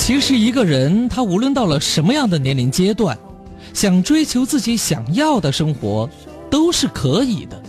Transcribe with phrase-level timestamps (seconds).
[0.00, 3.16] 其实一个人他无论到了什么样的年龄阶段，
[3.74, 6.08] 想追求自己想要的生活，
[6.50, 7.62] 都是可以的。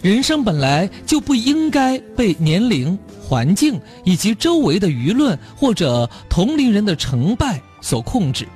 [0.00, 8.46] 人生本来就不应该被年龄、环境以及周围的舆论或者同龄人的成败所控制。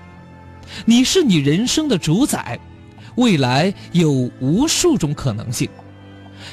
[0.85, 2.59] 你是你人生的主宰，
[3.17, 5.69] 未来有无数种可能性。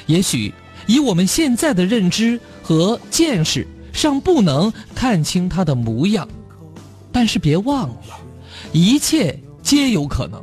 [0.06, 0.52] 也许
[0.88, 6.28] 以我们现在的认知和见识，尚不能看清他的模样，
[7.18, 8.14] 但是别忘了，
[8.70, 10.40] 一切皆有可能。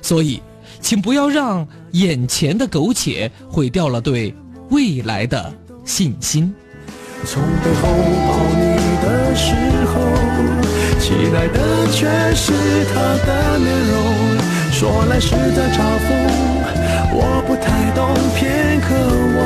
[0.00, 0.40] 所以，
[0.80, 4.32] 请不要让眼前的苟且毁掉了对
[4.70, 5.52] 未来的
[5.84, 6.54] 信心。
[7.24, 7.88] 从背后
[8.28, 9.52] 抱你的时
[9.90, 9.94] 候，
[11.00, 12.52] 期待的却是
[12.94, 14.38] 他的面容。
[14.70, 16.08] 说来是在嘲讽，
[17.10, 18.94] 我不太懂，偏渴
[19.36, 19.42] 望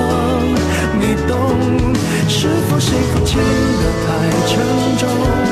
[1.01, 1.39] 你懂。
[2.29, 4.09] 是否幸福轻得太
[4.47, 4.53] 沉
[4.99, 5.50] 重？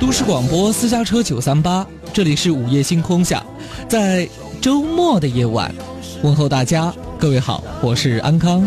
[0.00, 3.42] 都市广播私家车九三八，这里是午夜星空下，
[3.88, 4.28] 在
[4.60, 5.74] 周末的夜晚，
[6.22, 8.62] 问候大家，各位好，我是安康。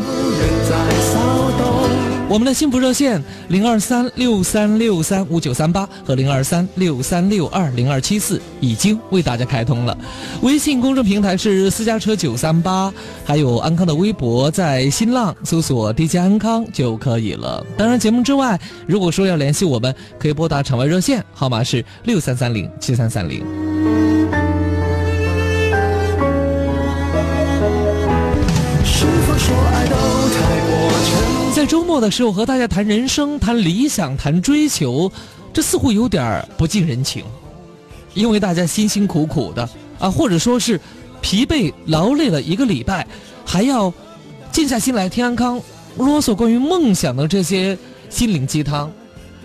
[2.30, 9.98] 我们的幸福热线零二三六三六三五九三八和零二三六三六二零二七四已经为大家开通了，
[10.42, 17.66] 微信公众平台是私家车九三八，还有安康的微博，在新浪搜索 DJ 安康就可以了。
[17.78, 24.07] 当然，节目之外，如果说要联系我们，可以拨打场外热线，号码是六三三零七三三零。
[31.68, 35.12] 周末的时候和大家谈人生、谈理想、谈追求，
[35.52, 37.26] 这似乎有点不近人情，
[38.14, 40.80] 因为大家辛辛苦苦的啊，或者说是
[41.20, 43.06] 疲惫劳累了一个礼拜，
[43.46, 43.94] 还要
[44.50, 45.62] 静下心来听安康
[45.98, 47.78] 啰嗦关于梦想的这些
[48.10, 48.90] 心灵鸡汤，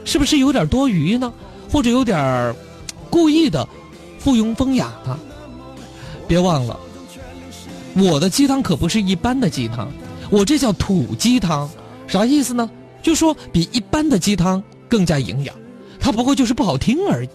[0.05, 1.33] 是不是有点多余呢？
[1.73, 2.55] 或者有点
[3.11, 3.69] 故意的
[4.21, 5.19] 附庸风雅呢？
[6.29, 6.79] 别忘了，
[7.97, 9.91] 我的鸡汤可不是一般的鸡汤，
[10.31, 11.69] 我这叫土鸡汤。
[12.07, 12.69] 啥意思呢？
[13.03, 15.55] 就说比一般的鸡汤更加营养，
[15.99, 17.29] 它不过就是不好听而已。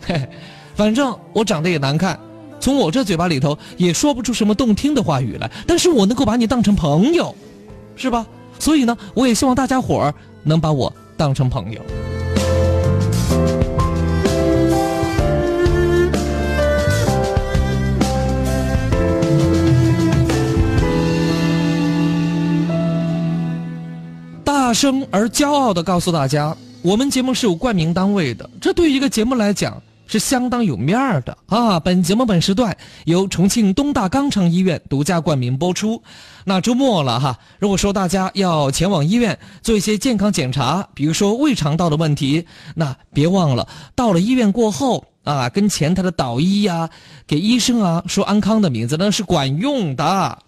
[0.00, 0.28] 嘿嘿，
[0.74, 2.18] 反正我长得也难看，
[2.58, 7.34] 从我这嘴巴里头也说不出什么动听的话语来，但是我能够把你当成朋友，
[7.96, 8.26] 是吧？
[8.58, 11.80] 所以呢，我也希望大家伙儿能把我当成朋友。
[24.70, 31.80] 大声而骄傲地告诉大家，我们节目是有冠名单位的，这对于一个节目来讲是相当有面儿的啊！
[31.80, 36.00] 本节目本时段由重庆东大肛肠医院独家冠名播出。
[36.44, 43.66] 那周末了哈，如果说大家要前往医院做一些健康检查，比如说胃肠道的问题，那别忘了
[43.96, 46.88] 到了医院过后啊，跟前台的导医呀、
[47.26, 50.04] 给医生啊说安康的名字，那是管用的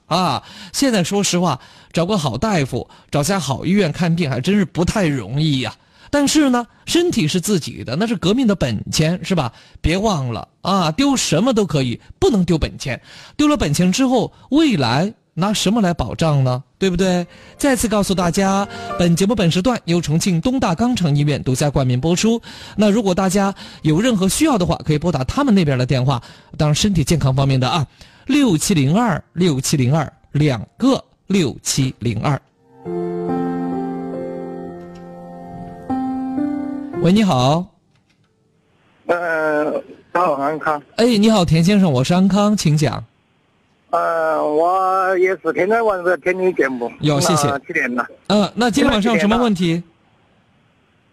[0.06, 0.42] 啊！
[0.72, 1.60] 现在说实话，
[1.92, 5.74] 找个好大夫，找家好医院看病还真是不太容易呀。
[6.10, 9.52] 但是呢，身体是自己的，那是革命的本钱，是吧？
[9.80, 13.00] 别忘了啊，丢什么都可以，不能丢本钱。
[13.36, 16.62] 丢了本钱之后，未来拿什么来保障呢？
[16.82, 17.24] 对不对？
[17.56, 18.66] 再次告诉大家，
[18.98, 22.42] 本节目本时段由重庆东大肛肠医院独家冠名播出。
[22.74, 26.20] 那如果大家有任何需要的话，可以拨打他们那边的电话。
[26.58, 27.86] 当然，身体健康方面的啊，
[28.26, 32.42] 六七零二六七零二两个六七零二。
[37.00, 37.64] 喂，你好。
[39.06, 39.72] 呃，
[40.12, 40.82] 好，安康。
[40.96, 43.04] 哎，你好，田先生，我是安康，请讲。
[43.92, 48.06] 呃，我也是天天晚上听你节目，有谢谢听了几年了。
[48.28, 49.82] 嗯、那今天晚上有什么问题？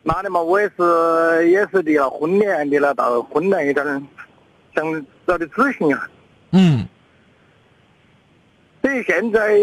[0.01, 4.01] 那的嘛，我也是也是离了婚的，离了到婚了有点儿
[4.73, 6.09] 想找点咨询啊。
[6.53, 6.87] 嗯
[8.81, 9.59] 所以现在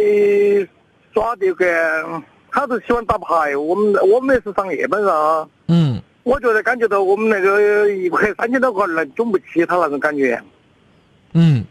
[1.15, 5.49] 耍这个，他是喜欢打牌，我们我们也是上夜班噻。
[5.69, 10.39] 嗯我觉得感觉到我们那个一个月三千多块儿，肿不起他那种感觉。
[11.33, 11.65] 嗯。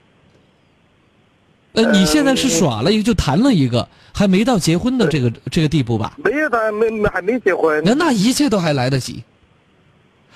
[1.75, 6.18] 呃，你现在是耍了一个，就谈了一个，还没到结婚的这个这个地步吧？
[6.24, 7.81] 没有他没没还没结婚。
[7.86, 9.24] 那那一切都还来得及。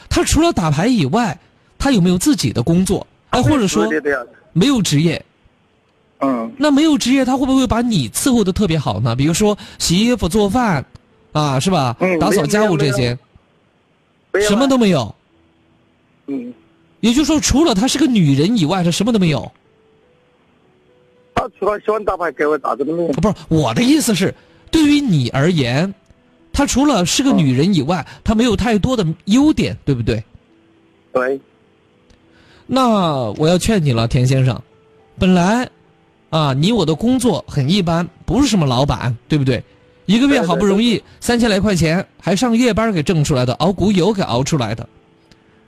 [0.09, 1.37] 他除了打牌以外，
[1.77, 3.05] 他有没有自己的工作？
[3.29, 3.87] 哎，或者说
[4.53, 5.23] 没有职业？
[6.21, 9.15] 嗯，那没有职业，他会不会把你伺候的特别好呢？
[9.15, 10.83] 比如说洗衣服、做饭，
[11.31, 11.95] 啊，是吧？
[11.99, 13.17] 嗯打扫家务这些，
[14.41, 15.15] 什么都没有。
[16.27, 16.53] 嗯。
[16.99, 19.49] 也就是说，除了她是个女人以外，她什么都没有。
[21.39, 23.13] 他除了喜欢打牌，给我啥子都没有。
[23.13, 24.35] 不是我的意思是，
[24.69, 25.93] 对于你而言，
[26.51, 30.21] 她除了是个女人以外，她没有太多的优点，对不对？
[31.13, 31.39] 对，
[32.67, 34.61] 那我要劝你了，田先生，
[35.17, 35.69] 本来，
[36.29, 39.63] 啊，你我的工作很一般，不是什么老板，对不对？
[40.07, 44.85] 一个月好不容易三千来块钱，还上夜班给挣出来的，熬股油给熬出来的。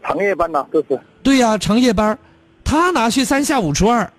[0.04, 1.00] 长夜班呐，都是。
[1.24, 2.20] 对呀、长夜班，
[2.62, 4.12] 他拿去三下五除二，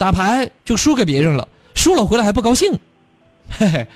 [0.00, 2.72] 打牌就输给别人了，输了回来还不高兴，
[3.52, 3.86] 嘿嘿。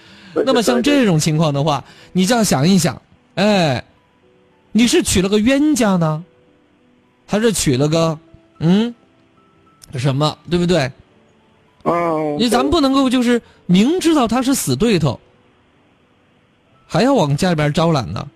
[0.44, 3.00] 那么像这种情况的话，你就要想一想，
[3.36, 3.82] 哎，
[4.70, 6.22] 你是娶了个冤家呢，
[7.26, 8.18] 还是娶了个
[8.58, 8.94] 嗯
[9.94, 10.92] 什么，对不对？
[11.84, 15.18] 哦，你咱们不能够就是明知道他是死对头，
[16.86, 18.28] 还要往家里边招揽呢。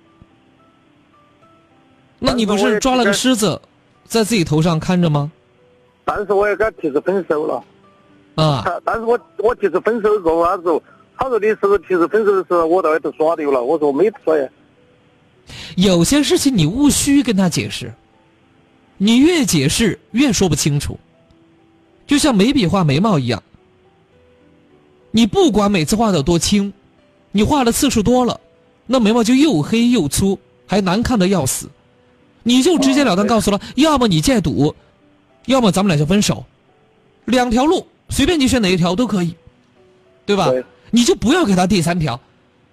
[2.19, 3.61] 那你不是抓了个狮子，
[4.07, 5.31] 在自己头上看着吗？
[6.09, 7.63] 但是我也跟他提出分手了。
[8.35, 10.83] 啊，他，但是我我提出分手过后，他说，
[11.19, 13.63] 他说你是不是提出分手的时候我在外头耍丢了？
[13.63, 14.49] 我说我没耍呀。
[15.77, 17.93] 有些事情你无需跟他解释，
[18.97, 20.99] 你越解释越说不清楚，
[22.07, 23.43] 就像眉笔画眉毛一样。
[25.11, 26.73] 你不管每次画的有多轻，
[27.33, 28.41] 你画的次数多了，
[28.87, 31.69] 那眉毛就又黑又粗，还难看的要死。
[32.45, 34.75] 你就直截了当告诉了，要么你戒赌，
[35.49, 36.45] 要么咱们俩就分手，
[37.25, 39.35] 两条路，随便你选哪一条都可以，
[40.25, 40.51] 对吧？
[40.51, 42.21] 对你就不要给他第三条。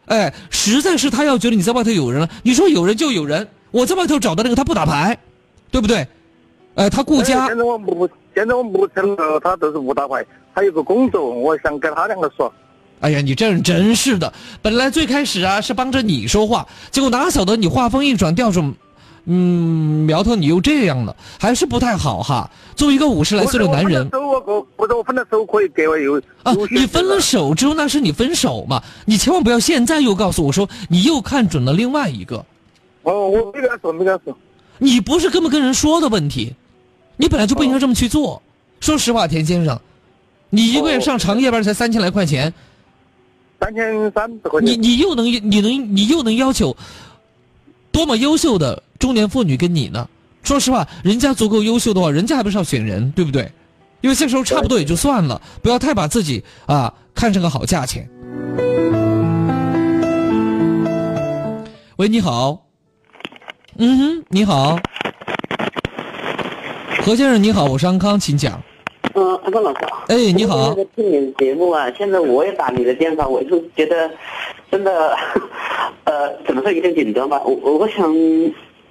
[0.08, 5.18] 哎，实在是他要觉得你在外头有人了，你说有人就有人，我在外头找的那个他不打牌，
[5.72, 6.06] 对不对？
[6.76, 12.54] 哎，他顾家现在我目现在我目前了，他都是不打牌，他有个工作，我想跟他两个说。
[13.00, 14.32] 哎呀，你这人真是的！
[14.62, 18.74] 本来最开始啊是帮着你说话，结果哪晓得你话锋一转，调转，
[19.26, 22.50] 嗯，苗头你又这样了，还是不太好哈。
[22.76, 32.46] 作为一个五十来岁的男人我我可不是我分了手可以给我有啊你分了手之后那是你分手嘛，你千万不要现在又告诉我说你又看准了另外一个，
[33.04, 34.38] 哦，我没跟他说，没跟他说。
[34.78, 36.54] 你不是跟不跟人说的问题，
[37.16, 38.42] 你本来就不应该这么去做。
[38.82, 39.80] 说实话，田先生，
[40.50, 42.54] 你一个月上长夜班才三千来块钱，
[43.60, 44.76] 三千三百块钱你。
[44.76, 46.76] 你又能你能你又能要求
[47.92, 50.08] 多么优秀的中年妇女跟你呢？
[50.44, 53.52] 说实话，人家足够优秀的话，人家还不是要选人，对不对？
[54.02, 58.08] 因为这时候差不多也就算了，不要太把自己啊看成个好价钱。
[61.98, 62.62] 喂，你好。
[63.78, 64.80] 嗯哼，你好，
[67.04, 68.62] 何先生，你好，我是安康，请讲。
[69.16, 70.06] 嗯，安康老师好。
[70.08, 74.10] 哎你好我在听你的节目啊，现在我也打你的电话，我就觉得
[74.72, 75.18] 真的，
[76.06, 77.42] 呃，怎么说有点紧张吧？
[77.44, 78.14] 我我我想，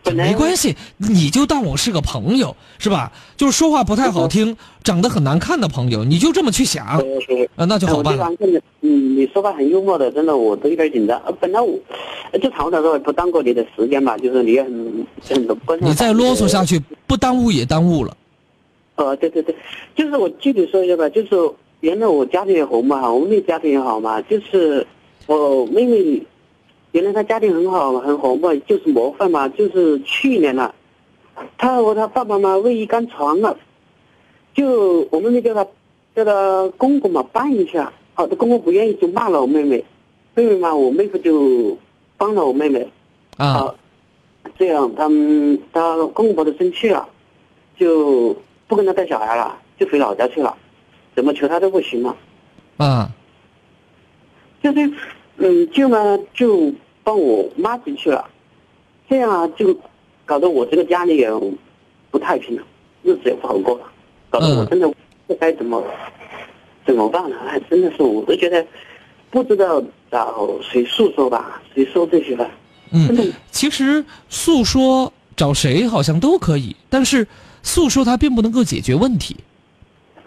[0.05, 3.11] 本来没关系，你就当我是个朋友，是吧？
[3.37, 7.03] 就是说话不太好听，长得很难看的朋友，你就这么去想，
[7.57, 8.19] 那就好办
[8.83, 11.19] 嗯，你说话很幽默的，真的我都有点紧张。
[11.25, 11.75] 呃，本来我
[12.33, 15.89] 呃就谈的时候不耽搁你的时间嘛，就是你也很很关心。
[15.89, 18.15] 你再啰嗦下去，不耽误也耽误了。
[18.97, 19.57] 呃，对对对，
[19.97, 21.29] 就是我具体说一下吧，就是
[21.81, 24.87] 原来我家庭也好嘛，我妹家庭也好嘛，就是
[25.27, 26.23] 我妹妹
[26.95, 30.73] 原来他家庭很好很好嘛，就是模范嘛，就是去年了，
[31.59, 33.57] 他和他爸爸妈妈为一张床了，
[34.55, 35.67] 就我妹妹叫他
[36.15, 39.85] 叫他公公嘛帮一下，好的公公不愿意就骂了我妹妹，
[40.37, 41.77] 妹妹嘛我妹夫就
[42.17, 42.89] 帮了我妹妹，
[43.39, 43.75] 啊，好，
[44.57, 47.09] 这样他们他公公婆婆生气了，
[47.77, 48.37] 就
[48.69, 50.57] 不跟他带小孩了，就回老家去了，
[51.17, 52.17] 怎么求他都不行了。
[52.77, 53.11] 啊，
[54.63, 54.93] 就是，
[55.39, 55.99] 嗯，舅妈
[56.33, 56.73] 就
[57.05, 58.29] 帮我妈进去了，
[59.09, 59.77] 这样啊，就
[60.25, 61.31] 搞得我这个家里也
[62.11, 62.63] 不太平了，
[63.03, 63.85] 日子也不好过了，
[64.31, 64.91] 搞得我嗯真的
[65.27, 65.85] 不该怎么、
[66.87, 67.37] 怎么办呢？
[67.47, 68.67] 哎，真的是我都觉得
[69.31, 72.51] 不知道找谁诉说吧，谁说这些吧，
[72.93, 77.27] 嗯，其实诉说找谁好像都可以，但是
[77.63, 79.37] 诉说它并不能够解决问题。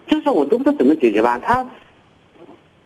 [0.06, 1.38] 就是我都不知道怎么解决吧。
[1.38, 1.68] 他，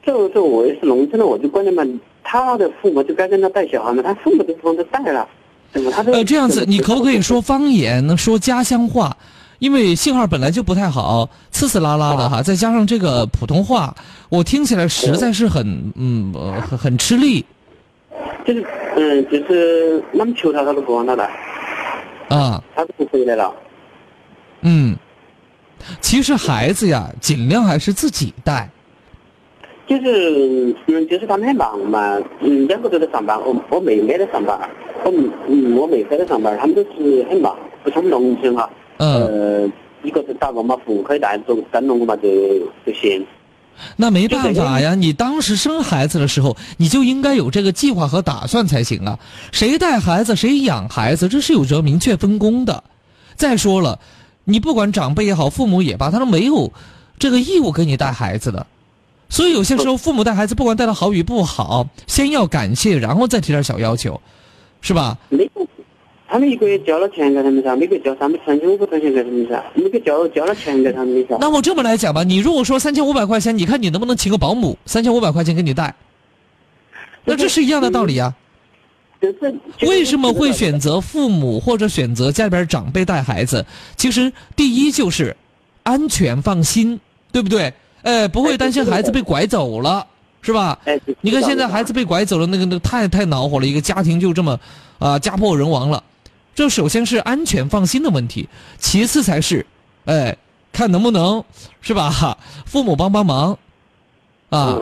[0.02, 1.84] 这这我也是农村的，我就关键嘛，
[2.22, 5.28] 他的父母就该跟他带小孩嘛，他父母都不帮他带了，
[5.72, 9.16] 怎么他都呃，这样子，你可不可以说方言，能说家乡话？
[9.58, 13.94] 因为信号本来就不太好，呲呲啦啦的哈，再加上这个普通话，
[14.28, 17.44] 我听起来实在是很嗯呃很很吃力
[18.44, 21.30] 就是嗯，就是那么求他，他都不让他来，
[22.28, 22.60] 啊。
[22.74, 23.54] 他都不回来了。
[24.62, 24.96] 嗯，
[26.00, 28.68] 其实孩子呀，尽量还是自己带。
[30.00, 34.58] 就是嗯，就是他们很忙嘛，嗯，两个都在上班，我我妹妹在上班，
[35.04, 39.72] 我嗯嗯我妹夫在上班，他们都是很忙，不像我们农村哈，嗯呃，
[40.02, 42.22] 一个是打工嘛，父母可以带，做干农嘛就
[42.86, 43.26] 就行。
[43.96, 49.18] 那没办法呀，你当时生孩子的时候，你就应该有这个计划和打算才行啊。
[49.50, 52.82] 谁带孩子，谁养孩子，这是有着明确分工的。
[53.34, 53.98] 再说了，
[54.44, 56.70] 你不管长辈也好，父母也罢，他都没有
[57.18, 58.66] 这个义务给你带孩子的。
[59.32, 64.20] 所以有些时候，父母带孩子，不管带的好与不好，先要感谢，然后再提点小要求，
[64.82, 65.16] 是吧？
[65.30, 65.66] 没有，
[66.28, 71.38] 他们一个月交了钱给他们噻，每个月交三百三千五百块钱给他们噻，每个月交交了钱给他们的噻。
[71.40, 75.94] 那我这么来讲吧，你如果说三千五百块钱，你看你能不能请个保姆，三千五百块钱给你带？
[77.24, 78.34] 那这是一样的道理啊。
[79.18, 79.54] 就是
[79.86, 83.64] 为什么会选择父母或者选择家里边长辈带孩子？
[83.96, 85.34] 其实第一就是
[85.84, 87.00] 安全放心，
[87.32, 87.72] 对不对？
[88.02, 90.06] 哎，不会担心孩子被拐走了，
[90.40, 90.78] 是吧？
[90.84, 94.58] 哎，你看现在孩子被拐走了，那个那个太太恼火了，一个家庭就这么
[94.98, 96.02] 啊家破人亡了。
[96.54, 99.64] 这首先是安全放心的问题，其次才是，
[100.04, 100.36] 哎，
[100.72, 101.42] 看能不能
[101.80, 102.36] 是吧？
[102.66, 103.56] 父母帮帮忙，
[104.50, 104.78] 啊，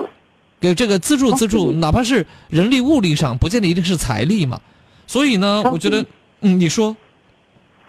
[0.58, 4.60] 给这个资助资助，哪怕是人力物力上，不见得一定是财力嘛。
[5.06, 6.04] 所以呢，我觉得，
[6.40, 6.96] 嗯，你说。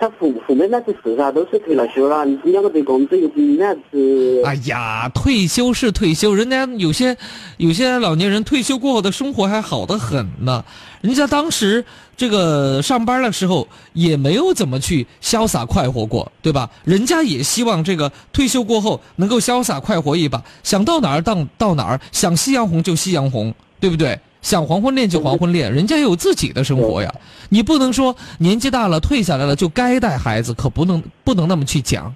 [0.01, 4.41] 他父父母那是事噻，都是退了休了，你两个对工资又不那是。
[4.43, 7.15] 哎呀，退休是退休，人家有些
[7.57, 10.65] 有些老年人退休过后的生活还好得很呢。
[11.01, 11.85] 人家当时
[12.17, 16.67] 这个上班的时候也没有怎么去潇洒快活过，对吧？
[16.83, 24.19] 人家也希望这个退休过后能够潇洒快活一把，想到哪儿到到哪儿，想夕阳红就夕阳红，对不对？
[24.41, 27.13] 想黄昏恋就黄昏恋，人家有自己的生活呀。
[27.49, 32.13] 你不能说年纪大了退下来了就该带孩子，可不能不能那么去讲。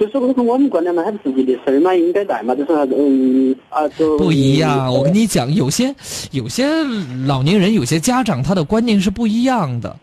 [0.00, 4.92] 就是我我们观念嘛，还是自己的事儿嘛，应该带嘛，就是嗯啊，就不一样。
[4.92, 5.94] 我跟你讲，有些
[6.32, 6.66] 有些
[7.24, 9.96] 老年人，有些家长他的观念是不一样的，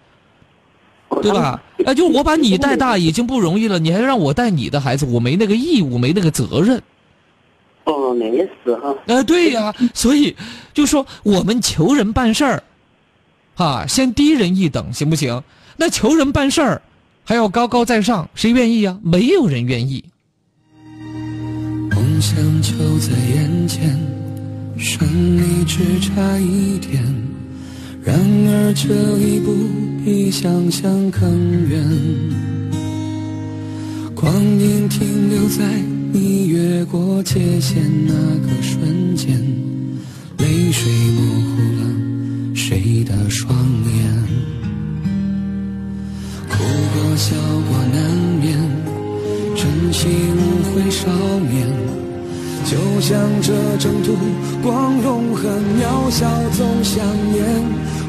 [1.21, 1.61] 对吧？
[1.85, 6.81] 哎，就我把你带大已经不容易了，你还让我带你的孩子，我没那个义务，没那个责任。
[7.85, 8.95] 哦，那也是哈。
[9.07, 10.35] 呃，对呀，所以
[10.73, 12.63] 就说我们求人办事儿，
[13.55, 15.43] 哈，先低人一等，行不行？
[15.75, 16.81] 那求人办事儿
[17.23, 18.97] 还要高高在上，谁愿意啊？
[19.03, 20.03] 没有人愿意。
[21.91, 23.99] 梦想就在眼前，
[24.77, 27.03] 胜利只差一点。
[28.03, 29.53] 然而这一步
[30.03, 31.81] 比想象更远，
[34.13, 35.63] 光阴停留在。
[36.15, 39.35] 你越过界限那个瞬间，
[40.37, 43.93] 泪水模糊了谁的双眼？
[46.47, 46.55] 哭
[46.93, 47.35] 过笑
[47.67, 47.97] 过难
[48.39, 48.55] 免，
[49.55, 51.09] 珍惜无悔少
[51.49, 51.67] 年。
[52.63, 54.15] 就像这征途
[54.61, 57.03] 光荣和渺小总相
[57.33, 57.43] 连，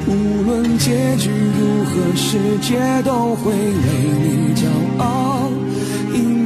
[0.06, 3.88] 无论结局如何，世界都会为
[4.20, 4.66] 你骄
[5.02, 5.48] 傲。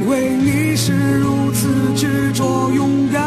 [0.09, 3.21] 为你是如此执着勇敢，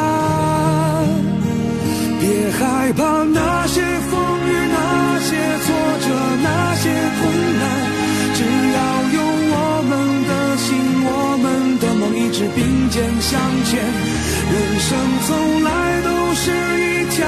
[2.19, 5.31] 别害怕那些风雨、那些
[5.65, 5.67] 挫
[6.03, 6.07] 折、
[6.43, 7.23] 那些困
[7.63, 7.65] 难，
[8.35, 8.43] 只
[8.75, 8.79] 要
[9.15, 9.17] 有
[9.55, 9.57] 我
[9.89, 9.91] 们
[10.27, 10.67] 的心、
[11.07, 11.09] 我
[11.41, 13.31] 们的梦一直并肩向
[13.65, 13.71] 前。
[14.51, 14.91] 人生
[15.27, 15.71] 从来
[16.03, 17.23] 都是一条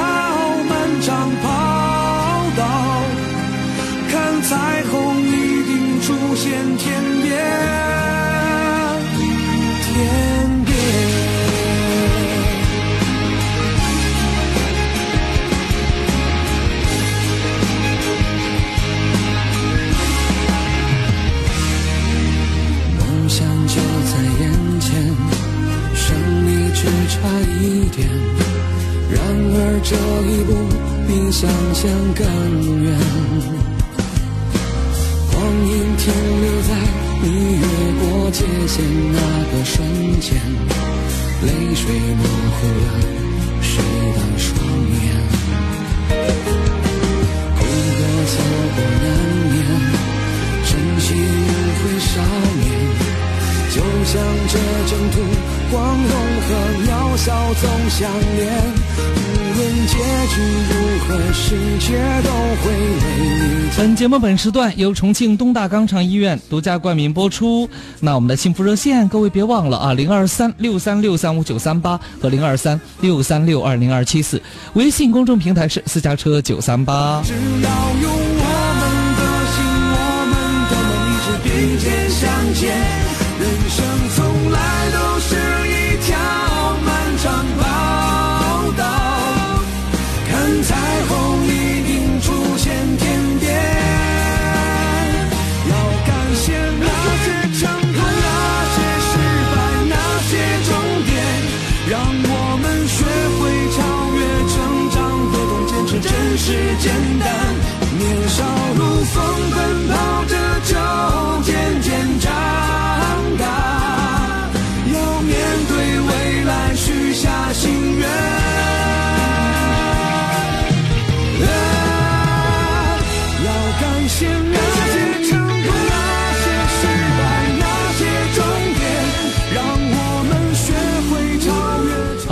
[29.86, 30.50] 这一步
[31.06, 31.82] 比想象
[32.14, 32.24] 更
[32.82, 32.98] 远，
[35.30, 35.34] 光
[35.68, 36.02] 阴停
[36.42, 36.70] 留在。
[37.22, 37.26] 你
[37.56, 37.64] 越
[38.00, 39.18] 过界限那
[39.50, 39.74] 个瞬
[40.20, 40.26] 间，
[41.42, 41.84] 泪水
[42.16, 42.22] 模
[42.56, 42.86] 糊了
[43.60, 43.72] 谁
[44.14, 44.48] 的双
[44.90, 45.04] 眼？
[47.56, 47.60] 哭
[47.96, 48.00] 过
[48.32, 48.34] 笑
[48.74, 49.06] 过难
[49.52, 49.56] 免，
[50.64, 51.48] 珍惜无
[51.78, 52.14] 悔少。
[53.74, 54.56] 就像这
[54.88, 55.18] 征途，
[55.68, 56.10] 光荣
[56.42, 56.48] 和
[56.86, 58.40] 渺小总相连。
[59.26, 59.96] 无论结
[60.28, 60.40] 局
[60.70, 62.30] 如何，世界都
[62.62, 62.78] 会为
[63.18, 63.70] 你。
[63.76, 67.68] 本节目本时段由重庆东大肛肠医院独家冠名播出。
[67.98, 74.40] 那我们的幸福热线，各位别忘了啊，零二三六三六三五九三八和零二三六三六二零二七四。
[74.74, 77.20] 微信公众平台是私家车九三八。
[77.24, 77.70] 只要
[78.02, 78.44] 用我
[78.78, 78.84] 们
[79.18, 79.98] 的心，我
[80.30, 80.32] 们
[80.70, 83.03] 的梦一直并肩向前。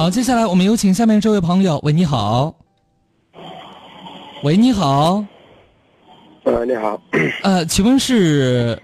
[0.03, 1.79] 好，接下来我们有请下面这位朋友。
[1.85, 2.53] 喂，你好。
[4.43, 5.25] 喂，你好。
[6.43, 7.01] 呃，你好，
[7.45, 8.77] 呃，请问是，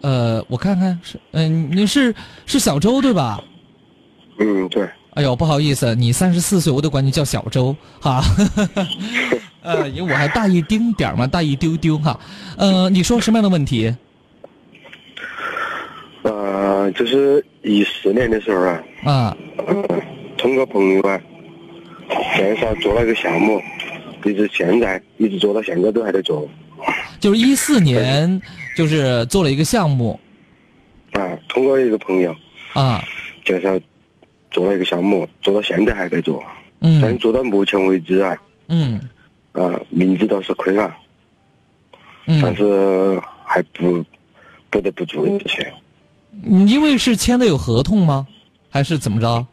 [0.00, 2.12] 呃，我看看是，嗯、你是
[2.46, 3.40] 是小周对吧？
[4.40, 8.20] 嗯，对，哎呦，不好意思，你三十四岁，我得管你叫小周哈。
[9.62, 12.18] 呃，因为我还大一丁点儿嘛，大一丢丢哈。
[12.58, 13.94] 呃，你说什么样的问题？
[16.24, 20.02] 呃，就是一四年的时候啊，啊，呃，
[20.40, 21.20] 通过朋友啊，
[22.34, 23.60] 介绍做了一个项目，
[24.24, 26.48] 一直现在一直做到现在都还在做。
[27.20, 28.40] 就是一四年，
[28.74, 30.18] 就是做了一个项目
[31.12, 32.34] 啊，通过一个朋友
[32.72, 33.04] 啊，
[33.44, 33.78] 介绍
[34.50, 36.42] 做了一个项目，做到现在还在做，
[36.80, 38.34] 嗯但做到目前为止啊，
[38.68, 38.98] 嗯
[39.52, 40.96] 啊，名字倒是亏了，
[42.24, 44.02] 嗯但嗯，是还不
[44.70, 45.70] 不得不做这些。
[46.42, 48.26] 你因为是签的有合同吗？
[48.70, 49.46] 还是怎么着？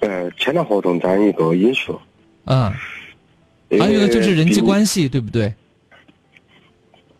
[0.00, 2.00] 呃，签了合同占一个因素，
[2.44, 2.72] 嗯，
[3.78, 5.52] 还有一个就是人际关系，对不对？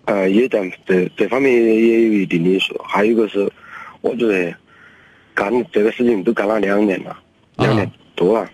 [0.04, 2.74] 呃，也在这这方面也有一定的因素。
[2.82, 3.50] 还有一个是，
[4.00, 4.54] 我觉得
[5.34, 7.18] 干这个事情都干了两年了，
[7.56, 8.50] 两年多了。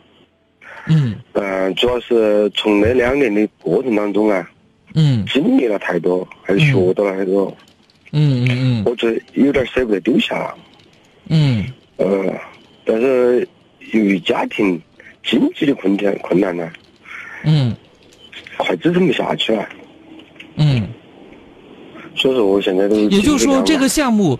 [0.89, 1.15] 嗯。
[1.35, 4.51] 呃，主要是从那两年的过程当中啊，
[4.95, 5.25] 嗯。
[5.27, 7.57] 经历了太多，还有学到了太多，
[8.11, 8.45] 嗯。
[8.45, 10.57] 嗯嗯我觉得有点舍不得丢下了。
[11.29, 11.65] 嗯。
[11.99, 12.35] 呃，
[12.85, 13.47] 但是
[13.99, 14.81] 由于家庭
[15.25, 16.71] 经济的困难困难呢，
[17.45, 17.75] 嗯。
[18.57, 19.69] 快支撑不下去了。
[20.55, 20.87] 嗯，
[22.15, 24.39] 所以说我现在都也就是说，这个项目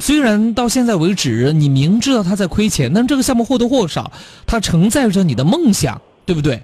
[0.00, 4.10] 虽然到现在为止你明知道他在亏钱，但这个项目或多或少
[4.48, 6.60] 它承载着你的梦想，对不对？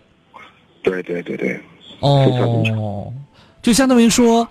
[0.83, 1.61] 对对对对，
[2.01, 3.12] 哦，
[3.62, 4.47] 就相当于说，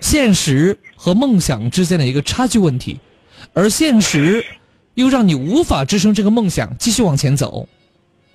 [0.00, 2.98] 现实和梦想之间的一个差距问题，
[3.52, 4.42] 而现实
[5.00, 7.68] 又让你无法支撑这个梦想继续往前走，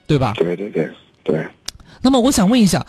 [0.07, 0.33] 对吧？
[0.35, 0.89] 对对对
[1.23, 1.45] 对。
[2.01, 2.85] 那么我想问一下，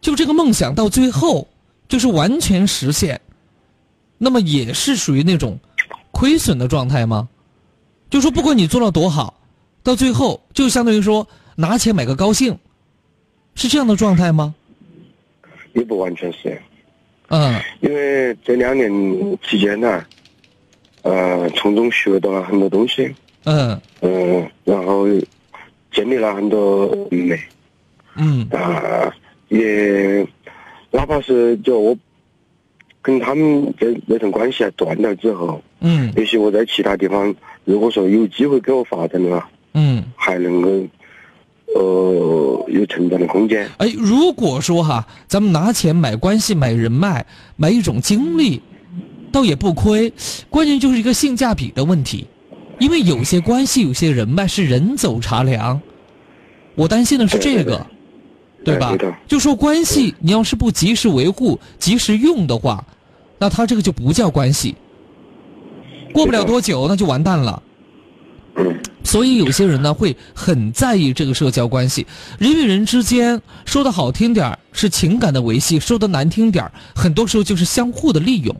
[0.00, 1.48] 就这个梦想到最后
[1.88, 3.20] 就是完全实现，
[4.18, 5.58] 那么也是属于那种
[6.10, 7.28] 亏损的状态吗？
[8.08, 9.40] 就说不管你做到多好，
[9.82, 12.56] 到最后就相当于说拿钱买个高兴，
[13.54, 14.54] 是这样的状态吗？
[15.72, 16.62] 也不完全是，
[17.28, 18.90] 嗯因为这两年
[19.42, 20.04] 期间呢，
[21.06, 23.14] 呃，从中学到了很多东西，
[23.44, 23.80] 嗯。
[24.00, 25.06] 嗯、然后
[25.92, 27.38] 建立了很多人脉，
[28.16, 28.46] 嗯。
[28.50, 29.14] 啊、
[29.48, 30.26] 也
[30.90, 31.96] 哪怕是就我
[33.00, 36.12] 跟他们这那层关系啊断了之后，嗯。
[36.16, 37.32] 也许我在其他地方，
[37.64, 40.02] 如果说有机会给我发展的话，嗯。
[40.16, 40.68] 还能够
[41.74, 43.68] 呃有成长的空间。
[43.78, 47.24] 哎，如果说哈，咱们拿钱买关系、买人脉、
[47.56, 48.60] 买一种经历，
[49.32, 50.12] 倒也不亏。
[50.48, 52.26] 关键就是一个性价比的问题，
[52.78, 55.80] 因为有些关系、有些人脉是人走茶凉。
[56.74, 57.86] 我担心的是这个，
[58.64, 58.94] 对吧？
[59.26, 62.84] 就说关系，你要是不及时维护、及时用的话，
[63.38, 64.74] 那他这个就不叫关系。
[66.12, 67.62] 过不了多久，那就完蛋了。
[68.56, 72.06] 嗯，所以有些人呢会很在意这个社交关系，
[72.38, 78.56] 人与人之间说的好听点儿是情感的维系，说的难听点儿，很多时候就是相互的利用，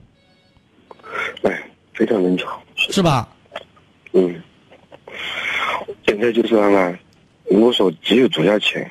[1.42, 1.62] 哎，
[1.94, 2.58] 非常正常。
[2.76, 3.28] 是吧？
[4.12, 4.34] 嗯，
[6.06, 6.98] 现在就是啊，
[7.44, 8.86] 我说只有做下去，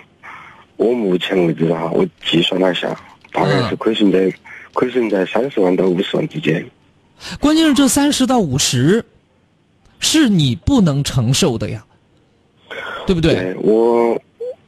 [0.78, 2.95] 我目前为止哈，我计算了一下，
[3.32, 4.32] 大概是亏损在
[4.74, 6.65] 亏损在三十万到五十万之间。
[7.39, 9.04] 关键是这三十到五十，
[10.00, 11.84] 是你不能承受的呀，
[13.08, 13.34] 对不对？
[13.36, 14.21] 对我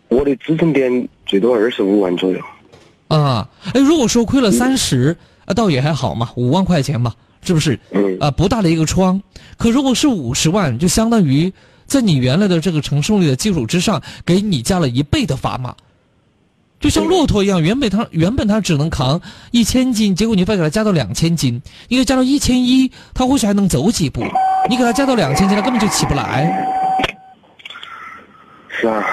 [0.08, 2.40] 我的支撑点最多二十五万左右。
[3.10, 7.14] 啊，哎，如果说亏了三十，啊，倒也还好嘛，五万块钱嘛，
[7.48, 7.80] 是不是？
[7.92, 9.22] 嗯啊，不大的一个窗。
[9.58, 11.52] 可如果是五十万，就相当于
[11.86, 15.74] 在你原来的这个承受力的基础之上，给你加了一倍的砝码。
[16.80, 19.20] 就像骆驼一样，原本它原本它只能扛
[19.52, 24.22] 一千斤，结果你再给它加到两千斤，你给它加到一千一，它或许还能走几步。
[24.70, 26.54] 你给它加到两千斤，它根本就起不来。
[28.70, 29.04] 是啊，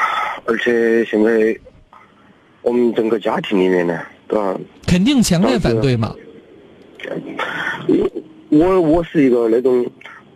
[0.44, 1.57] 而且现在
[2.61, 4.55] 我们整个家庭里面呢，对吧？
[4.87, 6.14] 肯定强烈反对嘛。
[8.51, 9.85] 我我是一个那种，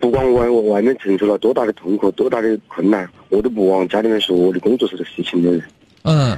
[0.00, 5.62] 不管我我外面承受了多大的痛苦、多大的困难，我都不往家里面说我的工作室的事情的人。
[6.04, 6.36] 嗯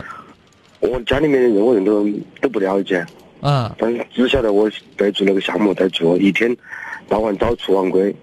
[0.80, 2.08] 我家里面的任何人都
[2.40, 3.04] 都不了解，
[3.40, 6.56] 啊但是只晓得我在做那个项目，在做，一天
[7.06, 8.14] 到晚早出晚归，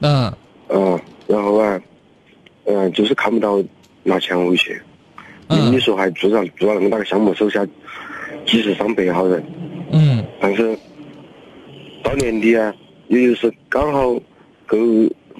[0.00, 0.32] 嗯
[0.68, 1.78] 嗯，然后啊，
[2.64, 3.62] 嗯，就是看不到
[4.02, 4.80] 拿钱回去。
[5.46, 7.66] 你嗯你说还做上做了那么大个项目，手下
[8.46, 9.44] 几十上百号人，
[9.92, 10.74] 嗯但是
[12.04, 12.72] 到年底啊，
[13.08, 14.14] 也就是刚好
[14.66, 14.78] 够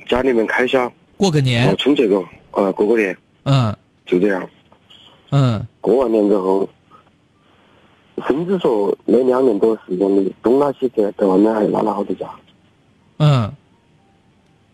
[0.09, 3.17] 家里面开销，过个年，冲这个，呃，过个年。
[3.45, 3.73] 嗯。
[4.07, 4.49] 就这样。
[5.31, 5.65] 嗯。
[5.81, 6.69] 过完年之后，
[8.27, 12.29] 甚至说那两年多时间里，东拉西扯，在外面还拉了好多家。
[13.19, 13.53] 嗯。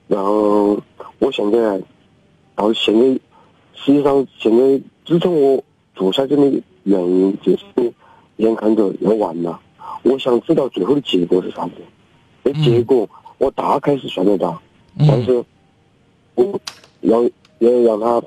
[0.06, 0.80] 然后
[1.18, 1.80] 我现在
[2.54, 3.20] 到现在，
[3.74, 5.62] 实际上现在支撑我
[5.94, 7.92] 做下去的原因就是
[8.36, 9.60] 眼看着要完了，
[10.02, 11.72] 我想知道最后的结果是啥子。
[12.42, 13.08] 那结果
[13.38, 14.60] 我大概是算得到，
[14.98, 15.44] 但嗯是
[16.34, 16.60] 我
[17.00, 17.22] 要
[17.58, 18.22] 要让他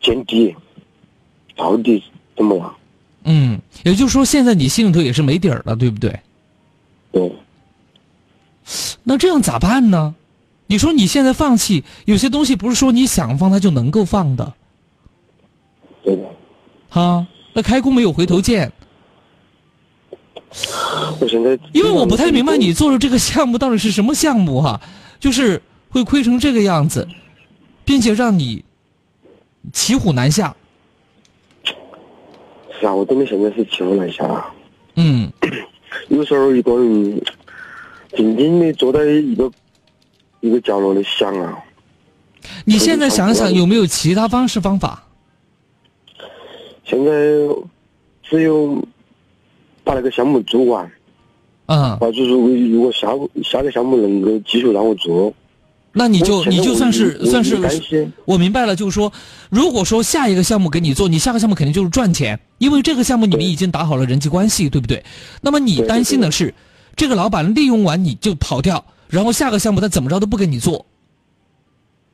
[0.00, 0.54] 见底，
[1.54, 2.02] 到底
[2.36, 2.74] 怎么样？
[3.24, 6.18] 嗯，也就是说，现在你心里头也是没底儿了，对不对？
[7.12, 7.32] 对，
[9.04, 10.14] 那这样咋办呢？
[10.66, 14.54] 你说你现在放弃，有些东西不是说你想放它就能够放的，
[16.02, 16.24] 对的。
[16.88, 17.26] 哈。
[17.52, 18.72] 那开弓没有回头箭，
[21.20, 24.80] 我现在因为我不太明白你做的这个项目到底是什么项目哈，
[25.18, 27.08] 就是会亏成这个样子，
[27.84, 28.64] 并且让你
[29.72, 30.54] 骑虎难下。
[32.78, 34.52] 是啊，我真的现在是骑虎难下啊。
[34.96, 35.32] 嗯
[36.08, 37.22] 有时候一个人
[38.14, 39.50] 静静的坐在一个
[40.40, 41.58] 一个角落里想啊，
[42.64, 45.02] 你现在想想有没有其他方式方法？
[46.84, 47.10] 现在
[48.22, 48.84] 只有
[49.84, 50.90] 把那个项目做完，
[51.66, 53.08] 嗯、啊，就是如果如果下
[53.42, 55.32] 下个项目能够继续让我做，
[55.92, 57.56] 那你就你就算是算是
[58.24, 59.12] 我明白了，就是说，
[59.50, 65.04] 如果说下一个项目给你做，你下个项目肯定就是赚钱，因为这个项目你们已经打好了人际关系，对不对？
[65.40, 66.54] 那么你担心的是，
[66.96, 70.86] 这个老板利用完你就跑掉，然后下个项目他怎么着都不给你做，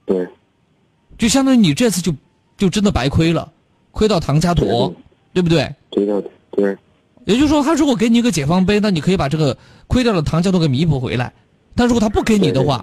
[0.05, 0.27] 对。
[1.17, 2.15] 就相当于你这次就
[2.57, 3.51] 就真的白亏了，
[3.91, 4.95] 亏到唐家沱，
[5.33, 5.69] 对不对？
[5.91, 6.77] 对的对，
[7.29, 9.55] 也就是说，他如果给你一个解放碑，那你可以把这个
[9.87, 11.31] 亏掉的唐家都给弥补回来；
[11.75, 12.83] 但如果他不给你的话，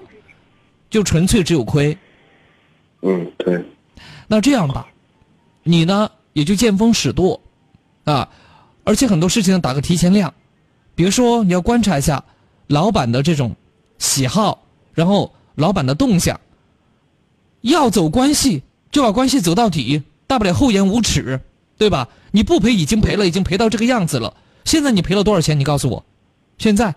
[0.87, 1.97] 就纯粹只有亏。
[3.01, 3.65] 嗯对，
[4.27, 4.85] 那这样吧，
[5.63, 7.41] 你呢也就见风使舵，
[8.03, 8.29] 啊，
[8.83, 10.31] 而且很多事情呢打个提前量，
[10.93, 12.23] 比如说你要观察一下
[12.67, 13.55] 老板的这种
[13.97, 16.39] 喜好，然后老板的动向。
[17.61, 21.41] 要走关系就把关系走到底，大不了厚颜无耻，
[21.77, 22.07] 对吧？
[22.31, 24.33] 你不赔已经赔了，已经赔到这个样子了。
[24.63, 25.59] 现在你赔了多少钱？
[25.59, 26.03] 你告诉我，
[26.57, 26.93] 现在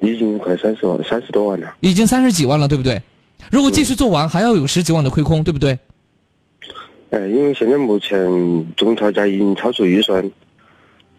[0.00, 1.74] 已经快三十万，三十多万了。
[1.80, 3.02] 已经三十几万了，对不对？
[3.50, 5.78] 如果继续做完，还要有十几万的亏空，对不对？
[7.10, 8.18] 哎，因为现在目前
[8.76, 10.30] 总差价已经超出预算，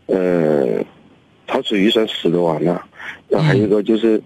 [0.06, 0.84] 呃，
[1.48, 2.86] 超出预算十多万了。
[3.28, 4.22] 然后还有一个就是，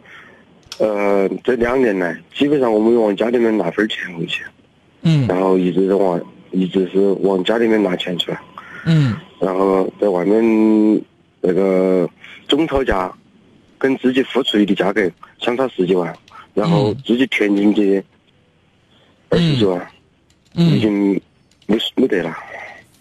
[0.77, 4.43] 呃，这两年来，基本上我们往家里面拿分钱回去，
[5.03, 6.21] 嗯然后一直是往，
[6.53, 8.39] 一直是往家里面拿钱出来，
[8.85, 11.01] 嗯然后在外面
[11.41, 12.07] 那个
[12.47, 13.11] 总超价
[13.77, 16.15] 跟自己付出的价格相差十几万，
[16.53, 18.01] 然后嗯自己填进去
[19.29, 19.79] 二十几万，
[20.53, 21.21] 已嗯经
[21.65, 22.33] 没没得了。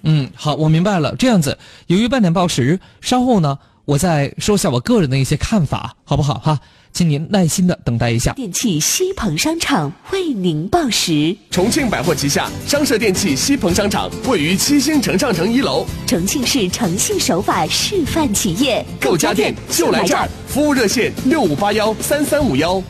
[0.03, 1.15] 嗯，好，我明白了。
[1.17, 6.59] 这样子，由于半点报时，稍后呢，我再说下我个人的一些看法，好不好哈？
[6.93, 8.33] 请您耐心的等待一下。
[8.33, 11.37] 电器西鹏商场为您报时。
[11.51, 22.83] 重庆百货旗下商社电器西鹏商场位于七星城上城一楼，重庆市诚信守法示范企业，购家电就来这儿，服务热线六五八幺三三五幺。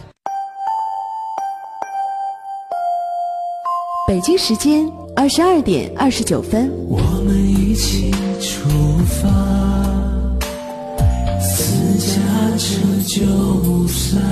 [4.08, 4.86] 北京时间
[5.16, 6.70] 二十二点二十九分。
[6.88, 8.11] 我们一起
[13.14, 14.22] 车九三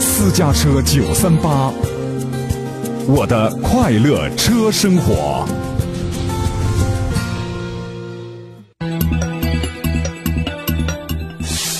[0.00, 1.70] 私家车九三八，
[3.06, 5.46] 我的快乐车生活。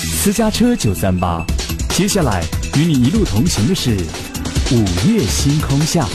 [0.05, 1.43] 私家车九三八，
[1.89, 2.43] 接下来
[2.77, 3.95] 与你一路同行的是
[4.71, 6.07] 午夜星空下。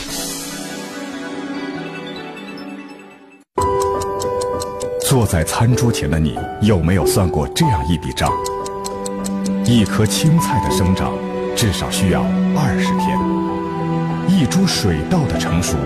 [5.13, 8.33] 坐在餐桌前的你，有没有算过这样一笔账？
[9.63, 11.13] 一颗青菜的生长
[11.55, 12.23] 至少需要
[12.57, 13.21] 二十天，
[14.27, 15.77] 一株水稻的成熟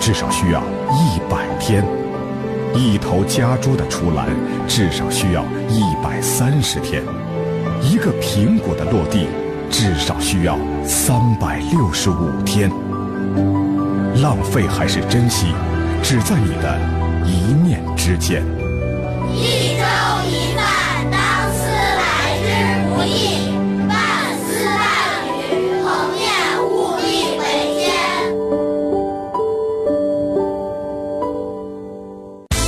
[0.00, 0.62] 至少需要
[0.94, 1.84] 一百天，
[2.74, 4.28] 一头家猪的出栏
[4.66, 7.02] 至少需要一百三十天，
[7.82, 9.26] 一个苹果的落地
[9.70, 10.18] 至少。
[10.18, 12.70] 需要三百六十五天。
[14.22, 15.48] 浪费还是珍惜，
[16.02, 16.78] 只在你的
[17.26, 18.42] 一念之间。
[19.34, 19.82] 一粥
[20.28, 20.64] 一饭，
[21.10, 21.18] 当
[21.52, 22.00] 思来
[22.42, 22.46] 之
[22.88, 23.08] 不易；
[23.88, 23.90] 半
[24.44, 24.78] 丝半
[25.26, 25.30] 缕，
[25.82, 25.88] 鸿
[26.18, 26.24] 雁
[26.64, 27.02] 务必
[27.38, 27.42] 为
[27.78, 27.84] 先。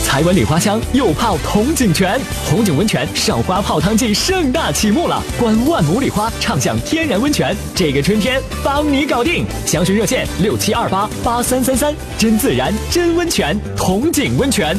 [0.06, 5.22] 台湾礼花香又泡铜井泉，铜井温泉赏花泡汤季盛大启幕了！
[5.38, 9.46] 观万亩礼花，畅享天然温泉，这个春天帮你搞定！
[9.64, 14.78] 详询热线六七二八八三三三，真自然真温泉，铜井温泉。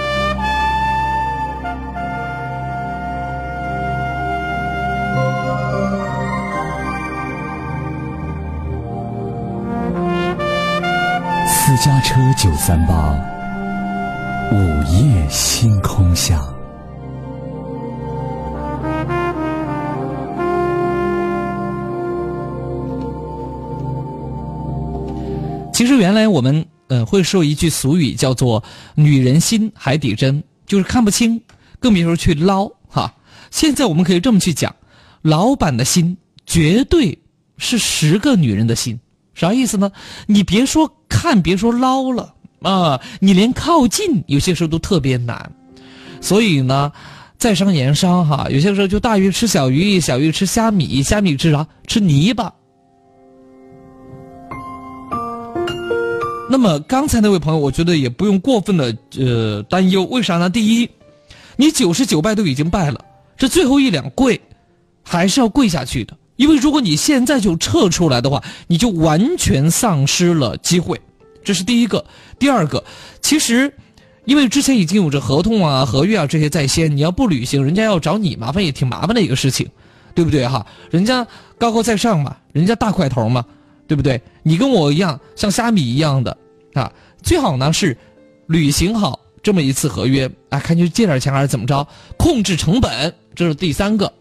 [11.83, 13.11] 家车九三八，
[14.51, 16.39] 午夜星空下。
[25.73, 28.63] 其实原来我们呃会说一句俗语叫做
[28.93, 31.41] “女人心海底针”，就是看不清，
[31.79, 33.11] 更别说去捞哈。
[33.49, 34.75] 现在我们可以这么去讲，
[35.23, 36.15] 老板的心
[36.45, 37.17] 绝对
[37.57, 38.99] 是十个女人的心，
[39.33, 39.91] 啥意思呢？
[40.27, 45.51] 你别说看，别说捞了啊，你连靠近有些时候都特别难。
[46.19, 46.91] 所以呢，
[47.37, 51.65] 在商言商哈，有些时候就大鱼吃小鱼，小鱼吃虾米，虾米吃啥？
[51.87, 52.53] 吃泥巴。
[56.49, 60.49] 那么刚才那位朋友，我觉得也不用过分的呃担忧，为啥呢？
[60.49, 60.89] 第一，
[61.55, 63.03] 你九十九拜都已经拜了，
[63.37, 64.39] 这最后一两跪，
[65.01, 70.99] 还是要跪下去的，因为如果你现在就撤出来的话，你就完全丧失了机会，
[71.43, 72.03] 这是第一个。
[72.39, 72.83] 第二个，
[73.21, 73.71] 其实，
[74.25, 79.69] 因为之前已经有着合同啊、合约啊这些在先，你要不履行，人家要找你麻烦也挺麻烦的一个事情，
[80.15, 80.65] 对不对哈？
[80.89, 81.27] 人家
[81.59, 83.45] 高高在上嘛，人家大块头嘛，
[83.85, 84.19] 对不对？
[84.41, 86.35] 你跟我一样，像虾米一样的。
[86.73, 87.95] 啊，最好呢是
[88.47, 94.11] 履行好这么一次合约啊，看去借点钱还是怎么着，控制成本，这是第三个，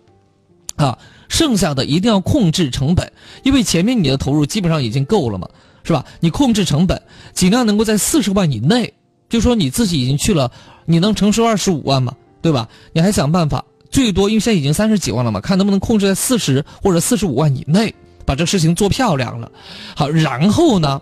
[0.77, 0.99] 啊，
[1.31, 3.11] 剩下的一定要控制成本，
[3.43, 5.49] 因为前面你的投入基本上已经够了嘛，
[5.85, 6.05] 是吧？
[6.21, 7.01] 你控制成本，
[7.33, 8.93] 尽量能够在四十万以内，
[9.31, 10.53] 就说你自己已经去了，
[10.85, 12.69] 你能承受二十五万嘛，对吧？
[12.93, 17.95] 你还想办法，最多因为现在已经三十几万了嘛，看能不能控制在四十或者四十五万以内，
[18.27, 19.51] 把这事情做漂亮了。
[19.97, 21.01] 好，然后呢？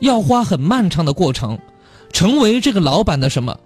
[0.00, 1.58] 要花很漫长的过程，
[2.12, 3.58] 成为这个老板的什么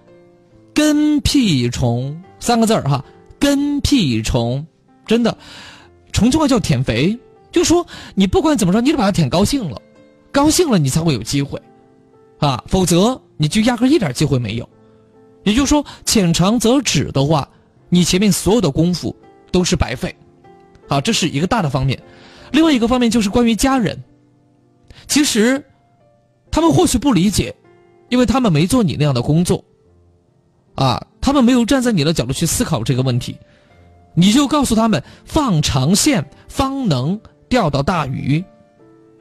[0.73, 3.05] 跟屁虫三个字儿哈，
[3.41, 4.65] 跟屁虫，
[5.11, 5.37] 真的，
[6.13, 7.19] 重庆话叫舔肥，
[7.51, 9.83] 就说你不管怎么着，你得把他舔高兴了，
[10.31, 11.61] 高兴了你才会有机会，
[12.39, 14.69] 啊，否则你就压根一点机会没有。
[15.43, 17.49] 也就是说，浅尝辄止的话，
[17.89, 19.17] 你前面所有的功夫
[19.51, 20.15] 都是白费，
[20.87, 22.01] 啊，这是一个大的方面。
[22.53, 24.01] 另外一个方面就是关于家人，
[25.09, 25.65] 其实。
[26.53, 27.55] 他们或许不理解，
[28.09, 29.65] 因为他们没做你那样的工作，
[30.75, 33.37] 啊，他们没有站在你的角度去思考这个问题，
[34.15, 38.45] 你就告诉他们放长线方能钓到大鱼。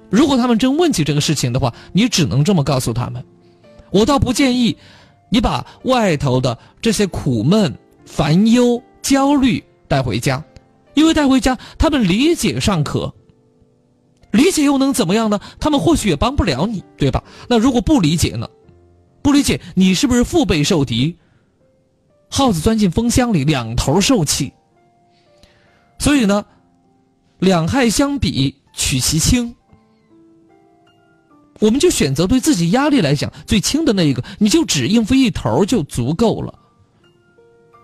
[0.10, 3.24] 如果他们真问起这个事情的话，你只能这么告诉他们。
[3.92, 4.78] 我倒不建议
[5.30, 10.44] 你把外头的这些苦闷、烦忧、焦虑带回家，
[10.96, 13.14] 因为带回家他们理解尚可。
[14.32, 15.40] 理解又能怎么样呢？
[15.60, 17.24] 他们或许也帮不了你，对吧？
[17.48, 18.48] 那如果不理解呢？
[19.22, 21.18] 不理解，你是不是腹背受敌？
[22.30, 24.54] 耗子钻进风箱里，两头受气。
[26.00, 26.44] 所以呢，
[27.40, 29.54] 两害相比，取其轻。
[31.60, 36.58] 我们就选择对自己压力来讲最轻的那一个，你就只应付一头就足够了。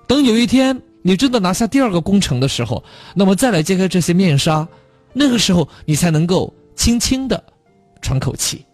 [0.07, 2.81] 等有一天你真的拿下第二个工程的时候，
[3.13, 4.65] 那么再来揭开这些面纱。
[5.11, 7.43] 那个时候，你才能够轻轻的
[8.01, 8.65] 喘口气。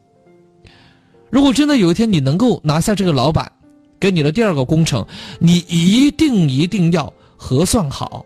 [1.32, 3.52] 如果真的有一天你能够拿下这个老板
[4.00, 5.06] 给你的第二个工程，
[5.40, 8.24] 你一定一定要核算好。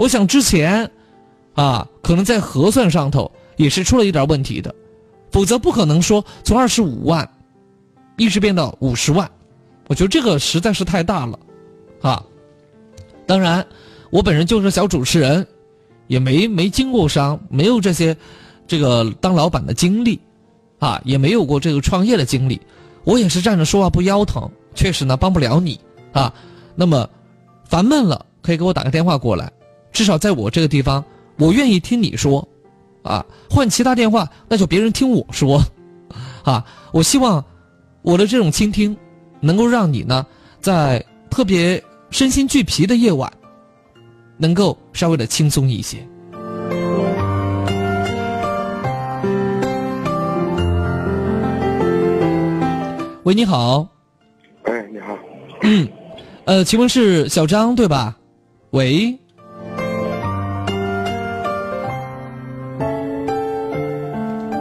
[0.00, 0.90] 我想之前，
[1.52, 4.74] 啊，可能在核算上头也是出了一点问题的，
[5.30, 7.30] 否则不可能说从二十五万
[8.16, 9.30] 一直变到五十万。
[9.88, 11.38] 我觉得这个实在是太大了，
[12.00, 12.24] 啊。
[13.26, 13.66] 当然，
[14.08, 15.46] 我本人就是小主持人，
[16.06, 18.16] 也没没经过商，没有这些
[18.66, 20.18] 这个当老板的经历，
[20.78, 22.58] 啊，也没有过这个创业的经历。
[23.04, 25.78] 我也是站着说话不腰疼，确实呢帮不了你
[26.12, 26.32] 啊。
[26.74, 27.06] 那么
[27.66, 29.52] 烦闷了，可以给我打个电话过来，
[29.92, 31.04] 至少在我这个地方，
[31.36, 32.46] 我愿意听你说，
[33.02, 35.62] 啊，换其他电话那就别人听我说，
[36.44, 37.44] 啊，我希望
[38.02, 38.96] 我的这种倾听，
[39.40, 40.24] 能够让你呢
[40.60, 43.30] 在特别身心俱疲的夜晚，
[44.36, 45.98] 能够稍微的轻松一些。
[53.24, 53.86] 喂，你好。
[54.64, 55.16] 哎，你好。
[55.62, 55.86] 嗯，
[56.46, 58.16] 呃，请问是小张对吧？
[58.70, 59.16] 喂。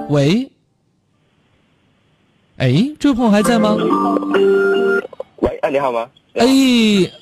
[0.09, 0.51] 喂。
[2.57, 3.77] 哎，这位朋友还在吗？
[5.37, 6.09] 喂，哎，你好吗？
[6.33, 6.45] 哎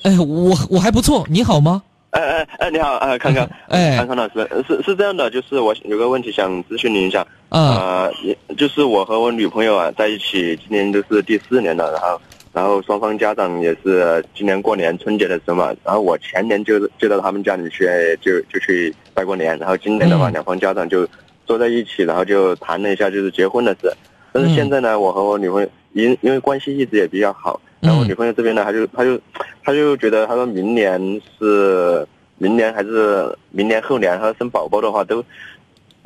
[0.02, 1.82] 哎，我我还不错，你好吗？
[2.10, 7.20] 哎哎哎，你好，啊，康康， 哎，康康老师，是是这样的，就是我有个问题想咨询您一下，
[7.50, 8.08] 啊
[8.48, 12.20] 呃，就是我和我女朋友啊在一起，今年都是第四年了，然后
[12.54, 17.84] 然后双方家长也是今年过年春节的时候嘛，然后我前年就就到他们家里去
[18.22, 21.06] 就就去拜过年，然后今年的话，嗯两方家长就
[21.48, 23.90] 坐在一起，然后就谈了一下就是结婚的事，
[24.32, 29.18] 但是现在呢，我和我女朋友因因为关系一直也比较好，然后我女朋友这边呢，她就她就
[29.64, 31.00] 她就觉得，她说明年
[31.38, 32.06] 是
[32.36, 35.24] 明年还是明年后年，她说生宝宝的话都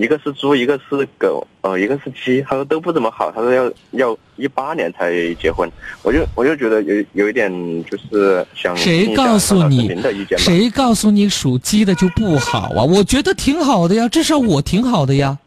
[0.03, 5.71] 一个是猪，一个是狗，呃，一个是鸡，他说都不怎么好，他说要要一八年才结婚，
[6.03, 7.49] 我就我就觉得有有一点
[7.85, 9.97] 就是想谁告诉你
[10.37, 12.83] 谁告诉你属鸡的就不好啊？
[12.83, 15.39] 我觉得挺好的呀，至少我挺好的呀。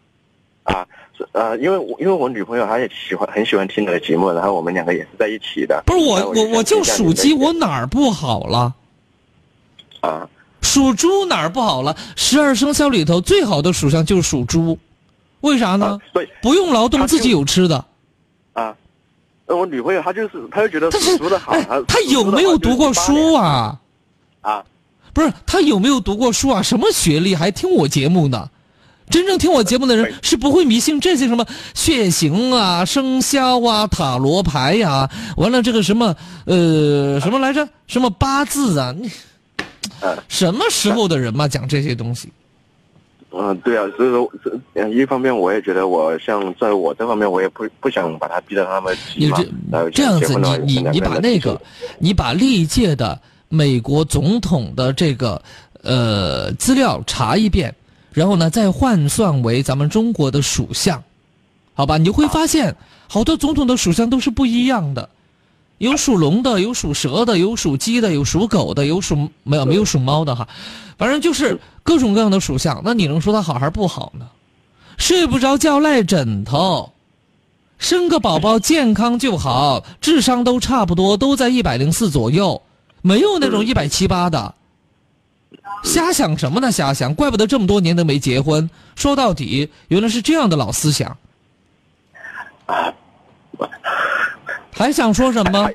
[0.63, 0.87] 啊，
[1.17, 5.83] 是呃，因为我因为我女朋友她也喜欢很喜欢听你的节目，然后我们两个也是在一起的。
[5.85, 8.73] 不是我我我就属鸡，我哪儿不好了？
[9.99, 10.29] 啊，
[10.75, 11.95] 属猪哪儿不好了？
[12.17, 14.77] 十二生肖里头最好的属相就是属猪，
[15.39, 15.97] 为啥呢？
[16.11, 17.85] 对不用劳动，自己有吃的。
[18.51, 18.75] 啊，
[19.47, 23.79] 那我女朋友她就是她就觉得属猪的好，她他有没有读过书啊？
[24.41, 24.61] 啊？
[25.13, 26.61] 不是，他有没有读过书啊？
[26.61, 28.49] 什么学历还听我节目呢？
[29.09, 36.13] 真正听我节目的人是不会迷信这些什么血型啊、生肖啊、塔罗牌呀、完了这个什么
[36.45, 37.65] 呃什么来着？
[37.87, 38.93] 什么八字啊？
[38.99, 39.09] 你
[40.27, 42.29] 什么时候的人嘛讲这些东西？
[43.37, 49.37] 嗯，对啊，所以说，一方面我也觉得我像在我这方面，我也不不想把他逼得那么急嘛。
[49.69, 51.61] 然后这样子，你你你把那个，
[51.99, 53.19] 你把历届的
[53.49, 55.41] 美国总统的这个
[55.81, 57.75] 呃资料查一遍，
[58.13, 61.03] 然后呢再换算为咱们中国的属相，
[61.73, 61.97] 好吧？
[61.97, 62.73] 你会发现
[63.09, 65.09] 好多总统的属相都是不一样的，
[65.77, 70.47] 有属龙的，有属蛇的，有属鸡的，有属狗的，有属没有没有属猫的哈，
[70.97, 72.81] 反正就是各种各样的属相。
[72.83, 74.27] 那你能说它好还是不好呢？
[74.97, 76.91] 睡不着觉赖枕头。
[77.77, 82.61] 生个宝宝健康就好，智商都差不多，都在一百零四左右，
[83.01, 84.55] 没有那种一百七八的。
[85.83, 86.71] 瞎想什么呢？
[86.71, 88.69] 瞎想，怪不得这么多年都没结婚。
[88.95, 91.17] 说到底，原来是这样的老思想。
[94.77, 95.69] 还想说什么？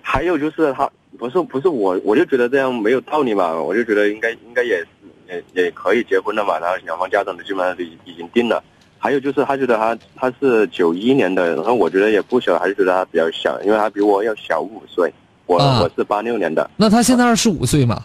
[0.00, 4.82] 还有就是他不是不是我，我就觉得这样没有道理嘛，我就觉得应该应该也
[5.28, 8.62] 也也可以结婚了嘛，然后两方家长都基本上都已已经定了。
[8.98, 15.12] 还有就是他觉得他他是九一年的，然后我觉得也不小，还是觉得他比较小，因为他比我要小五岁，
[15.46, 18.02] 我、啊我是八六年的，那他现在二十五岁嘛？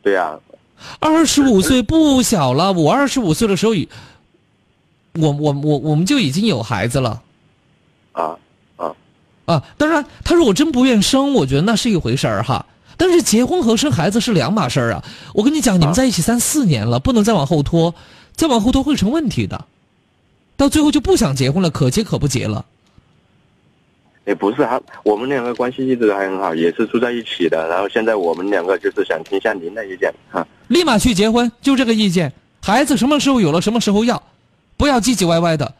[0.00, 0.38] 对呀、
[1.00, 2.72] 二十五岁不小了。
[2.72, 3.88] 我二十五岁的时候已，
[5.14, 7.20] 我我我我们就已经有孩子了。
[8.12, 8.38] 啊
[9.46, 9.62] 啊啊！
[9.78, 12.66] 当然，他如果真不愿生，我觉得那是一回事儿哈。
[12.98, 15.04] 但是结婚和生孩子是两码事儿啊！
[15.34, 17.94] 我跟你讲，你们在一起三四年了，不能再往后拖，
[18.34, 19.64] 再往后拖会成问题的。
[20.56, 22.64] 到最后就不想结婚了，可结可不结了。
[24.24, 27.68] 也不是他，我们两个关系一直还很好，也是住在一起的。
[27.68, 30.44] 然后现在我们两个就是想听一下您的意见哈。
[30.68, 32.32] 立马去结婚，就这个意见。
[32.60, 34.20] 孩子什么时候有了，什么时候要，
[34.76, 35.74] 不要唧唧歪歪的。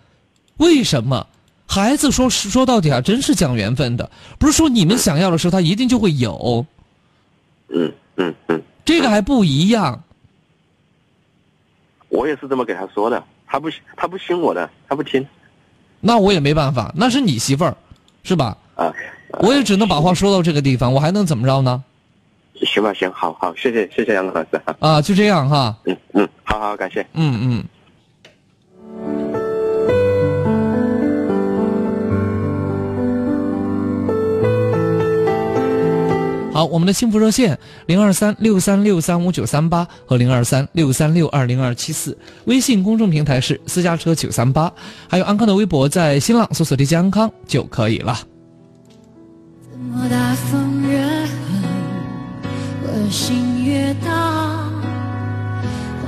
[0.59, 1.27] 为什么？
[1.67, 6.65] 孩子说说到底啊，真是讲缘分的，不是说你们想要的时候他一定就会有。
[7.69, 10.03] 嗯嗯嗯，这个还不一样。
[12.09, 15.27] 我也是这么给他说的，他不他不听我的，他不听。
[16.01, 17.77] 那我也没办法，那是你媳妇儿，
[18.23, 18.57] 是吧？
[18.77, 18.93] 啊，
[19.41, 21.83] 我也只能把话说到这个地方，我还能怎么着呢？
[22.63, 24.77] 行吧，行，好好，谢谢谢谢杨老师啊。
[24.79, 25.77] 啊，就这样哈。
[25.85, 27.07] 嗯嗯，好好，感谢。
[27.13, 27.65] 嗯嗯。
[36.57, 44.73] 好，我们的幸福热线零二三六三六三五九三八和零二三六三六二零二七四，微信公众平台是私家车九三八，
[45.07, 48.21] 还有安康的微博，在新浪搜索 DJ 安康就可以了。
[49.71, 51.29] 怎么大风越狠，
[52.85, 54.71] 我心越大，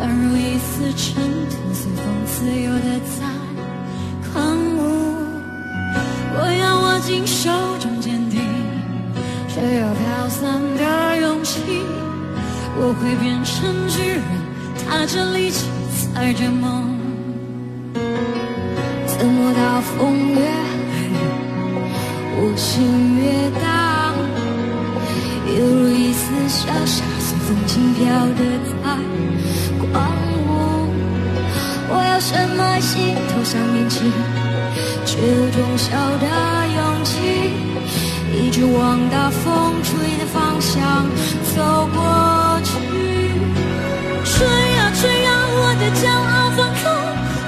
[0.01, 4.81] 宛如一丝尘土，随风自由的在狂舞。
[6.41, 8.41] 我要握紧手中坚定，
[9.49, 11.83] 却又飘散的勇气。
[12.81, 14.23] 我会变成巨人，
[14.87, 15.67] 踏着力气，
[16.15, 16.97] 踩着梦。
[19.07, 21.11] 怎么大风越狠，
[22.37, 24.15] 我心越大，
[25.59, 28.05] 犹如一丝小沙，随风轻飘
[28.39, 28.71] 的在
[29.91, 29.91] 狂
[30.47, 30.47] 舞。
[31.91, 34.13] 我要深埋心头上面气，
[35.05, 36.27] 却有种小的
[36.77, 37.53] 勇气，
[38.33, 41.07] 一直往大风吹的方向
[41.55, 42.71] 走过去。
[44.25, 46.85] 吹呀吹呀，我的骄傲放空，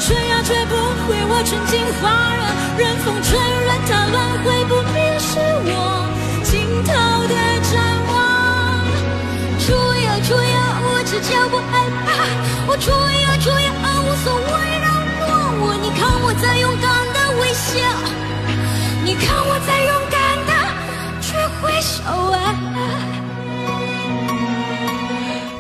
[0.00, 0.74] 吹呀吹不
[1.06, 2.02] 回我纯净花
[2.34, 2.40] 热，
[2.78, 5.28] 任风吹，任它乱，会不灭是
[5.66, 5.70] 我
[6.42, 6.50] 尽
[6.82, 6.90] 头
[7.28, 7.34] 的
[7.70, 7.72] 展
[8.08, 8.10] 望。
[9.60, 9.66] 吹
[10.02, 11.72] 呀吹呀，我只叫不害
[12.06, 12.08] 怕，
[12.66, 13.70] 我吹呀吹呀，
[14.02, 14.50] 无所谓
[14.82, 15.30] 让落
[15.62, 15.62] 我。
[15.80, 16.90] 你看我在勇敢
[17.50, 17.80] 微笑，
[19.04, 20.52] 你看我在勇敢的
[21.20, 22.54] 去挥手啊。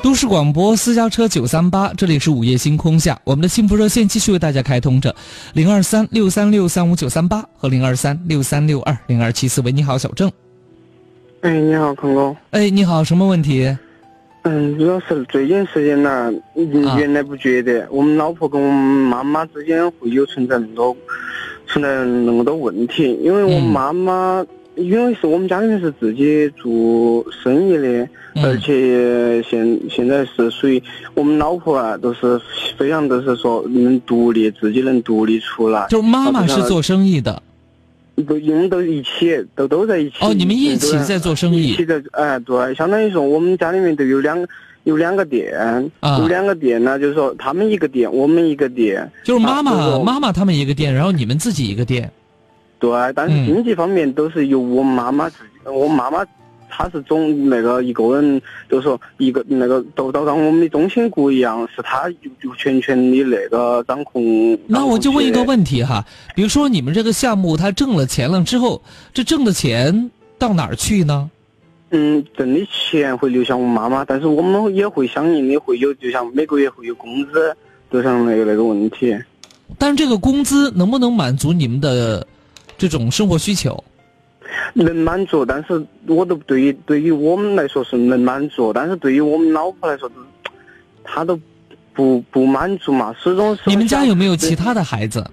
[0.00, 5.12] 都市广播私家车九三八，这里是午夜星空下，我们的幸福热线继续为大家开通着，
[5.52, 9.60] 零二三六三六三五九三八和零二三六三六二零二七四。
[9.62, 10.30] 喂，你好，小郑。
[11.40, 12.36] 哎，你好，康哥。
[12.50, 13.76] 哎，你好，什么问题？
[14.42, 16.32] 嗯，主要是最近时间呢，
[16.88, 20.96] 啊原来不觉得我们老婆跟我们妈妈之间会有存在那么多
[21.72, 24.46] 存在那么多问题，因为我妈妈妈，
[24.76, 28.44] 因为是我们家里面是自己做生意的，嗯。
[28.44, 30.82] 而且现现在是属于
[31.14, 32.40] 我们老婆啊，都是
[32.76, 35.86] 非常都是说能独立，自己能独立出来。
[35.88, 37.42] 就是妈妈是做生意的，
[38.26, 40.16] 都你们都一起，都都在一起。
[40.20, 44.46] 哦你们一起在做生意一起在哎，对，相当于说我们家里面都有两
[44.84, 45.52] 有两个店，
[46.00, 49.10] 啊有两个店呢，就是说他们一个店，我们一个店。
[49.24, 52.10] 就是妈妈、妈妈他们一个店，然后你们自己一个店。
[52.78, 56.24] 对，但嗯是经济方面都是由我妈妈自己，我妈妈
[56.70, 58.40] 她是总那个一个人，
[58.70, 64.58] 就是说一个那个都都当我们的中心骨一样，是他就就全权的那个掌控。
[64.66, 65.40] 那我就问一个。
[65.50, 66.04] 问题哈，
[66.36, 68.80] 比如说你们这个项目他挣了钱了之后，
[69.12, 70.08] 这挣的钱
[70.38, 71.28] 到哪儿去呢？
[71.90, 77.52] 嗯，挣的钱会流向我妈妈，但是我们也会相应的会有，就像每个月会有工资，
[77.90, 79.18] 就像那个那个问题。
[79.76, 82.24] 但是这个工资能不能满足你们的
[82.78, 83.82] 这种生活需求？
[84.74, 90.10] 能满足，但是我都对于对于我们来说是能满足，但是对于我们老婆来说，
[91.04, 91.38] 她都
[91.92, 93.62] 不不满足嘛，始终是。
[93.66, 95.24] 你们家有没有其他的孩子？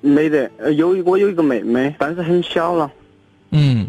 [0.00, 2.90] 没得，呃有一我有一个妹妹，但是很小了。
[3.50, 3.86] 嗯，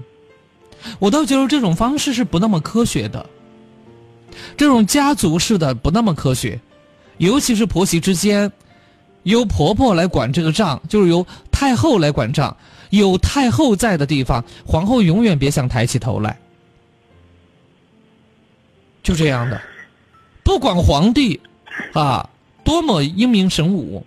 [1.00, 3.26] 我倒觉得这种方式是不那么科学的，
[4.58, 6.60] 这种家族式的不那么科学，
[7.18, 8.52] 尤其是婆媳之间，
[9.24, 12.56] 由婆婆来管这个账，就是由太后来管账。
[12.92, 16.38] 有太后在的地方，皇后永远别想抬起头来。
[19.02, 19.60] 就这样的，
[20.44, 21.42] 不管皇帝
[21.94, 22.30] 啊
[22.64, 24.06] 多么英明神武，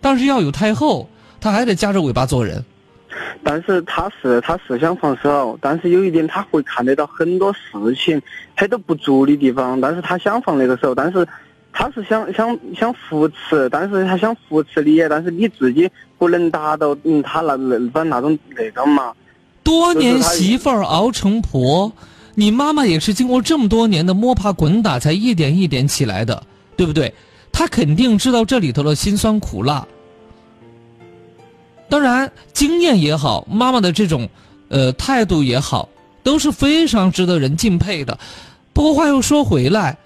[0.00, 1.08] 但是要有太后，
[1.40, 2.64] 他还得夹着尾巴做人。
[3.42, 8.20] 但是她是她是想放手，但是有一点她会看得到很多事情，
[8.54, 11.26] 她都不足的地方，但是她想放那个手，但是
[11.72, 19.12] 他是想想想扶持，但是他想扶持你，但是你自己不能达到嗯他那那反那种那个嘛。
[19.62, 21.92] 多年媳妇儿熬成婆，
[22.34, 26.42] 你妈妈也是经过这么多年的摸爬滚打才一点一点起来的，
[26.76, 27.12] 对不对？
[27.52, 29.86] 她肯定知道这里头的辛酸苦辣。
[31.88, 34.28] 当然，经验也好，妈妈的这种
[34.68, 35.88] 呃态度也好，
[36.22, 38.18] 都是非常值得人敬佩的。
[38.72, 39.96] 不过话又说回来，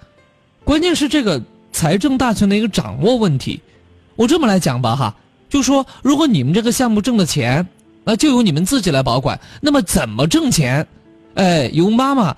[0.63, 1.41] 关键是这个
[1.73, 3.59] 财政大权的一个掌握问题。
[4.15, 5.15] 我这么来讲吧，哈，
[5.49, 7.67] 就说如果你们这个项目挣的钱，
[8.05, 9.37] 那就由你们自己来保管。
[9.59, 10.87] 那么怎么挣钱？
[11.33, 12.35] 哎，由妈妈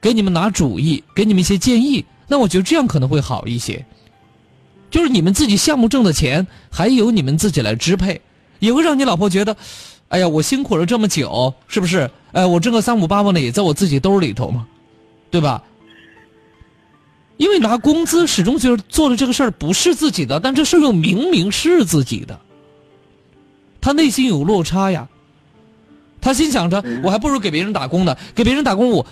[0.00, 2.04] 给你们拿主意，给你们一些建议。
[2.26, 3.84] 那我觉得这样可能会好一些。
[4.90, 8.20] 就是你们自己项目挣的钱，还由你们自己来支配，
[8.58, 9.56] 也会让你老婆觉得，
[10.08, 12.10] 哎呀，我辛苦了这么久，是不是？
[12.32, 14.66] 哎，我挣个三五八万的也在我自己兜里头嘛，
[15.30, 15.62] 对吧？
[17.42, 22.38] 因为拿工资始终觉得做的这个事儿不是自己的，但这事儿又明明是自己的，
[23.80, 25.08] 他内心有落差呀。
[26.20, 29.04] 他心想着，我还不如给别人打工呢，给别人打工我。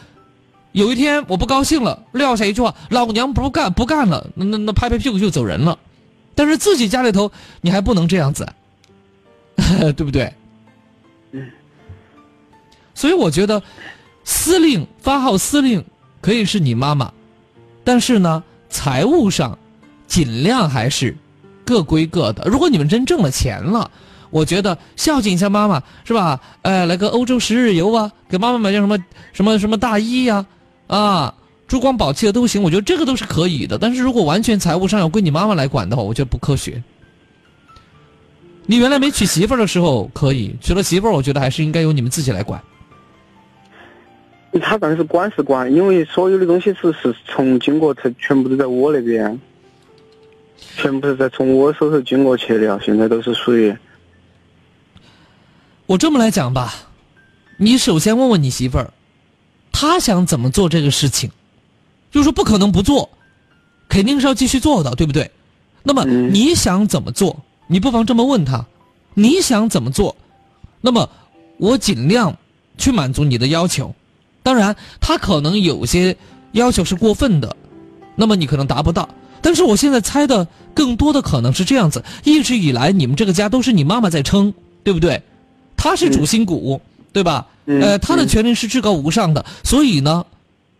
[0.71, 5.77] 有一天我不高兴了，撂下一句话：“老娘不干不干了。”那那那拍拍屁股就走人了。
[6.37, 8.47] 但是自己家里头你还不能这样子，
[9.97, 10.33] 对不对？
[11.33, 11.51] 嗯。
[12.95, 13.61] 所以我觉得，
[14.23, 15.85] 司令发号司令
[16.21, 17.13] 可以是你妈妈，
[17.85, 19.59] 但是呢，财务上
[20.07, 21.17] 尽量还是
[21.65, 22.45] 各归各的。
[22.47, 23.91] 如果你们真挣了钱了，
[24.31, 26.41] 我觉得孝敬一下妈妈是吧？
[26.63, 28.99] 哎，来个欧洲十日游啊，给妈妈买件什么
[29.33, 30.47] 什么什么大衣呀。
[30.87, 31.35] 啊，
[31.67, 33.79] 珠光宝气的都行，我觉得这个都是可以的。
[33.79, 36.83] 但是如果完全财务上要归你妈妈来管的话，我觉得不科学。
[38.67, 42.61] 你原来没娶媳妇儿的时候可以，娶了媳妇儿，我觉得还是应该由你们自己来管。
[44.59, 49.41] 他但是管是管，因为所有的东西是是从经过才全部都在我那边，
[50.77, 53.77] 全部是在从我手头经过去的，现在都是属于。
[55.87, 56.75] 我这么来讲吧，
[57.59, 58.93] 你首先问问你媳妇儿。
[59.73, 61.31] 他想怎么做这个事情，
[62.11, 63.09] 就是说不可能不做，
[63.89, 65.31] 肯定是要继续做的，对不对？
[65.85, 67.41] 那么你想怎么做？
[67.69, 68.67] 你不妨这么问他：
[69.15, 70.17] 你想怎么做？
[70.81, 71.09] 那么
[71.57, 72.37] 我尽量
[72.77, 73.95] 去满足你的要求。
[74.43, 76.17] 当然，他可能有些
[76.53, 77.57] 要求是过分的，
[78.17, 79.09] 那么你可能达不到。
[79.43, 84.53] 但是我现在猜的更多的可能是这样子：一直以来你们这个家都是你妈妈在撑，
[84.85, 85.23] 对不对？
[85.77, 86.81] 她是主心骨，
[87.13, 87.47] 对吧？
[87.67, 90.25] 呃，她的权利是至高无上的，所以呢，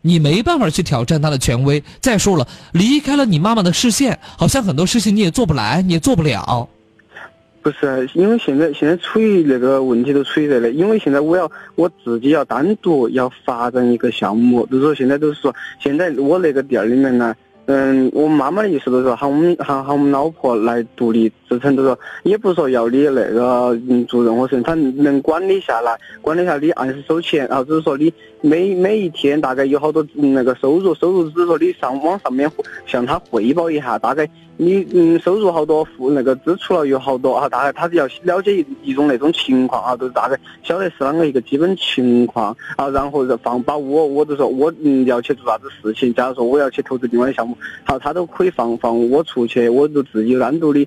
[0.03, 1.83] 你没办法去挑战她的权威。
[2.01, 6.69] 再说了，离开了你妈妈的视线，好像很多事情你也做不来，你也做不了。
[7.63, 17.35] 不是，因为现在现在处于那个问题都处于这里，因为现在我要我自己要单独要发展一个项目，就是说现在都是说，现在我那个店里面呢。
[17.67, 32.49] 嗯，我妈妈的意思就是说喊我们喊喊我们老婆来独立支撑，就说也不是说要你那个嗯做任何事情，他能管理下来，管理下你按时收钱，然后只是说你每每一天大概有好多那个收入，收入只是说你上网上面
[32.87, 47.57] 向他汇报一下，大概你嗯收入好多，付那个支出了有好多啊，大概他是要了解一一种那种情况啊，就是大概晓得是啷个一个基本情况啊，然后放把我我就说我嗯要去做啥子事情，假如说我要去投资另外的项目。
[47.85, 50.87] 好，他都可以放放我出去，我就自己单独的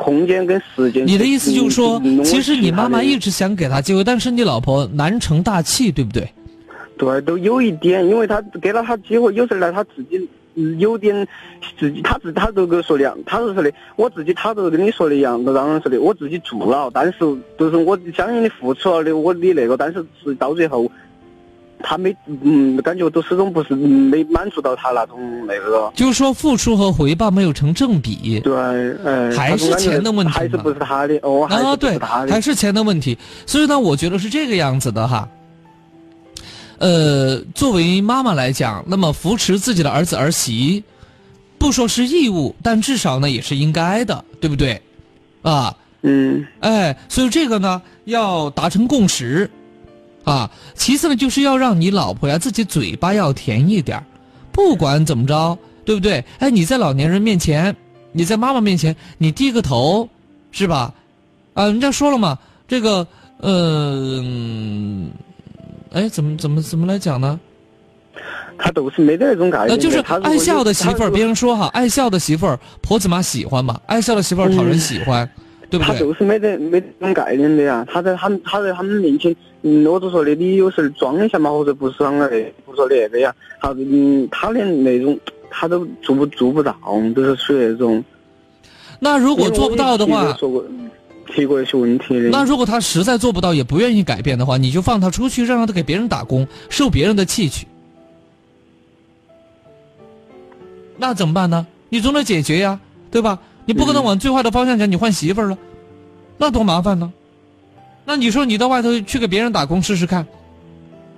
[0.00, 1.06] 空间跟时间。
[1.06, 6.26] 你的意思就是说，其实你妈妈一直想给他机会，但是你老婆难成大器，对不对？
[6.96, 10.26] 对，都有一点，因为他给了他机会，有时候呢，他自己
[10.78, 11.28] 有点
[11.78, 17.18] 自己，他自他都跟我说的，他是说的，我自己他都跟你说的一样，都当然说的，我自己做了，但是
[17.58, 20.90] 就是我相应的付出了的，我的那个，但是是到最后。
[21.82, 25.90] 他没，嗯，感觉都始终不是没满足到他那种那个。
[25.94, 28.40] 就是说，付出和回报没有成正比。
[28.40, 28.52] 对，
[29.04, 31.16] 呃，还是钱的问题还是不是他的？
[31.22, 33.16] 哦，啊，对，还是钱的问题。
[33.46, 35.28] 所以呢，我觉得是这个样子的哈。
[36.78, 40.82] 呃，作为妈妈来讲，那么扶持自己的儿子儿媳，
[41.58, 44.80] 不说是义务，但至少呢也是应该的，对不对？
[45.42, 49.50] 啊，嗯，哎，所以这个呢要达成共识。
[50.24, 54.04] 啊，其次呢，就是要让你老婆呀自己嘴巴要甜一点
[54.52, 56.24] 不管怎么着，对不对？
[56.38, 57.74] 哎，你在老年人面前，
[58.12, 60.08] 你在妈妈面前，你低个头，
[60.50, 60.92] 是吧？
[61.54, 63.06] 啊，人家说了嘛，这个，
[63.40, 65.10] 嗯，
[65.92, 67.38] 哎，怎么怎么怎么来讲呢？
[68.58, 69.76] 他都是没得那种感觉。
[69.78, 75.28] 就是爱笑的媳妇儿，别人说哈，爱笑的媳妇儿，婆子妈喜欢嘛，爱笑的媳妇儿讨人喜欢。
[75.78, 85.18] 他就是没得没这种概念的呀，他在他他在他们面前，嗯，我就说的，你有时候装一下嘛，或者不是啷个的，不说那个呀，他嗯，他连那种
[85.50, 86.74] 他都做不做不到，
[87.14, 88.04] 都是属于那种。
[88.98, 90.64] 那如果做不到的话，说过
[91.34, 92.28] 提过一些问题的。
[92.30, 97.66] 那如果他实在做不到，也不愿意改变的话，你就放他出去，让他给别人打工，受别人的气去。
[100.96, 101.66] 那怎么办呢？
[101.88, 102.78] 你总得解决呀，
[103.10, 103.38] 对吧？
[103.70, 105.56] 你不可能往最坏的方向想，你换媳妇儿了，
[106.36, 107.12] 那多麻烦呢？
[108.04, 110.26] 那你说你到外头去给别人打工试试看，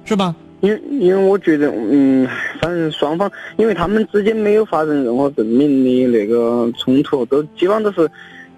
[0.04, 0.36] 是吧？
[0.60, 2.28] 因为因为我觉得，嗯，
[2.60, 8.10] 反正双方，因为他们之间没有发生任何正面的那个冲突，都基本上都是。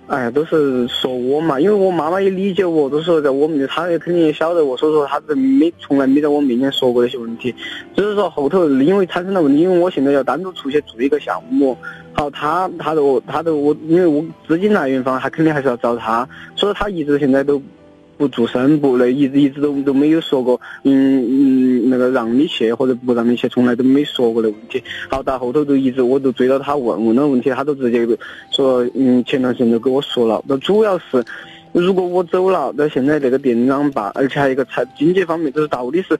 [0.06, 7.54] 哎呀，都是说我嘛，因为我妈妈也理解我，都是说在我面前，她也肯定也晓得我，所以说她是没从来没在我面前说过那些问题。
[7.96, 11.76] 只是说后头因为产生了问题，因为我现在要单独出去做一个项目，
[12.12, 17.60] 好，她她都她都我，因为我资金来源方，她肯定还是要找她，所以她一直现在都。
[18.16, 24.82] 不做声，不那一直一直都都没有说过，嗯嗯，那个让你去或者不让你去，从来都没说过的问题。
[25.10, 28.06] 好，到后头都一直我都追到他问问了问题，他都直接
[28.50, 31.24] 说，嗯，前段时间就跟我说了，那主要是，
[31.72, 36.18] 如果我走了，那现在那个店长吧，而且还有一个财经济方面，就是到底是，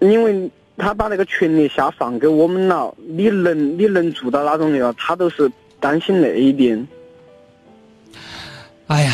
[0.00, 6.86] 因为他把那个权力下放给我们了，你能你能做到哪种的他都是担心那一点。
[8.86, 9.12] 哎呀，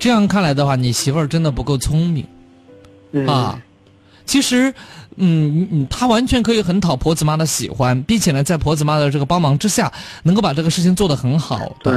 [0.00, 2.26] 这样看来的话，你媳妇儿真的不够聪明，
[3.12, 3.62] 嗯、啊。
[4.24, 4.72] 其实，
[5.16, 9.92] 嗯嗯，她完全可以很讨婆子妈的喜欢，并且呢，在婆子妈的这个帮忙之下，
[10.22, 11.76] 能够把这个事情做得很好。
[11.82, 11.92] 对。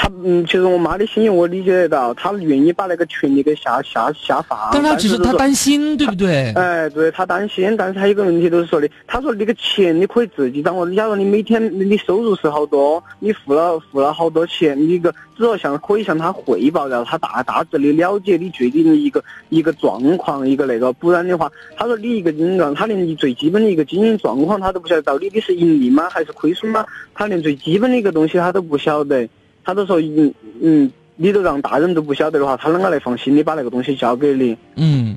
[0.00, 4.56] 他嗯，其实我妈的心意我理解得到，她愿意把那个权利给下下下放。
[4.72, 6.52] 但她只是她担心，对不对？
[6.52, 10.88] 哎，对，她担心，但是她有个问题就是说的，她说那个钱你可以自己掌握。
[10.94, 26.86] 假如你每天你收入是好多，你付了付了好多钱，你个只要向可以向她汇报，然后她大大致的了解你最近的一个一个状况，一个那个，不然的话，她说你一个经营，她连你最基本的一个经营状况她都不晓得，到底你是盈利吗还是亏损吗？
[27.14, 29.28] 她连最基本的一个东西她都不晓得。
[29.68, 34.56] 他都说，嗯嗯，你都让大人都不晓得的话，他啷个来放心的把那个东西交给你？
[34.76, 35.14] 嗯，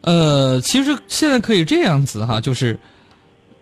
[0.00, 2.76] 呃，其实现在可以这样子哈，就是，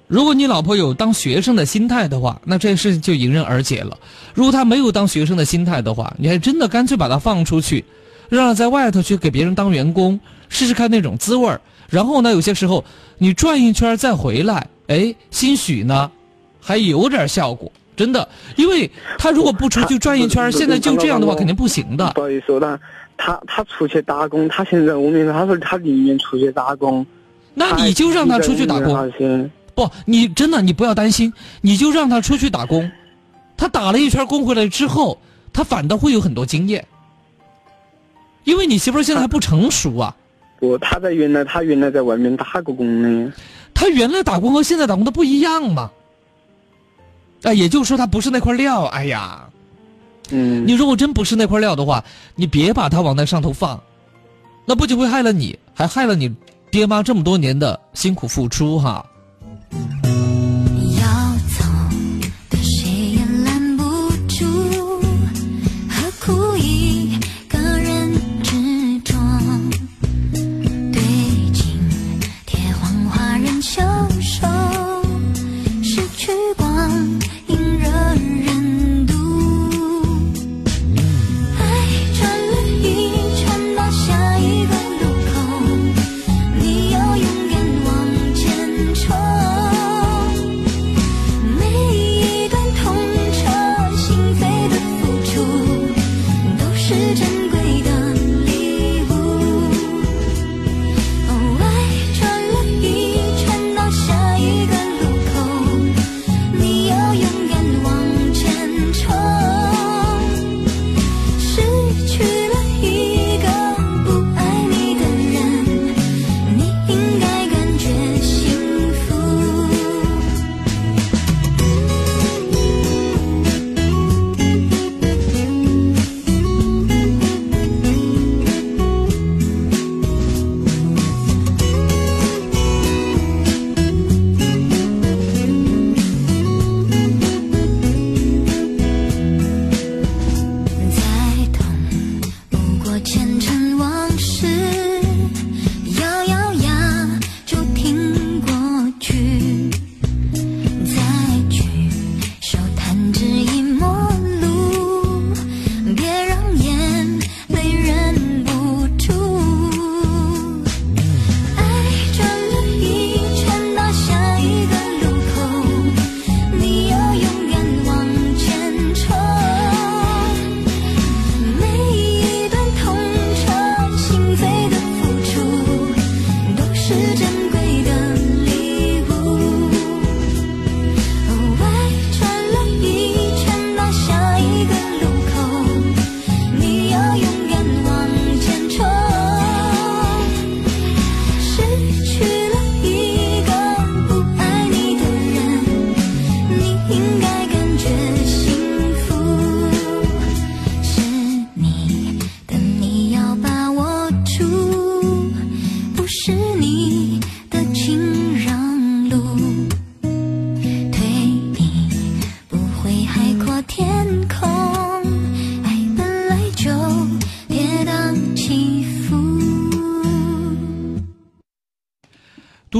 [0.09, 3.95] 如果你老婆有当学生的心态的话，那这事情就迎刃而解了；
[4.33, 7.85] 如果她没有当学生的心态的话，你还真的干脆把她放出去，
[8.31, 10.19] 让她在外头去给别人当员工，
[10.49, 11.61] 试试看那种滋味儿。
[11.91, 12.83] 然后呢，有些时候
[13.19, 16.11] 你转一圈再回来，哎，兴许呢，
[16.59, 17.71] 还有点效果。
[18.01, 18.27] 真的，
[18.57, 22.11] 因为他如果不出去转一圈，现在就这样的话，肯定不行的。
[22.15, 22.81] 不好意思，他
[23.19, 27.07] 他他出去打工，他现在我明白，他说他宁愿出去打工。
[27.53, 29.51] 那你就让他出去打工。
[29.75, 31.31] 不，你真的你不要担心，
[31.61, 32.91] 你就让他出去打工。
[33.55, 35.21] 他打了一圈工回来之后，
[35.53, 36.83] 他反倒会有很多经验。
[38.45, 40.17] 因为你媳妇儿现在还不成熟啊。
[40.59, 43.31] 不，他在原来他原来在外面打过工呢。
[43.75, 45.91] 他原来打工和现在打工的不一样嘛。
[47.43, 48.85] 哎，也就是说他不是那块料。
[48.87, 49.49] 哎呀，
[50.31, 53.81] 嗯，你如果真不是那块料的话，你别把它往那上头放，
[54.67, 56.35] 那不仅会害了你，还害了你
[56.71, 59.05] 爹妈这么多年的辛苦付出哈。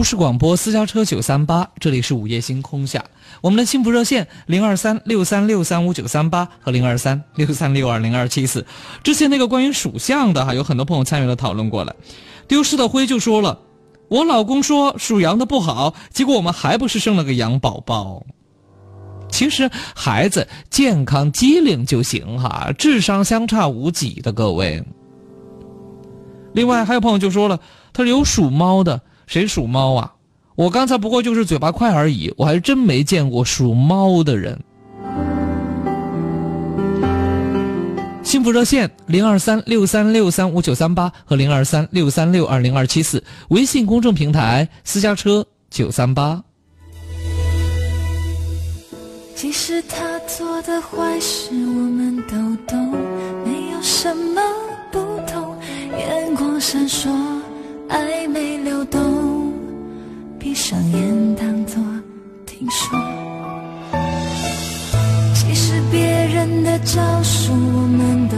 [0.01, 3.05] 都市广播私家车九三八，这里是午夜星空下。
[3.43, 8.65] 我们的幸福热线零二三六三六三五九三八和零二三六三六二零二七四。
[9.05, 11.95] 之前那个关于属相的哈，有很多朋友参与了讨论过了。
[12.49, 13.61] 丢失的灰就说了，
[14.09, 18.25] 我老公说属羊的不好，结果我们还不是生了个羊宝宝。
[19.31, 24.83] 其实孩子健康机灵就行哈，智商相差无几的各位。
[26.55, 27.61] 另外还有朋友就说了，
[27.93, 30.13] 他说有属猫的，谁属猫啊？
[30.57, 34.59] 我刚才不过就是嘴巴快而已，我还真没见过属猫的人。
[38.25, 46.43] 幸福热线零二三六三六三五九三八和零二三六三六二零二七四，微信公众平台私家车九三八。
[49.37, 52.35] 其实他做的坏事我们都
[52.67, 52.91] 懂，
[53.45, 54.43] 没有什么
[54.91, 55.57] 不同，
[55.97, 57.09] 眼光闪烁，
[57.91, 59.53] 暧昧流动，
[60.39, 61.83] 闭上眼当作
[62.47, 62.99] 听说。
[65.35, 68.37] 其实别人的招数我们都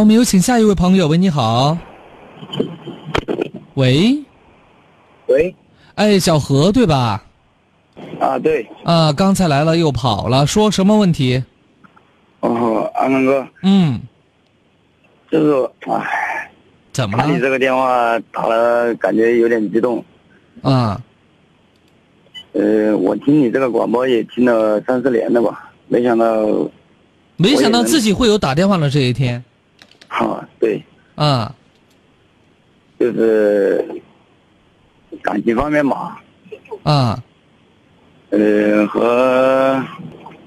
[0.00, 1.06] 我们有请下一位朋友。
[1.08, 1.76] 喂，你好。
[3.74, 4.18] 喂，
[5.26, 5.54] 喂，
[5.94, 7.22] 哎，小何对吧？
[8.18, 11.44] 啊，对，啊，刚才来了又跑了，说什么问题？
[12.40, 14.00] 哦，安康哥，嗯，
[15.30, 16.50] 就是，哎，
[16.92, 17.26] 怎么了？
[17.26, 20.02] 你这个电话打了，感觉有点激动。
[20.62, 20.98] 啊，
[22.54, 26.26] 呃，我听你这个广播也听了三四年了吧，没想到，
[27.36, 29.44] 没想到自己会有打电话的这一天。
[30.10, 30.82] 哈、对，
[31.14, 31.54] 啊，
[32.98, 34.02] 就是
[35.22, 36.18] 感情方面嘛，
[36.82, 37.22] 啊，
[38.30, 39.80] 呃，和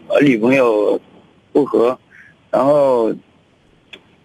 [0.07, 0.99] 和女朋友
[1.51, 1.97] 不和，
[2.51, 3.09] 然后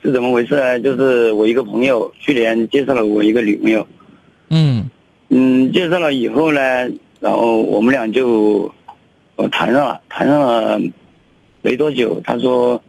[0.03, 0.81] 是怎么回事呢？
[0.81, 3.87] 就是我一个朋友去年介绍了我一个女朋友，
[4.51, 4.91] 嗯。
[5.31, 6.61] 嗯，介绍了以后呢，
[7.21, 8.73] 然后我们俩就
[9.37, 10.81] 呃谈上了，谈上了
[11.61, 12.83] 没多久，他说，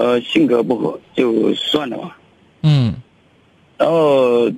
[0.00, 2.16] 呃，性格不合就算了吧。
[2.62, 2.94] 嗯
[3.76, 4.50] 然后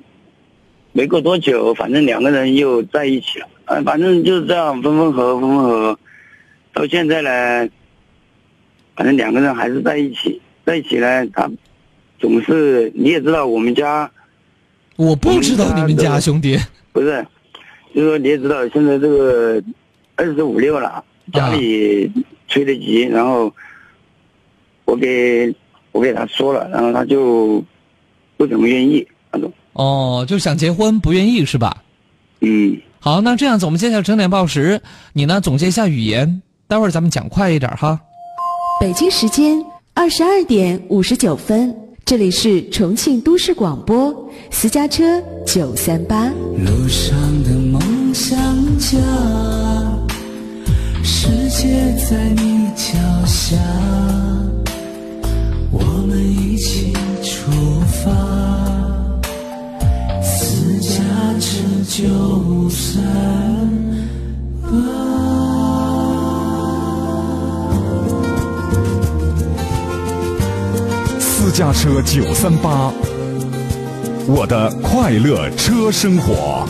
[0.93, 5.99] 没过多久，反正两个人又在一起了，嗯，反正就是这样分分合合分分合合，
[6.71, 7.69] 到现在呢，
[8.95, 11.49] 反正两个人还是在一起，在一起呢，他
[12.19, 14.09] 总是你也知道我们家，
[14.95, 16.57] 我不知道你们家兄弟。
[16.93, 17.25] 不是，
[17.93, 19.61] 就是说你也知道现在这个
[20.15, 22.09] 二十五六了，家里
[22.47, 23.53] 催得急，然后
[24.85, 25.53] 我给
[25.91, 27.63] 我给他说了，然后他就
[28.37, 29.51] 不怎么愿意那种。
[29.73, 31.83] 哦，就想结婚不愿意是吧？
[32.41, 32.77] 嗯。
[32.99, 34.81] 好，那这样子，我们接下来整点报时，
[35.11, 37.99] 你呢总结一下语言，待会儿咱们讲快一点哈。
[38.79, 39.61] 北京时间
[39.93, 41.75] 二十二点五十九分，
[42.05, 46.27] 这里是重庆都市广播私家车九三八。
[46.27, 47.13] 路上
[47.43, 48.37] 的梦想
[48.77, 48.97] 家，
[51.03, 52.93] 世界在你脚
[53.25, 53.57] 下，
[56.63, 57.51] 起出
[57.81, 58.09] 发，
[60.21, 61.03] 私家
[61.37, 61.59] 车
[61.89, 62.95] 九三
[64.61, 64.69] 八。
[71.19, 72.93] 私家车九三八，
[74.25, 76.65] 我的快乐车生活。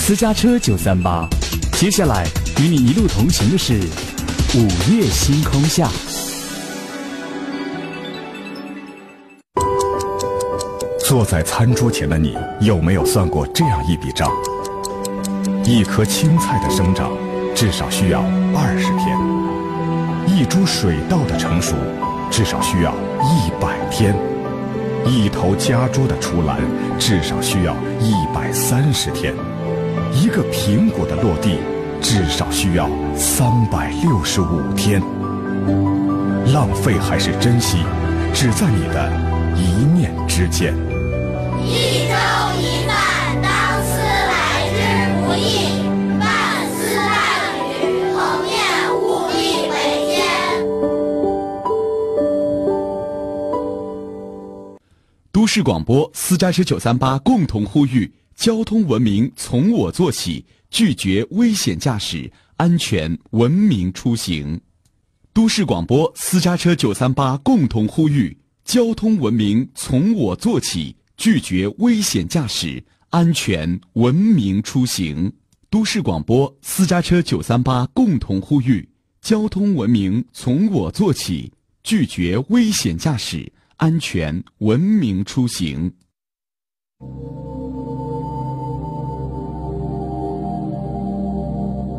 [0.00, 1.28] 私家车九三八，
[1.74, 2.26] 接下来
[2.60, 3.74] 与你一路同行的是
[4.54, 5.88] 午夜星空下。
[11.04, 14.30] 坐在餐桌前的你，有没有算过这样一笔账？
[15.64, 17.10] 一颗青菜的生长，
[17.54, 18.20] 至少需要
[18.54, 19.18] 二十天；
[20.26, 21.74] 一株水稻的成熟，
[22.30, 24.14] 至少需要一百天；
[25.06, 26.60] 一头家猪的出栏，
[26.98, 29.34] 至少需要一百三十天；
[30.14, 31.58] 一个苹果的落地，
[32.02, 35.00] 至少需要三百六十五天。
[36.52, 37.78] 浪费还是珍惜，
[38.34, 39.08] 只在你的
[39.56, 40.74] 一念之间。
[41.64, 42.14] 一粥
[42.58, 44.78] 一饭，当思来之
[45.24, 45.40] 不易；
[46.18, 46.26] 半
[46.74, 47.10] 丝半
[47.70, 47.72] 缕，
[48.12, 48.58] 鸿雁
[48.98, 49.00] 务
[49.30, 49.32] 必
[49.70, 49.74] 为
[50.10, 50.18] 先。
[55.30, 64.58] 都市广播私家车九三八共同呼吁：交通文明从我做起，拒绝危险驾驶，安全文明出行。
[65.34, 75.30] 都市广播私家车九三八共同呼吁：交通文明从我做起，拒绝危险驾驶，安全文明出行。
[75.68, 78.88] 都市广播私家车九三八共同呼吁：
[79.20, 81.52] 交通文明从我做起，
[81.82, 85.92] 拒绝危险驾驶，安全文明出行。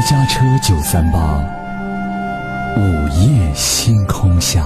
[0.00, 1.18] 私家车九三八，
[2.74, 4.64] 午夜星空下。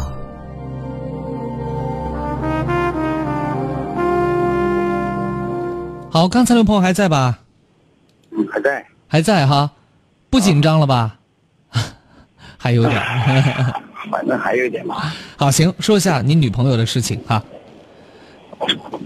[6.09, 7.41] 好，刚才那朋友还在吧？
[8.31, 8.87] 嗯，还在。
[9.09, 9.73] 还在哈，
[10.31, 11.17] 不紧张了吧？
[12.57, 12.95] 还有点。
[14.13, 15.13] 反正还有一点吧。
[15.37, 17.43] 好，行，说一下你女朋友的事情哈。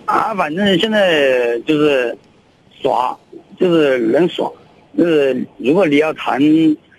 [0.05, 2.15] 啊，反正现在就是
[2.83, 3.17] 耍，
[3.59, 4.47] 就是能耍，
[4.99, 6.41] 就是如果你要谈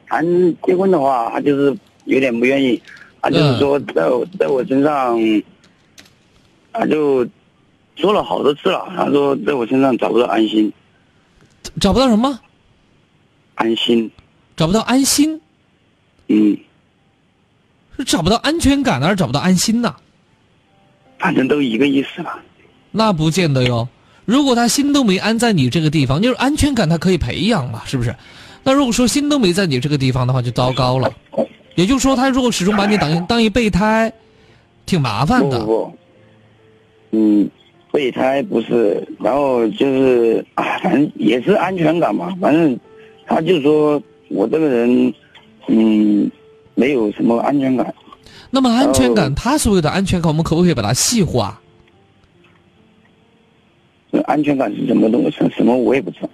[0.08, 0.26] 谈
[0.64, 2.82] 结婚的话，他就是有点不愿意，
[3.22, 5.20] 他就是说在我在我身上，
[6.72, 7.28] 他就
[7.98, 10.72] 说了好多次了，他说在我身上找不到安心，
[11.82, 12.40] 找不到什么？
[13.56, 14.10] 安心，
[14.56, 15.42] 找不到安心。
[16.30, 16.58] 嗯，
[17.98, 19.94] 是找不到安全感呢，还是找不到安心呢？
[21.18, 22.40] 反正都一个意思吧。
[22.92, 23.86] 那不见得哟。
[24.30, 28.16] 如果他心都没安在你这个地方，就是安全感，他可以培养嘛，是不是？
[28.64, 31.12] 那如果说心都没在你这个地方的话，就糟糕了。
[31.74, 34.14] 也就是说，他如果始终把你当当一备胎，
[34.86, 35.62] 挺麻烦的。
[35.62, 35.94] 不不，
[37.10, 37.50] 嗯，
[37.92, 42.32] 备胎不是，然后就是啊，反正也是安全感嘛。
[42.40, 42.80] 反正
[43.26, 45.12] 他就说我这个人，
[45.70, 46.30] 嗯，
[46.76, 47.92] 没有什么安全感。
[48.52, 51.60] 那么安全感，他所谓的安全感，我们可不可以把它细化？
[54.26, 55.38] 安全感是什么东西？
[55.56, 56.30] 什么我也不知道。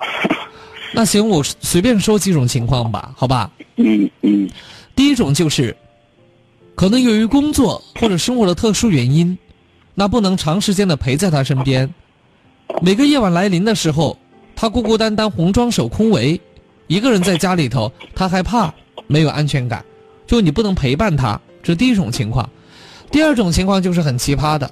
[0.94, 3.52] 那行，我随便说几种情况吧，好吧？
[3.76, 4.50] 嗯嗯。
[4.96, 5.76] 第一种就是，
[6.74, 9.38] 可能由于工作或者生活的特殊原因，
[9.94, 11.94] 那不能长时间的陪在他身边。
[12.82, 14.18] 每个夜晚来临的时候，
[14.56, 16.40] 他孤孤单单、红装手空围，
[16.88, 18.74] 一个人在家里头，他害怕，
[19.08, 19.84] 没有安全感，
[20.26, 22.50] 就你不能陪伴他，这是第一种情况。
[23.12, 24.70] 第二种情况就是很奇葩的，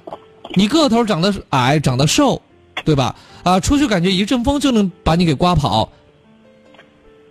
[0.54, 2.40] 你个头长得矮，长得瘦，
[2.84, 3.14] 对吧？
[3.42, 5.90] 啊，出去感觉一阵风就能把你给刮跑，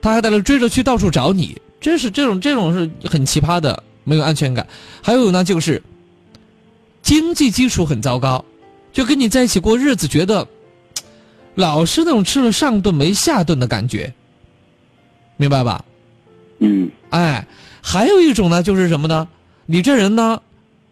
[0.01, 4.67] 他还在那追着去到处找你，真是这种这种是很奇葩的，没有安全感。
[5.01, 5.81] 还有呢，就是
[7.01, 8.43] 经济基础很糟糕，
[8.91, 10.47] 就跟你在一起过日子，觉得
[11.55, 14.13] 老是那种吃了上顿没下顿的感觉，
[15.37, 15.83] 明白吧？
[16.59, 17.45] 嗯，哎，
[17.81, 19.27] 还有一种呢，就是什么呢？
[19.65, 20.41] 你这人呢，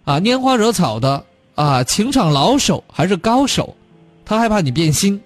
[0.03, 1.23] 啊，拈花惹草的
[1.55, 3.75] 啊，情场老手还是高手，
[4.25, 5.21] 他害怕你变心。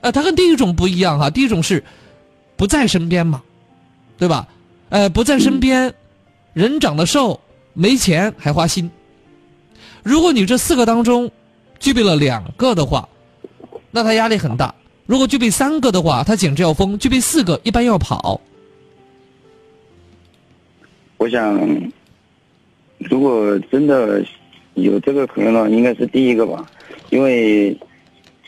[0.00, 1.82] 啊，他跟第一种不一样哈，第一种是
[2.56, 3.42] 不在身边嘛，
[4.16, 4.48] 对吧？
[4.88, 5.92] 呃，不在身边，
[6.52, 7.38] 人长得瘦，
[7.74, 8.90] 没钱还花心。
[10.02, 11.30] 如果你这四个当中
[11.78, 13.08] 具备了两个的话，
[13.90, 14.74] 那他压力很大；
[15.04, 18.40] 如果具备三个的话，他简直要疯；具备四个，一般要跑。
[21.18, 21.60] 我想，
[22.98, 24.24] 如果真的
[24.74, 26.66] 有这个可能的话，应该是第一个吧，
[27.10, 27.76] 因为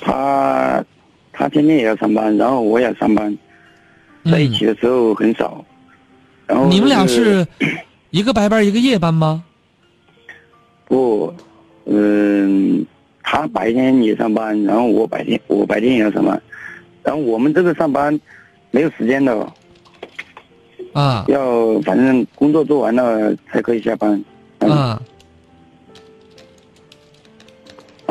[0.00, 0.84] 他
[1.32, 3.36] 他天天也要上班，然后我也上班，
[4.24, 5.64] 在一起的时候很少。
[6.46, 7.46] 然后、你们俩是
[8.10, 9.44] 一个白班一个夜班吗？
[10.86, 11.32] 不，
[11.86, 12.84] 嗯，
[13.22, 16.40] 他白天也上班，然后我白天我白天也要上班，
[17.02, 18.18] 然后我们这个上班
[18.70, 19.52] 没有时间的，
[20.92, 24.22] 啊要反正工作做完了才可以下班。
[24.58, 25.00] 啊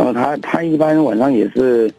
[0.02, 1.94] 然后他他一般晚上也是，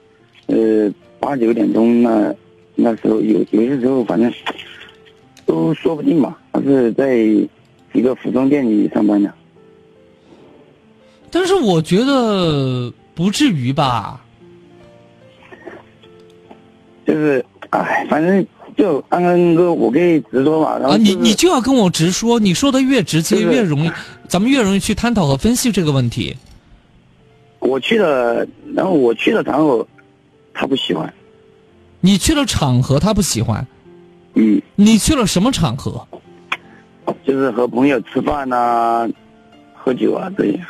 [0.47, 2.35] 呃八九点钟那
[2.75, 4.33] 那时候有有些时候反正
[5.47, 6.37] 都说不定吧。
[6.53, 7.15] 他是在
[7.93, 9.33] 一个服装店里上班的。
[11.31, 14.21] 但是我觉得不至于吧？
[17.07, 18.45] 就是哎，反正
[18.77, 20.77] 就安安哥，我可以直说嘛。
[20.77, 23.91] 然后、啊，你你就要跟我直说，你说的越直接越容易，
[24.27, 26.37] 咱们越容易去探讨和分析这个问题。
[27.63, 29.87] 我去了，然后我去了然后，
[30.53, 31.13] 他不喜欢。
[32.01, 33.67] 你去了场合，他不喜欢。
[34.35, 34.61] 嗯。
[34.75, 36.07] 你去了什么场合？
[37.25, 39.09] 就是和朋友吃饭呐、
[39.75, 40.67] 喝酒啊这样。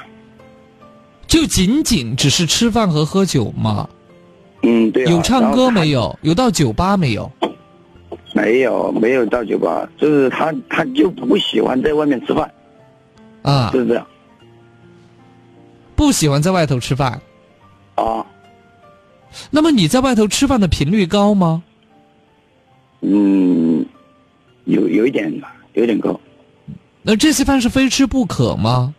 [1.26, 3.88] 就仅仅只是吃饭和喝酒吗？
[4.62, 5.10] 嗯，对、啊。
[5.10, 6.18] 有唱歌没有？
[6.22, 7.30] 有到酒吧没有？
[8.34, 12.50] 没有，没有到酒吧，就是他他就不喜欢在外面吃饭，
[13.42, 14.06] 啊，就是这样
[16.02, 17.20] 不喜欢在外头吃饭。
[17.94, 18.26] 啊。
[19.50, 21.62] 那么你在外头吃饭的频率高吗？
[23.02, 23.86] 嗯，
[24.64, 26.18] 有有一点吧，有点高，
[27.02, 28.92] 那这些饭是非吃不可吗？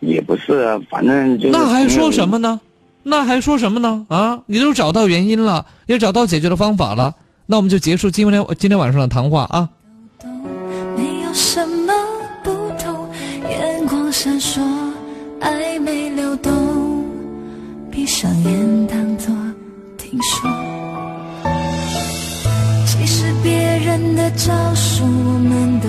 [0.00, 2.32] 也不是啊，反正就是那还说什么？
[2.32, 2.60] 么呢？
[3.04, 4.04] 那还说什么呢？
[4.08, 7.14] 啊，你都找到原因了，也找到解决的方法了，
[7.46, 9.68] 那我们就结束今天今天晚上的谈话啊。
[10.96, 11.92] 没有什么
[12.42, 13.08] 不同，
[13.48, 14.60] 眼光闪烁，
[18.22, 19.34] 上眼当作
[19.98, 20.48] 听说。
[22.86, 25.88] 其实别人的招数我们都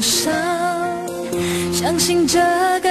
[0.00, 0.32] 伤
[1.72, 2.38] 相信这
[2.80, 2.89] 个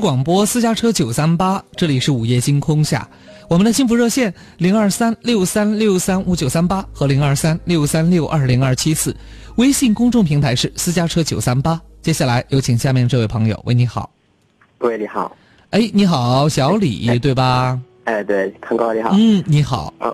[0.00, 3.06] 广播私家车九三八，这里是午夜星空下，
[3.48, 9.14] 我们的幸福热线零二三六三六三五九三八和零二三六三六二零二七四，
[9.56, 11.78] 微信公众平台是私家车九三八。
[12.00, 14.10] 接下来有请下面这位朋友，喂，你好，
[14.78, 15.36] 喂，你好，
[15.68, 17.78] 哎，你好，小李对吧？
[18.04, 19.10] 哎，对，康哥你好。
[19.12, 19.92] 嗯，你好。
[19.98, 20.10] 啊，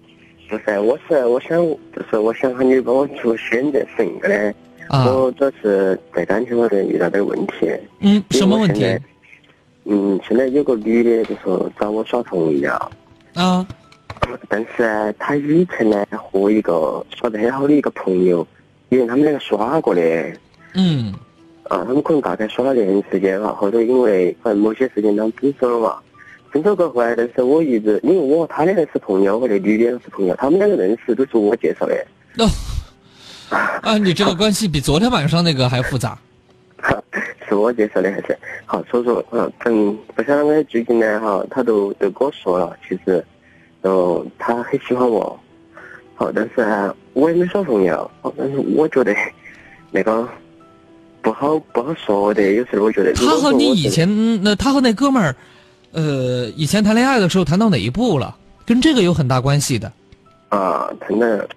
[0.51, 1.51] 不是，我是我想
[1.95, 4.55] 就是我想喊你帮我做选择是应该的。
[4.89, 7.71] 啊我主要是在感情方面遇到点问题。
[8.01, 8.85] 嗯，什么问题？
[9.89, 12.91] 嗯，现在有个女的就说找我耍同一了，
[13.35, 13.67] 啊，
[14.49, 18.47] 但是呢，她以前呢和一个耍得很好的一个朋友，
[18.89, 20.01] 因为他们两个耍过的。
[20.75, 21.15] 嗯
[21.69, 25.97] 啊，他们可能大概耍了年时间了，后头因为反正某些事情他们分手了嘛。
[26.51, 32.07] 分手过后呢，但是我一直因为我和他两个是朋友，和那女的也是朋友，他们两个认识都是我介绍的。
[32.39, 32.49] 哦，
[33.83, 36.19] 啊，你这个关系比昨天晚上那个还复杂。
[37.49, 38.83] 是我介绍的还是好？
[38.91, 43.25] 所以说，嗯，嗯，不晓得我最近呢，哈，他都都跟我说了，其实，
[43.83, 45.39] 然后他很喜欢我，
[46.15, 49.15] 好，但是呢，我也没耍朋友，好但是我觉得
[49.91, 50.29] 那个
[51.23, 55.35] 不好不好说的，有时候我觉得如他和你以前嗯那他和那哥们儿，
[55.93, 58.37] 呃，以前谈恋爱的时候谈到哪一步了？
[58.65, 59.91] 跟这个有很大关系的。
[60.49, 61.49] 啊，谈的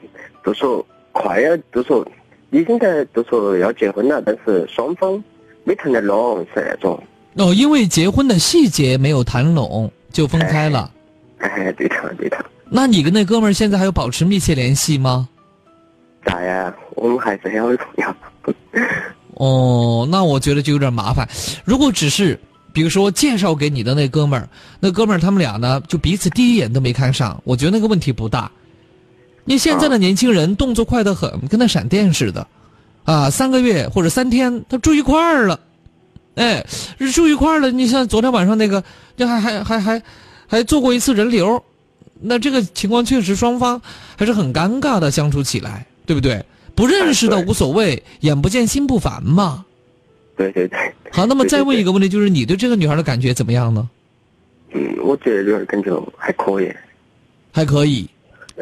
[0.43, 2.05] 都说快要都说
[2.51, 5.23] 已经在都说要结婚了，但是双方
[5.63, 7.01] 没谈得拢，是那种。
[7.35, 10.91] 哦，因为结婚的细节没有谈拢，就分开了。
[11.37, 12.37] 哎，对的对的。
[12.69, 15.29] 那你跟那哥们儿现在还有保持密切联系吗？
[16.25, 16.75] 咋呀？
[16.95, 18.53] 我们还是很好的朋友。
[19.35, 21.27] 哦，那我觉得就有点麻烦。
[21.63, 22.37] 如果只是
[22.73, 28.51] 比如说介绍给你的那哥们儿，那哥们儿他们俩呢，就彼此第一眼都没看上，我觉得那个问题不大。
[29.49, 32.45] 你现在的年轻人动作快得很，跟那闪电似的，
[33.03, 35.59] 啊，三个月或者三天他住一块儿了，
[36.35, 36.63] 哎，
[37.15, 37.71] 住一块儿了。
[37.71, 38.83] 你像昨天晚上那个，
[39.17, 40.03] 这还还还还
[40.45, 41.63] 还做过一次人流，
[42.21, 43.81] 那这个情况确实双方
[44.15, 46.45] 还是很尴尬的相处起来，对不对？
[46.75, 49.65] 不认识的无所谓，眼不见心不烦嘛。
[50.37, 50.93] 对对对。
[51.11, 53.89] 好，那么再问一个问题，就是你对这个女孩的感觉怎么样呢？
[54.73, 56.71] 嗯，我觉得女孩感觉还可以。
[57.51, 58.07] 还可以。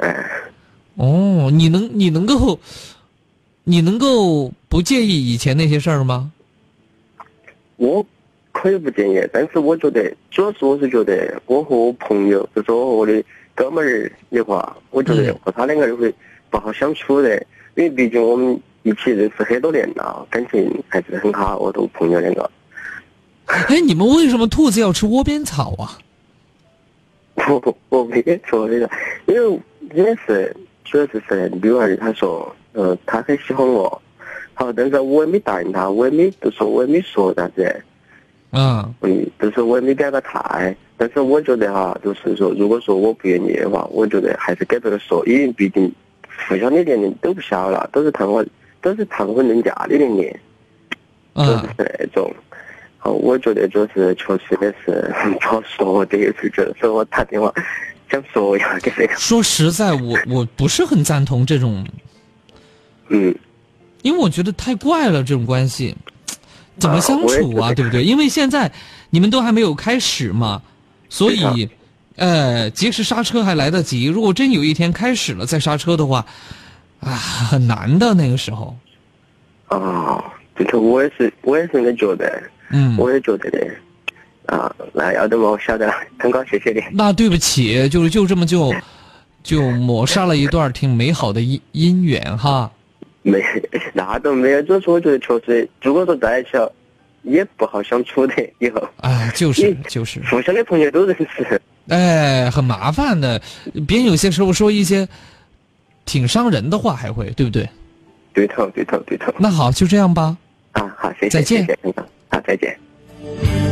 [0.02, 0.26] 哎。
[0.98, 2.60] 哦，你能你能够，
[3.64, 6.32] 你能够不介意以前那些事儿吗？
[7.78, 8.04] 我
[8.52, 13.24] 可以不介意，但是我觉得主要是我是觉得我和我朋友，就是我和我的
[13.54, 16.12] 哥们儿的话，我觉得和他两个会
[16.50, 17.36] 不好相处的，
[17.76, 22.50] 因为毕竟我们一起认识很多年了，感情还是很好，我都朋友两个。
[23.46, 26.00] 哎，你们为什么兔子要吃窝边草啊？
[27.36, 28.90] 我 我没说那个，
[29.28, 29.60] 因为
[29.94, 30.56] 因为是
[30.90, 34.02] 主要是是女儿她说，呃，她很喜欢我，
[34.54, 37.84] 好，但是我也没答应她，我也没就说我也没说啥子，
[38.52, 45.94] 嗯，嗯，就是我也没表个态，但是我觉得哈，就是说，如果说我不愿意的话，我觉得还是给这个说，因为毕竟
[46.48, 48.48] 互相的年龄都不小了，都是谈婚
[48.82, 50.34] 都是谈婚论嫁的年龄，
[51.36, 52.34] 就是那种。
[53.00, 57.54] 好，我觉得就是确实的是不好说的，有时觉得，所以我打电话
[58.10, 58.24] 想
[59.18, 61.86] 说实在，我 我不是很赞同这种，
[63.10, 63.36] 嗯，
[64.02, 65.96] 因为我觉得太怪了，这种关系
[66.78, 67.74] 怎么相处啊？
[67.74, 68.04] 对不对？
[68.04, 68.72] 因为现在
[69.10, 70.62] 你们都还没有开始嘛，
[71.10, 71.70] 所以，
[72.16, 74.06] 呃，及时刹车还来得及。
[74.06, 76.26] 如果真有一天开始了再刹车的话，
[77.00, 78.76] 啊，很难的那个时候。
[79.68, 80.24] 啊，
[80.56, 83.68] 这个我也是，我也是那么觉得，嗯，我也觉得的。
[84.48, 86.82] 啊，那要得嘛，我晓得了，很高，谢谢你。
[86.92, 88.74] 那对不起，就是就这么就
[89.44, 92.72] 就抹杀了一段挺美好的姻姻缘哈。
[93.24, 93.42] 没，
[93.94, 96.72] 那都没有，主要是我觉得确实，如果说在一起了，
[97.24, 98.82] 也不好相处的，以后。
[99.02, 101.62] 哎，就是就是，互相的朋友都认识。
[101.90, 103.42] 哎，很麻烦的，
[103.86, 105.08] 别人有些时候说一些
[106.06, 107.68] 挺伤人的话，还会对不对？
[108.34, 109.34] 对头，对头，对头。
[109.38, 110.38] 那好，就这样吧。
[110.72, 111.68] 啊，好，谢谢，再见
[112.30, 113.67] 好，再见。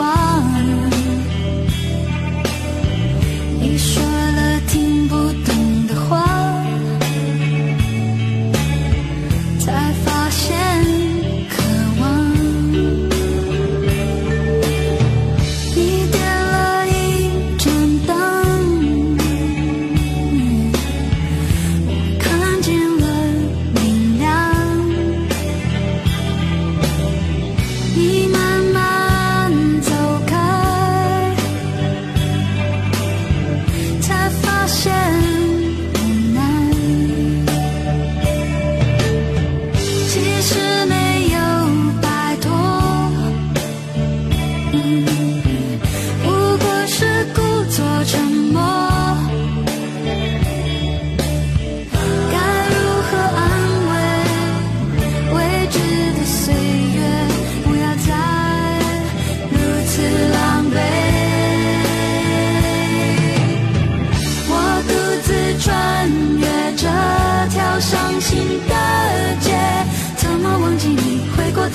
[0.00, 0.42] 忘。
[3.60, 5.14] 你说了听不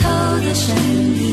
[0.02, 0.04] 偷
[0.46, 1.24] 的声音。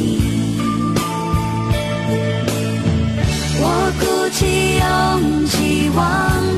[3.65, 3.65] 我
[4.01, 4.03] 鼓
[4.35, 4.41] 起
[4.79, 5.55] 勇气
[5.95, 6.01] 忘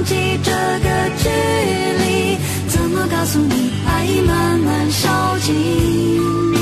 [0.05, 0.11] 记
[0.43, 0.51] 这
[0.85, 0.87] 个
[1.19, 1.29] 距
[2.05, 3.55] 离，怎么告诉你
[3.87, 3.89] 爱
[4.27, 6.54] 慢慢烧尽？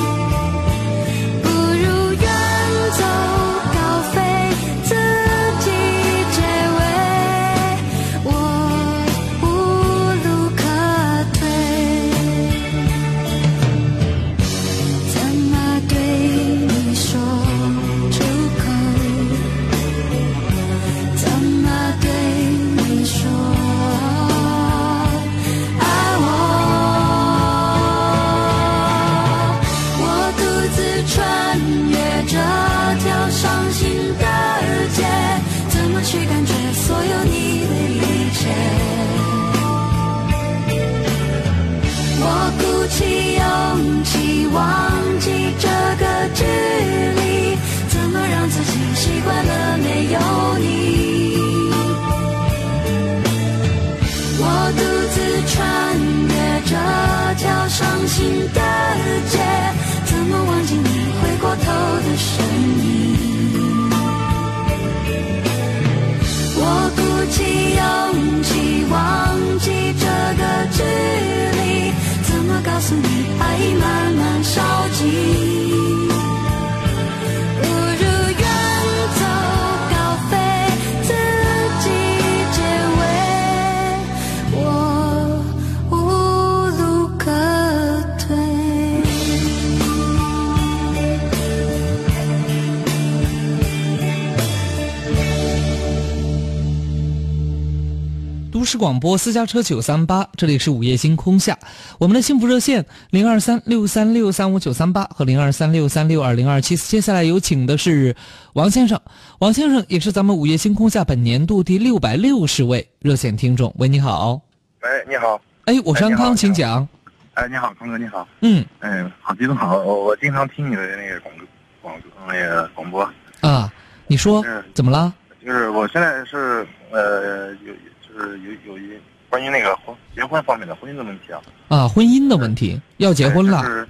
[98.83, 101.57] 广播私家车九三八，这里是午夜星空下，
[102.01, 106.77] 我们的幸福热线零二三六三六三五九三八和零二三六三六二零二七。
[106.77, 108.13] 接下来有请的是
[108.55, 109.01] 王先生，
[109.39, 113.73] 王先生也是咱们午夜星空下本年度第六百六十位热线听众。
[113.79, 114.43] 喂，你好，
[114.81, 115.41] 喂，你好。
[115.67, 116.89] 哎，我是安康，请讲。
[117.35, 118.27] 哎，你好，康哥，你好。
[118.41, 121.33] 嗯，哎，好激动，好，我我经常听你的那个广
[121.81, 121.95] 广
[122.27, 123.09] 那个广播。
[123.43, 123.73] 啊，
[124.09, 124.45] 你说
[124.75, 125.15] 怎么了？
[125.47, 127.81] 就是我现在是呃有就
[128.13, 128.99] 是有有一
[129.29, 131.41] 关于那个婚结婚方面的婚姻的问题啊。
[131.69, 133.89] 啊，婚姻的问题，要结婚了，就是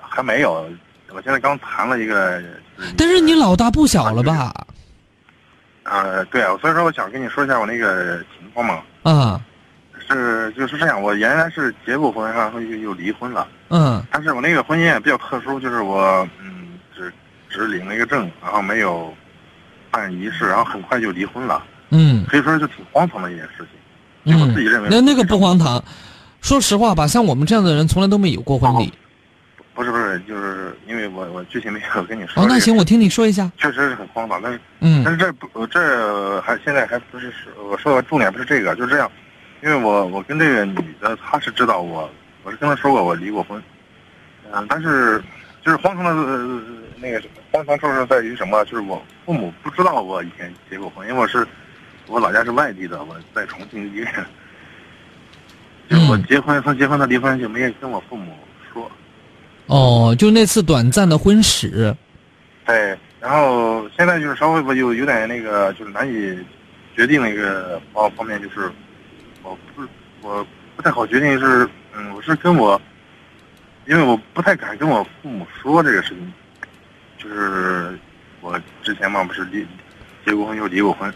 [0.00, 0.68] 还没有，
[1.10, 2.42] 我现在刚谈了一个。
[2.96, 4.52] 但是你老大不小了吧？
[5.84, 8.82] 呃，对啊，所以说我想跟你说一下我那个情况嘛。
[9.02, 9.40] 啊，
[10.08, 13.46] 是就是这样，我原来是结过婚，然后又又离婚了。
[13.68, 17.12] 嗯但是我那个婚姻也比较特殊，就是我嗯只
[17.48, 19.14] 只领了一个证，然后没有
[19.90, 21.62] 办仪式，然后很快就离婚了。
[21.90, 23.66] 嗯可以说是挺荒唐的一件事
[24.24, 24.32] 情。
[24.32, 25.82] 就我自己认为，那那个不荒唐。
[26.40, 28.92] 说实话吧，像我们这样的人从来都没有过婚礼。
[29.74, 32.42] 不是不是，就是因为我我具体没有跟你说。
[32.42, 33.50] 哦，那行，我听你说一下。
[33.58, 39.10] 确实是很荒唐，但是嗯但是这不这还现在还不是是我说的重点不是这个，就是这样，
[39.62, 42.08] 因为我我跟这个女的她是知道我，
[42.42, 43.62] 我是跟她说过我离过婚，
[44.52, 45.22] 嗯、但是
[45.64, 46.60] 就是荒唐的、呃
[46.98, 47.22] 那个
[47.52, 48.64] 荒唐处是在于什么？
[48.64, 51.46] 就是我父母不知道我以前结过婚，因为我是
[52.08, 54.24] 我老家是外地的，我在重庆一个人，
[55.88, 58.32] 就我结婚从结婚到离婚就没跟我父母
[58.72, 58.90] 说。
[59.66, 61.94] 哦，就那次短暂的婚史。
[62.64, 66.38] 对，然后现在就是稍微我有有点那个，就是难以
[66.94, 68.70] 决定那个方方面，就是
[69.42, 69.88] 我不是
[70.22, 70.46] 我
[70.76, 72.80] 不太好决定是，嗯，我是跟我，
[73.86, 76.32] 因为我不太敢跟我父母说这个事情，
[77.18, 77.98] 就是
[78.40, 79.66] 我之前嘛不是离
[80.24, 81.12] 结过婚又离过婚，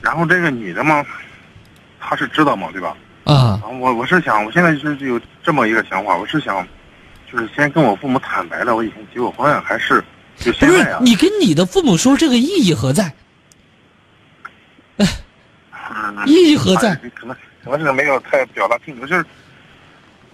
[0.00, 1.04] 然后这个女的嘛，
[2.00, 2.96] 她是知道嘛，对吧？
[3.24, 3.60] 啊。
[3.80, 6.66] 我我是想，我现在就是有这么一个想法，我是想，
[7.30, 10.02] 就是先跟我父母坦白了，我以前结过婚，还是
[10.36, 10.98] 就现在啊？
[11.02, 13.12] 你跟你的父母说这个意义何在？
[16.26, 16.90] 意义何在？
[16.90, 19.24] 哎可能可能是没有太表达清楚，就是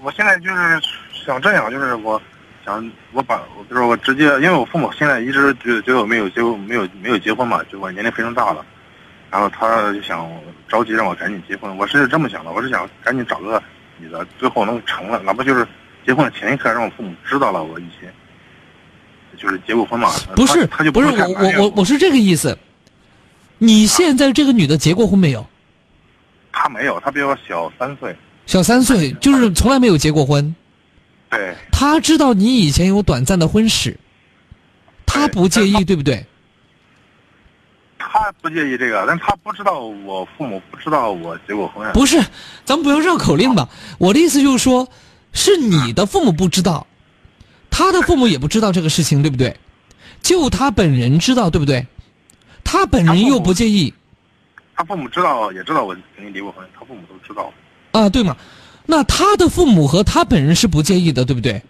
[0.00, 0.80] 我现在就是
[1.12, 2.20] 想这样，就是我
[2.64, 8.64] 想我把我就是我直接，因为我父母现在一直觉得觉得我没有结婚，没有没有结婚嘛，就我年龄非常大了，
[9.34, 10.30] 然后他就想
[10.68, 13.60] 着急让我赶紧结婚，我是这么想的，我是想赶紧找个
[13.98, 15.66] 女的，最后能成了，哪怕就是
[16.06, 18.14] 结婚的前一刻让我父母知道了我以前
[19.36, 22.56] 就是结过婚嘛，不是，他他就不是我我我我是这个意思。
[23.58, 25.44] 你现在这个女的结过婚没有？
[26.52, 28.14] 她没有，她比我小三岁，
[28.46, 30.54] 小三岁，就是从来没有结过婚。
[31.28, 31.52] 对。
[31.72, 33.98] 她知道你以前有短暂的婚史，
[35.04, 36.24] 她不介意，对不对？
[38.14, 41.92] 他不介意这个，但他不知道我父母不知道我结过婚。
[41.92, 42.16] 不是，
[42.64, 43.68] 咱们不要绕口令吧。
[43.98, 44.88] 我的意思就是说，
[45.32, 46.86] 是你的父母不知道，
[47.70, 49.56] 他的父母也不知道这个事情，对不对？
[50.22, 51.84] 就他本人知道，对不对？
[52.62, 53.92] 他本人又不介意
[54.76, 57.52] 他父母知道，也知道我曾经离过婚，他父母都知道。
[57.90, 58.36] 啊，对嘛？
[58.86, 61.60] 那他的父母和他本人是不介意的，对不对？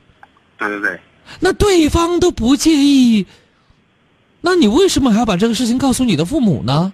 [0.59, 1.01] 对对对，
[1.41, 3.27] 那对方都不介意，
[4.47, 6.93] 那你为什么还要把这个事情告诉你的父母呢？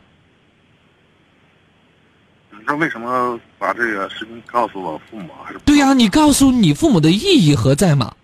[2.53, 5.43] 你说为什么把这个事情告诉我父母啊？
[5.47, 8.15] 还是对呀、你告诉你父母的意义何在嘛？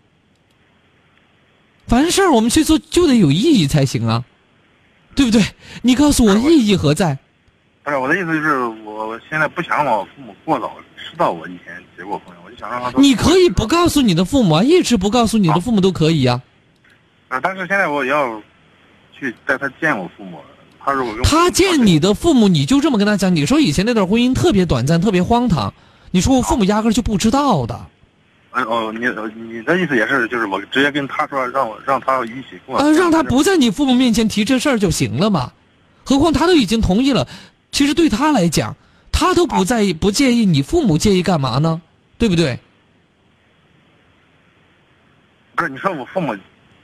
[1.89, 4.24] 凡事我们去做就得有意义才行啊，
[5.16, 5.44] 对不对？
[5.82, 7.19] 你告诉我意义何在？
[7.82, 16.40] 不是我的意思就是，我现在不想让我父母过早知道我以前结过婚，我就想让他你可以不告诉你的父母啊，一直不告诉你的父母都可以呀、
[17.27, 18.40] 啊，但是现在我要
[19.18, 20.38] 去带他见我父母，
[20.78, 25.72] 他如果他见你的父母，你就这么跟他讲，你说以前那段婚姻特别短暂，特别荒唐，
[26.10, 27.86] 你说我父母压根儿就不知道的。
[28.51, 35.52] 呃哦，你呃你的意思也是，就是我直接跟他说，让我让他一起跟我呃，让他不在你父母面前提这事儿就行了嘛。
[36.05, 37.28] 何况他都已经同意了，
[37.70, 38.74] 其实对他来讲，
[39.12, 41.82] 他都不在意、不介意，你父母介意干嘛呢？
[42.16, 42.59] 对不对？
[45.55, 46.34] 不是你说我父母，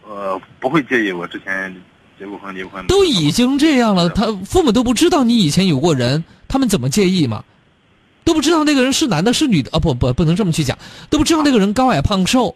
[0.06, 1.74] 呃，不会介意我之前
[2.22, 7.42] 结过婚离过婚，都已经这样了，他父母都不知道你以前有过人，他们怎么介意嘛？
[8.22, 9.80] 都不知道那个人是男的，是女的啊？
[9.80, 10.78] 不不，不能这么去讲，
[11.10, 12.54] 都不知道那个人高矮胖瘦，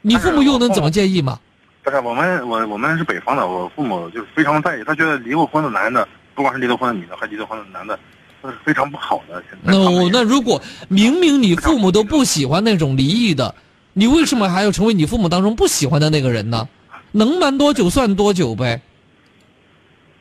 [0.00, 1.40] 你父母又能怎么介意嘛？
[1.82, 6.06] 不是我们我我们是北方的，我父母就是非常在意，他觉得离过婚的男的，
[6.36, 7.98] 不管是离了婚的女的，还离了婚的男的，
[8.40, 9.42] 都是非常不好的。
[9.50, 13.52] 现在那我那如果明明你父母都不喜欢那种离异的，
[13.94, 16.68] 你为什么还要成为你父母当中不喜欢的那个人呢？
[17.16, 18.80] 能瞒多久算多久呗。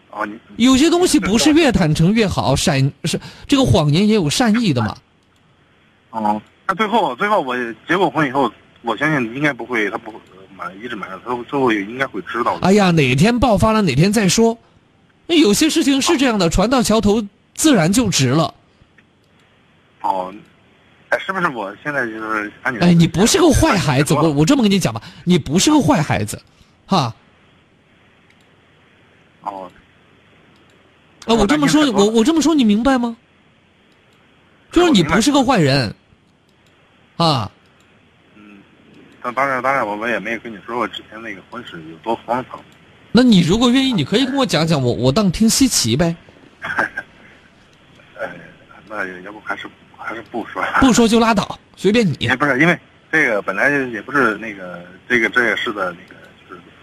[0.10, 4.96] 哦，你有些东西不是越坦诚越好，善是这个谎言也有善意的嘛。
[6.12, 7.56] 哦，那最后最后我
[7.88, 8.50] 结过婚以后，
[8.82, 12.66] 我相信应该不会，他不会呃瞒一直瞒着，他最后也应该会知道的。
[12.66, 14.58] 哎呀，哪天爆发了哪天再说。
[15.28, 17.22] 那有些事情是这样的，船到桥头
[17.54, 18.54] 自然就直了。
[20.02, 20.34] 哦，
[21.10, 26.42] 哎，是不是我现在就是哎，你不是个坏 孩子，我我这么跟你讲吧，你不是个坏孩子，
[26.86, 27.14] 哈。
[29.42, 29.72] 哦，
[31.26, 33.16] 啊，我这么说，我我这么说，你明白吗？
[34.72, 35.96] 就是你不是个坏人，
[37.16, 37.50] 啊，
[39.22, 42.60] 但当然当然，我们也没有跟你说过之前那个婚事有多荒唐。
[43.14, 46.14] 那你如果愿意，你可以跟我讲讲，我我当听稀奇呗，
[48.20, 48.30] 呃，
[48.90, 50.62] 那要不还是还是不说。
[50.82, 52.18] 不说就拉倒，随便你。
[52.20, 52.78] 也不是因为
[53.10, 56.15] 这个本来也不是那个这个这个事的那个就是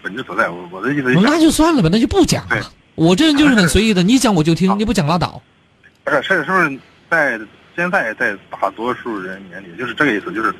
[0.03, 0.49] 本质所在。
[0.49, 2.71] 我我的意思是那就算了吧，那就不讲了。
[2.95, 5.41] 我这人就是很随意的， 你讲我就听，你不讲拉倒。
[6.03, 7.39] 不是是是不是在
[7.75, 10.53] 现在在大多数人眼里就是这个意思，就是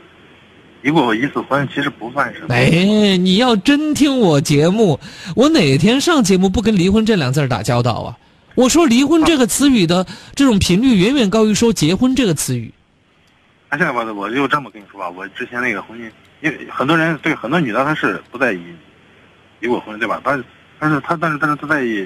[0.82, 2.56] 离过一次婚其实不算什么。
[2.56, 5.00] 哎，你要真听我节目，
[5.36, 8.18] 我哪天上节目不跟离婚这两字儿打交道啊？
[8.56, 10.06] 我说离婚这个词语的
[10.36, 12.72] 这种频率远远高于说结婚这个词语。
[13.70, 16.04] 那现在我我就这么跟你说吧，我之前那个婚姻，
[16.42, 18.62] 因为很多人对很多女的她是不在意
[19.64, 20.20] 离过婚，对吧？
[20.22, 20.44] 但是
[20.78, 22.06] 但是他但是但是他在意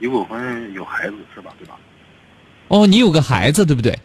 [0.00, 1.52] 离过婚有孩子是吧？
[1.56, 1.76] 对吧？
[2.66, 3.96] 哦，你有个孩子对不对？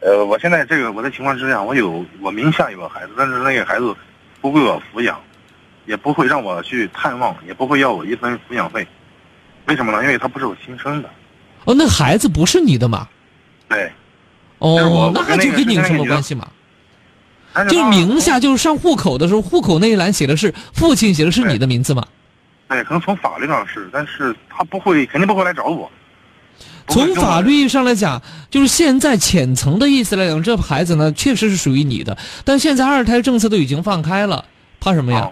[0.00, 3.94] 呃，我现在这个我的情况是这样，我有我名下有个孩子，但是那个孩子
[4.40, 5.20] 不归我抚养，
[5.84, 8.86] 也不会让我去探望，也不会要我一分抚养费。
[9.66, 10.02] 为什么呢？
[10.02, 11.10] 因为他不是我亲生的。
[11.66, 13.06] 哦，那孩子不是你的嘛？
[13.68, 13.92] 对。
[14.60, 16.48] 哦那就跟你有什么关系嘛？
[17.54, 22.04] 但就是名下，就是上户口的时候，户口那一栏写的是父亲，写的是你的名字嘛？
[22.68, 25.90] 对，可能从法律上是，但是他不会，肯定不会来找我。
[26.88, 28.20] 从法律意义上来讲，
[28.50, 34.44] 就是现在浅层的意思来讲，这孩子呢确实是属于你的，但现在二胎政策都已经放开了，
[34.80, 35.30] 怕什么呀？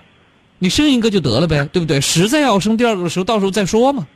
[0.61, 2.01] 你生一个就得了呗， 对不对？
[2.01, 4.07] 实在要生第二个的时候，到时候再说嘛。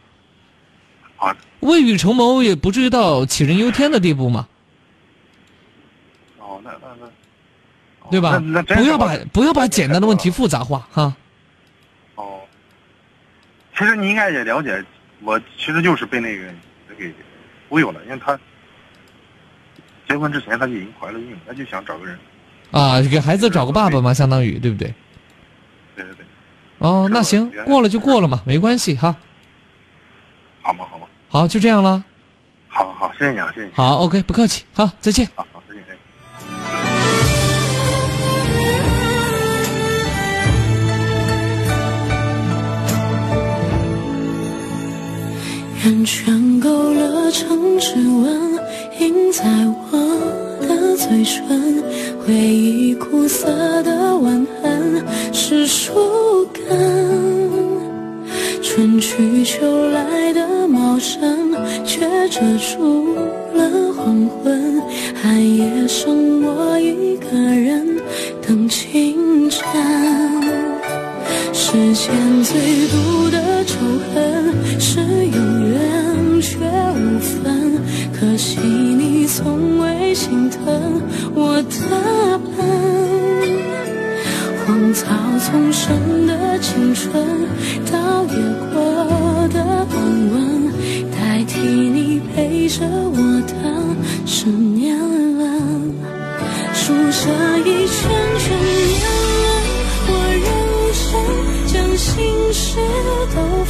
[1.16, 4.46] 啊，未雨绸缪也不至于到杞人忧天的地步嘛，
[6.38, 7.06] 哦，那那那
[8.10, 8.40] 对吧？
[8.66, 11.14] 不要把不要把简单的问题复杂化哈。
[12.14, 12.40] 哦，
[13.76, 14.84] 其实你应该也了解，
[15.20, 16.44] 我其实就是被那个
[16.98, 17.12] 给
[17.68, 18.38] 忽悠了，因为他
[20.08, 22.18] 结婚之前他就已经怀了孕，他就想找个人。
[22.70, 24.92] 啊，给孩子找个爸爸嘛，相当于对不对？
[25.94, 26.26] 对对对，
[26.78, 29.16] 哦，那行，过了就过了嘛，没关系哈。
[30.62, 30.84] 好嘛？
[30.90, 31.06] 好嘛？
[31.28, 32.04] 好，就这样了。
[32.68, 33.72] 好好，谢谢你啊，谢谢你。
[33.74, 35.26] 好，OK，不客气，好，再见。
[35.34, 35.46] 好
[45.86, 48.58] 圆圈勾勒成指纹，
[48.98, 49.44] 印在
[49.92, 51.80] 我的嘴唇，
[52.18, 53.46] 回忆苦涩
[53.84, 55.00] 的吻痕
[55.32, 56.60] 是树根。
[58.60, 61.52] 春去秋来的茂盛，
[61.84, 62.00] 却
[62.30, 63.14] 遮住
[63.54, 64.82] 了黄昏。
[65.22, 67.96] 寒夜剩我一个人
[68.44, 69.62] 等清晨。
[71.52, 74.05] 世间最毒的仇恨
[78.36, 81.00] 可惜你从未心疼
[81.34, 82.68] 我的笨。
[84.60, 85.06] 荒草
[85.40, 87.10] 丛生的青春，
[87.90, 88.36] 倒也
[88.74, 89.58] 过的
[89.88, 89.96] 安
[90.34, 90.70] 稳，
[91.12, 93.54] 代替你陪着我的
[94.26, 94.98] 是年
[95.38, 95.94] 轮。
[96.74, 97.96] 数着一圈
[98.38, 98.44] 圈
[98.92, 99.00] 年
[99.40, 99.48] 轮，
[100.08, 100.12] 我
[100.44, 100.46] 认
[100.92, 102.12] 真将心
[102.52, 102.76] 事
[103.34, 103.64] 都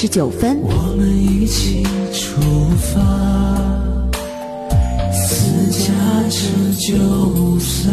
[0.00, 0.60] 十九分。
[0.62, 2.40] 我们一起出
[2.78, 3.00] 发，
[5.12, 5.90] 私家
[6.30, 6.46] 车
[6.78, 7.92] 九三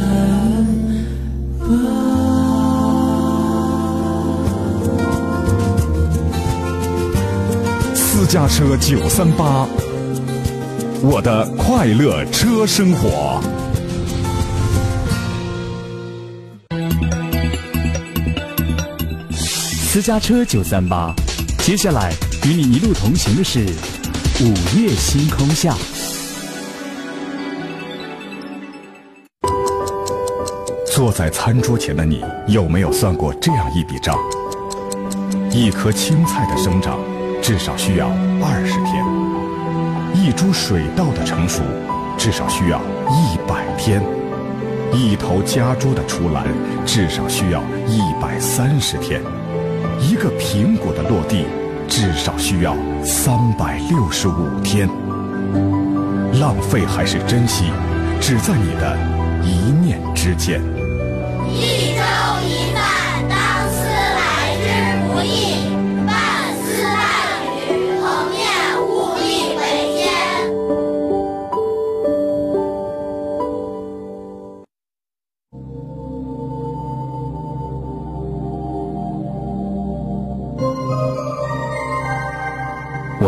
[1.60, 1.66] 八。
[7.96, 9.68] 私家车九三八，
[11.02, 13.42] 我的快乐车生活。
[19.88, 21.12] 私家车九三八，
[21.66, 22.14] 接下来
[22.46, 23.66] 与你一路同行的是
[24.40, 25.76] 午夜星空下。
[30.86, 34.16] 坐在餐桌前的你，有没有算过这样一笔账？
[35.52, 37.00] 一颗青菜的生长，
[37.42, 38.10] 至少需要
[38.44, 39.04] 二十天；
[40.14, 41.64] 一株水稻的成熟，
[42.16, 42.80] 至少需要
[43.10, 44.00] 一百天；
[44.94, 46.46] 一头家猪的出栏，
[46.86, 49.20] 至少需要一百三十天；
[50.08, 51.48] 一个苹果的落地，
[51.88, 54.88] 至少需要三百六十五天。
[56.40, 57.64] 浪费还是珍惜，
[58.22, 58.96] 只在你的
[59.44, 60.62] 一念之间。
[61.50, 62.04] 一粥
[62.44, 63.36] 一饭，当
[63.72, 64.68] 思来之
[65.12, 65.75] 不易；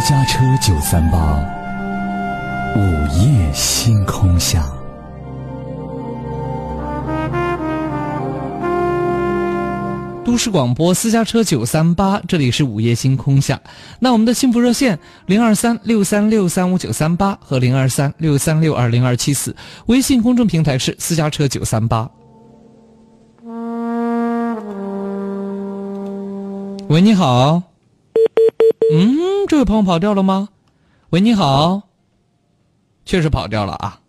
[0.00, 1.38] 私家车九三八，
[2.74, 2.80] 午
[3.18, 4.64] 夜星空下。
[10.24, 13.60] 都市广播私家车九三八，这里是午夜星空下。
[13.98, 19.54] 那我们的幸福热线零二三六三六三五九三八和零二三六三六二零二七四，
[19.84, 22.10] 微信公众平台是私家车九三八。
[26.88, 27.69] 喂，你好。
[28.92, 30.48] 嗯，这位朋友跑掉了吗？
[31.10, 31.82] 喂，你好。
[33.04, 34.00] 确实跑掉了啊。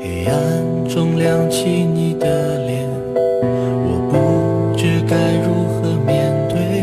[0.00, 2.88] 黑暗中亮起你的脸，
[3.84, 6.82] 我不知该如何面对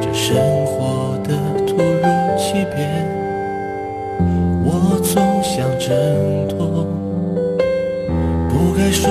[0.00, 0.34] 这生
[0.64, 2.02] 活的突如
[2.38, 3.06] 其变。
[4.64, 6.86] 我总想挣脱
[8.48, 9.06] 不该属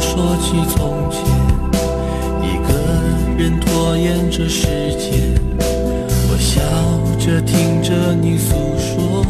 [0.00, 1.20] 说起从前，
[2.42, 2.68] 一个
[3.36, 4.66] 人拖延着时
[4.96, 5.34] 间。
[5.60, 6.60] 我笑
[7.18, 9.24] 着听着你诉说，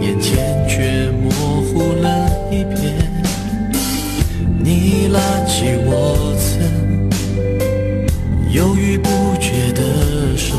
[0.00, 1.30] 眼前却模
[1.62, 2.94] 糊了一片。
[4.58, 7.10] 你拉起我曾
[8.52, 9.08] 犹豫不
[9.40, 10.54] 决的手，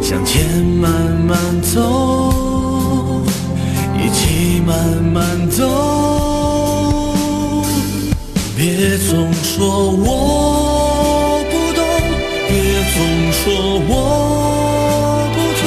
[0.00, 0.90] 向前慢
[1.26, 3.22] 慢走，
[3.98, 5.99] 一起慢慢走。
[9.10, 11.82] 总说我不懂，
[12.48, 12.56] 也
[12.94, 12.96] 总
[13.32, 13.42] 说
[13.88, 13.92] 我
[15.34, 15.62] 不痛，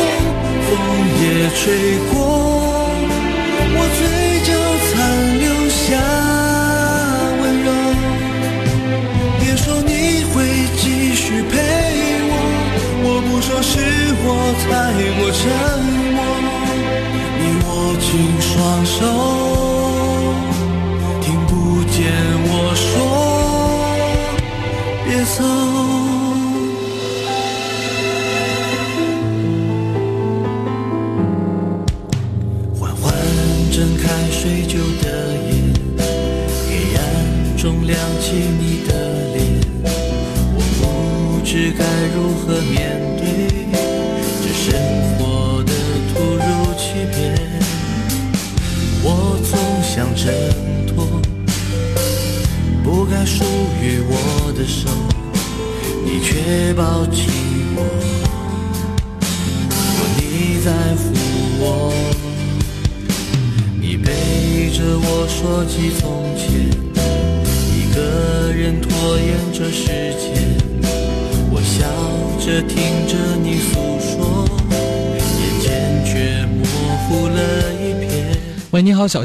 [0.64, 0.72] 风
[1.20, 1.22] 也
[1.60, 1.93] 吹。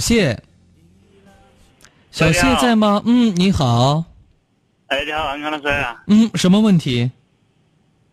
[0.09, 0.43] 谢。
[2.11, 3.03] 小谢在吗？
[3.05, 4.03] 嗯，你好。
[4.87, 6.03] 哎，你好，安康老师啊。
[6.07, 7.11] 嗯，什么问题？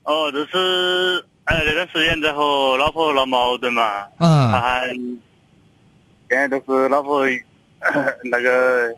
[0.03, 4.03] 哦，就是哎那段时间在和老婆闹矛盾嘛。
[4.17, 4.87] 嗯他还
[6.29, 7.25] 现在都是老婆
[8.25, 8.93] 那个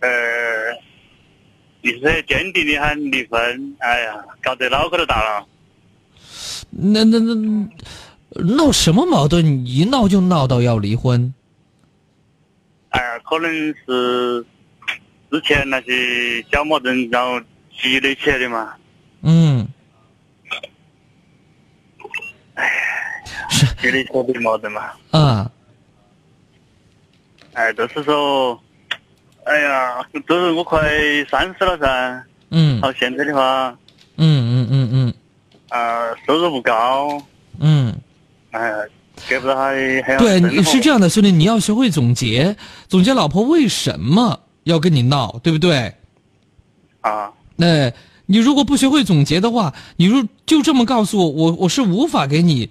[0.00, 0.10] 呃，
[1.80, 3.74] 意思坚定的喊离婚。
[3.78, 5.46] 哎呀，搞得脑壳都大了。
[6.68, 7.34] 那那那
[8.34, 9.66] 闹什么矛盾？
[9.66, 11.32] 一闹就闹到要离婚？
[12.90, 13.50] 哎呀，可能
[13.86, 14.44] 是
[15.30, 17.40] 之前那些小矛盾，然后
[17.80, 18.74] 积累起来的嘛。
[19.22, 19.66] 嗯，
[22.54, 22.68] 哎
[23.80, 24.90] 积累起来的矛盾嘛。
[25.10, 25.50] 啊，
[27.54, 28.60] 哎，就是说，
[29.44, 30.80] 哎呀，都是我快
[31.30, 32.24] 三十了噻。
[32.54, 33.74] 嗯到现在的话，
[34.16, 35.14] 嗯嗯嗯嗯
[35.70, 37.18] 啊，收入不高，
[37.58, 37.94] 嗯，
[38.52, 38.72] 哎，
[39.28, 42.56] 给不到他的很好对，你是这样的，兄弟，你要学会总结，
[42.88, 45.94] 总结老婆为什么要跟你闹，对不对？
[47.02, 47.92] 啊，那
[48.26, 52.70] 你如果不学会总结的话，你如就这么告诉我，我我是无法给你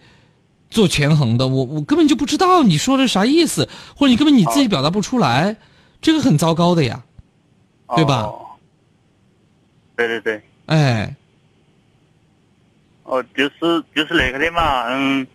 [0.69, 5.55] 做权衡的，我我根本就不知道你说的啥意思，或者你根本你自己表达不出来，
[6.01, 7.03] 这个很糟糕的呀，
[7.95, 8.21] 对吧？
[8.23, 8.37] 哦
[9.93, 11.15] 对对对，哎，
[13.03, 15.27] 哦，就是就是那个的嘛，嗯，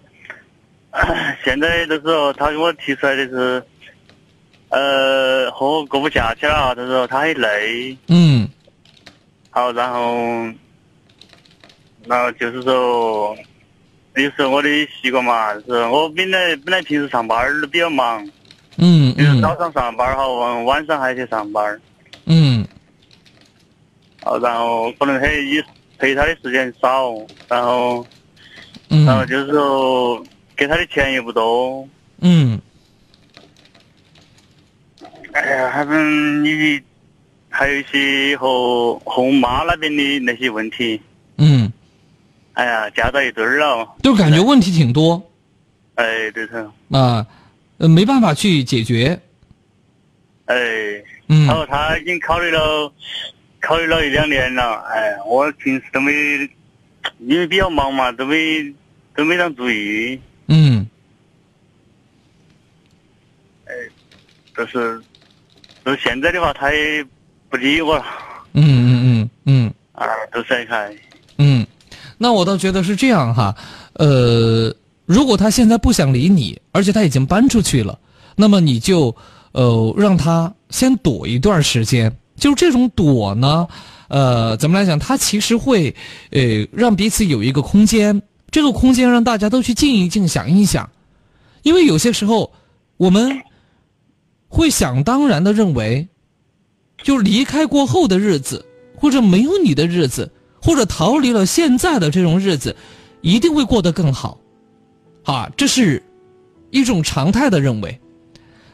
[1.45, 3.63] 现在的时候他给我提出来的是，
[4.71, 8.49] 呃，和我过不下去了，他说他很累，嗯。
[9.51, 10.07] 好，然后，
[12.07, 13.37] 然后就是说，
[14.15, 14.69] 有时候我的
[15.01, 18.25] 习惯嘛，就是我本来本来平时上班儿都比较忙，
[18.77, 21.81] 嗯嗯就是早上上班儿好，晚晚上还去上班儿，
[22.27, 22.67] 嗯。
[24.23, 25.63] 哦，然后可能陪一
[25.99, 27.13] 陪他的时间少，
[27.49, 28.07] 然后
[28.91, 29.05] 嗯。
[29.07, 30.23] 然后就是说
[30.57, 31.87] 给他的钱也不多，
[32.21, 32.61] 嗯。
[35.33, 36.81] 哎呀，反正你
[37.51, 40.99] 还有一些和和我妈那边的那些问题，
[41.37, 41.71] 嗯，
[42.55, 45.23] 哎呀，加到一堆儿了，就感觉问题挺多。
[45.97, 46.59] 哎，对头，
[46.91, 47.27] 啊，
[47.77, 49.21] 呃，没办法去解决。
[50.47, 50.57] 哎，
[51.29, 51.47] 嗯。
[51.47, 52.91] 然后他已经考虑了，
[53.61, 56.13] 考虑了一两年了，哎，我平时都没，
[57.19, 58.73] 因为比较忙嘛，都没
[59.15, 60.87] 都没当注意，嗯
[64.57, 65.01] 就是，
[65.85, 67.05] 就是现在的话，他也
[67.51, 68.05] 不理我了，
[68.55, 70.97] 嗯嗯嗯嗯啊，都散开，
[71.37, 71.67] 嗯，
[72.17, 73.55] 那我倒觉得是这样哈，
[73.95, 74.75] 呃，
[75.05, 77.99] 如果他现在不想理你，而且他已经搬出去了，
[78.35, 79.15] 那么你就
[79.53, 82.15] 呃让他先躲一段时间。
[82.37, 83.67] 就是这种躲呢，
[84.09, 84.99] 呃，怎么来讲？
[84.99, 85.95] 他其实会
[86.31, 88.23] 呃让彼此有一个空间，
[88.57, 90.89] 这个空间让大家都去静一静，想一想，
[91.63, 92.55] 因为有些时候
[92.97, 93.43] 我们
[94.49, 96.09] 会想当然的认为，
[97.03, 98.65] 就离开过后的日子，
[98.97, 102.75] 或者没有你的日子，或者逃离了现在的这种日子，
[103.21, 104.41] 一定会过得更好，
[105.25, 106.03] 啊，这是
[106.71, 108.01] 一种常态的认为，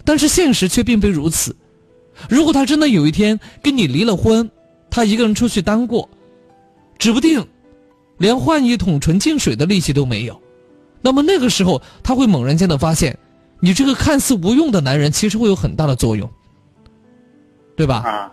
[0.04, 1.56] 但是现实却并非如此。
[2.28, 4.48] 如果他真的有一天跟你离了婚，
[4.90, 6.08] 他一个人出去单过，
[7.00, 7.44] 指不定
[8.22, 10.40] 连换一桶纯净水的力气都没有，
[11.00, 13.18] 那么那个时候他会猛然间的发现，
[13.58, 16.30] 你这个看似无用的男人，其实会有很大的作用，
[17.74, 17.96] 对吧？
[17.96, 18.30] 啊，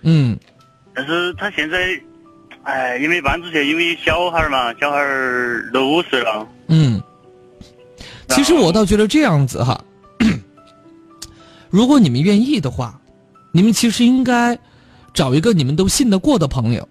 [0.00, 0.34] 嗯。
[0.94, 2.00] 但是他现在，
[2.62, 7.02] 哎，因为搬出去，因为小孩儿嘛，小孩儿都五岁了，嗯，
[8.28, 9.78] 其实我倒觉得这样子哈，
[11.68, 12.98] 如果你们愿意的话，
[13.52, 14.58] 你们其实应该
[15.12, 16.88] 找一个你们都信得过的朋友，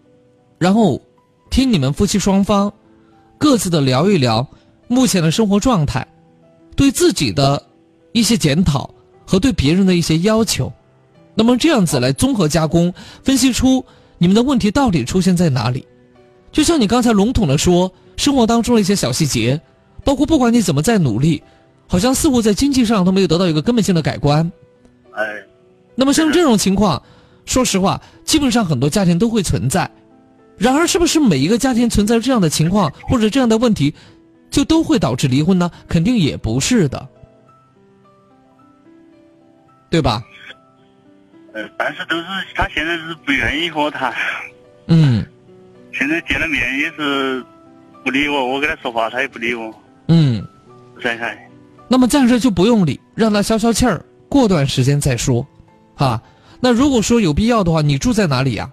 [0.63, 1.01] 然后
[1.49, 2.71] 听你们夫妻双方
[3.37, 4.47] 各自的聊一聊
[4.87, 6.07] 目前的生活状态，
[6.73, 7.61] 对自己的
[8.13, 8.89] 一些检讨
[9.27, 10.71] 和对别人的一些要求，
[11.35, 12.93] 那么这样子来综合加工，
[13.25, 13.83] 分析出
[14.17, 15.85] 你们的问题到底出现在哪里。
[16.49, 19.59] 就像你刚才笼统的说，生活当中的一些小细节，
[20.05, 21.43] 包括不管你怎么再努力，
[21.87, 24.49] 好像似乎在经济上都没有得到一个根本性的改观。
[25.11, 25.23] 哎，
[25.93, 27.03] 那么像这种情况，
[27.43, 29.91] 说实话，基本上很多家庭都会存在。
[30.63, 33.93] 然而，是不是每一个家庭存在这样的情况或者这样的问题，
[34.49, 35.69] 就都会导致离婚呢？
[35.89, 37.05] 肯定也不是的，
[39.89, 40.23] 对吧？
[41.53, 42.23] 呃，但是都是
[42.55, 44.13] 他现在是不愿意和我谈，
[44.87, 45.25] 嗯
[45.91, 47.43] 现在见了面也是
[48.01, 49.69] 不理我，我跟他说话他也不理我，
[50.07, 50.41] 嗯。
[51.03, 51.37] 再看。
[51.89, 55.45] 那么暂时就不用理，让他消消气儿，过段时间再说，
[55.93, 56.21] 哈。
[56.61, 58.71] 那如果说有必要的话，你住在哪里呀、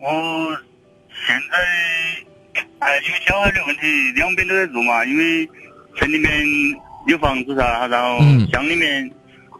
[0.00, 0.56] 我
[1.26, 5.04] 现在，哎，因为小孩的问题，两边都在住嘛。
[5.04, 5.48] 因为
[5.96, 6.30] 城里面
[7.06, 8.18] 有房子噻，然后
[8.50, 9.10] 乡里面，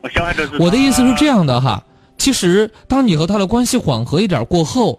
[0.02, 0.56] 我小孩都是。
[0.58, 1.84] 我的意思是这样的哈，
[2.16, 4.98] 其实当你和他的关系缓和一点过后，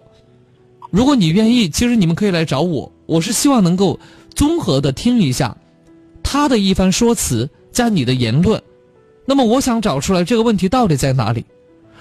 [0.90, 3.98] 如果你愿意，其实你们可以来找我，我是希望能够
[4.34, 5.56] 综合的听一下
[6.22, 8.62] 他的一番说辞加你的言论，
[9.26, 11.44] 那么我想找出来这个问题到底在哪里。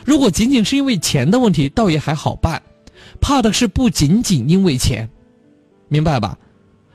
[0.06, 2.62] 如果仅仅是因为钱的问题，倒也还好办，
[3.22, 5.08] 怕的是不仅仅因为钱，
[5.88, 6.38] 明白吧？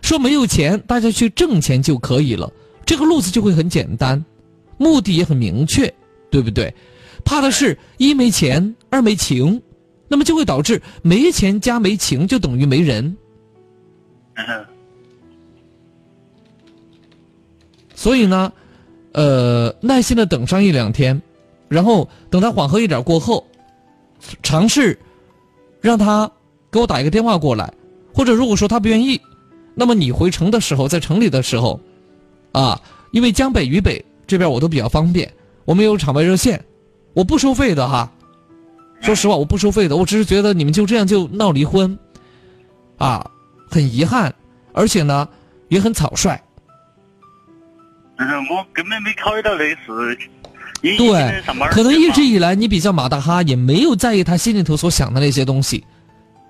[0.03, 2.53] 说没有钱，大家去挣钱就可以了，
[2.85, 4.23] 这个路子就会很简单，
[4.77, 5.93] 目的也很明确，
[6.31, 6.73] 对不对？
[7.24, 9.61] 怕的是一没钱，二没情，
[10.07, 13.16] 那么就会导致没钱加没情就等于没人。
[14.35, 14.44] 嗯
[17.94, 18.53] 所以呢，
[19.12, 21.20] 呃，耐心的等上一两天，
[21.66, 23.44] 然后等他缓和一点过后，
[24.43, 24.97] 尝试
[25.86, 26.28] 让他
[26.70, 27.72] 给我打一个电话过来，
[28.12, 29.20] 或者如果说他不愿意，
[29.72, 31.80] 那么你回城的时候，在城里的时候，
[32.50, 32.80] 啊，
[33.12, 35.32] 因为江北渝北这边我都比较方便，
[35.64, 36.62] 我们有场外热线，
[37.14, 38.10] 我不收费的哈。
[39.00, 41.96] 说实话，我不收费的，我只是觉得你们就这样就闹离婚，
[42.98, 43.30] 啊，
[43.70, 44.34] 很遗憾，
[44.72, 45.28] 而且呢
[45.68, 46.36] 也很草率。
[48.18, 50.18] 但是我根本没考虑到类似，
[50.82, 55.85] 对可能一直以来你比较马大哈，也没有在意他心里头所想的那些东西。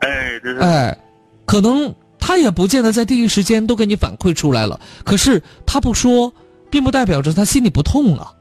[0.00, 0.62] 哎，对对。
[0.62, 0.98] 哎，
[1.46, 4.78] 可能他也不见得在第一时间都给你反馈出来了。
[5.04, 6.32] 可是他不说，
[6.70, 8.32] 并不代表着他心里不痛啊。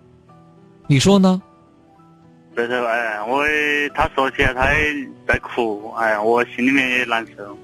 [0.88, 1.41] 你说呢？
[2.56, 3.44] 对对，哎，我
[3.94, 7.57] 他说起来他也在哭，哎呀，我心里面也难受。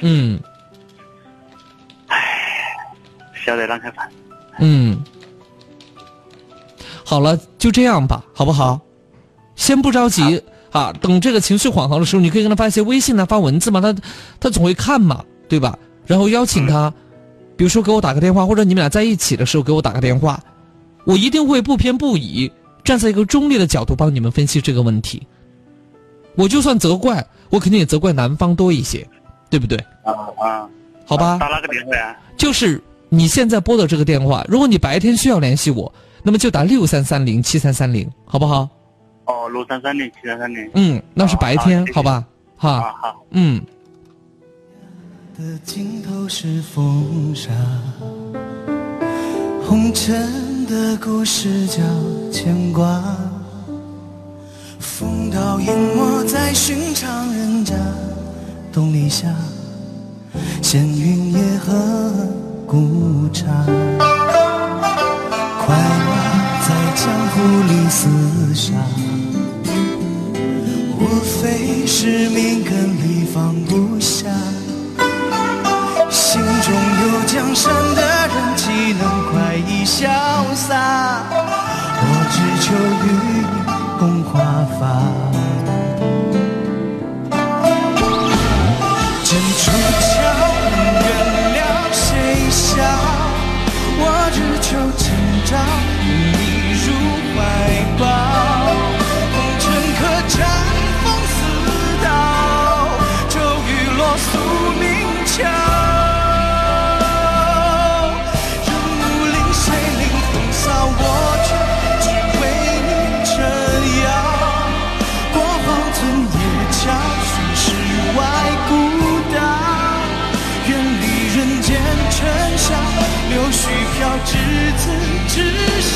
[0.00, 0.40] 嗯，
[2.08, 2.18] 哎
[3.44, 4.08] 晓得啷个办。
[4.58, 5.02] 嗯，
[7.10, 8.80] 好了，就这样吧，好不好？
[9.56, 13.92] 先不着急啊，等这个情绪缓和的时候，你可以跟他发一些微信啊，发文字嘛，他
[14.38, 15.76] 他总会看嘛，对吧？
[16.06, 16.94] 然后邀请他，
[17.56, 20.40] 比如说给我打个电话，或者你们俩在一起的时候给我打个电话，
[21.04, 22.48] 我一定会不偏不倚，
[22.84, 25.26] 站在一个中立的角度帮你们分析这个问题。
[26.36, 29.04] 我就算责怪，我肯定也责怪男方多一些，
[29.50, 29.76] 对不对？
[30.04, 30.68] 啊啊，
[31.04, 31.38] 好吧。
[31.40, 32.16] 打哪个电话呀？
[32.36, 35.92] 就是你现在拨的这个电话，如果你白天需要联系我，
[36.22, 38.68] 那么就打六三三零七三三零，好不好？
[39.26, 40.70] 哦，六三三零七三三零。
[40.74, 42.24] 嗯，那是白天，好吧？
[42.56, 43.24] 哈，好。
[43.30, 43.60] 嗯。
[45.38, 47.50] 的尽头是风沙，
[49.66, 51.82] 红尘的故事叫
[52.30, 53.02] 牵挂，
[54.78, 57.74] 风倒淹没在寻常人家
[58.70, 59.34] 冬篱下，
[60.60, 62.12] 闲云野鹤
[62.66, 63.46] 孤茶，
[65.64, 65.74] 快
[67.02, 67.98] 江湖里厮
[68.54, 68.74] 杀，
[70.98, 74.28] 无非是命根里放不下。
[76.10, 79.02] 心中有江山的人，岂能
[79.32, 80.10] 快意潇
[80.54, 81.24] 洒？
[82.02, 82.74] 我只求
[83.06, 83.48] 与你
[83.98, 84.32] 共华
[84.78, 84.82] 发。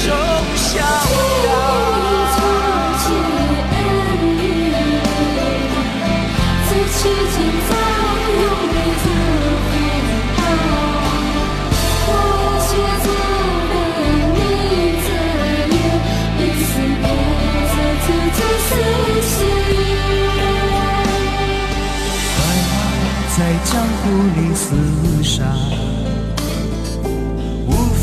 [0.05, 0.44] 之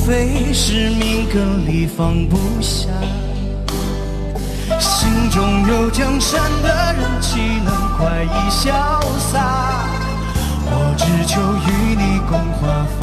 [0.05, 2.87] 非是命根里放不下，
[4.79, 8.71] 心中有江山的人，岂能快意潇
[9.31, 9.85] 洒？
[10.65, 12.61] 我只求与你共华
[12.97, 12.99] 发。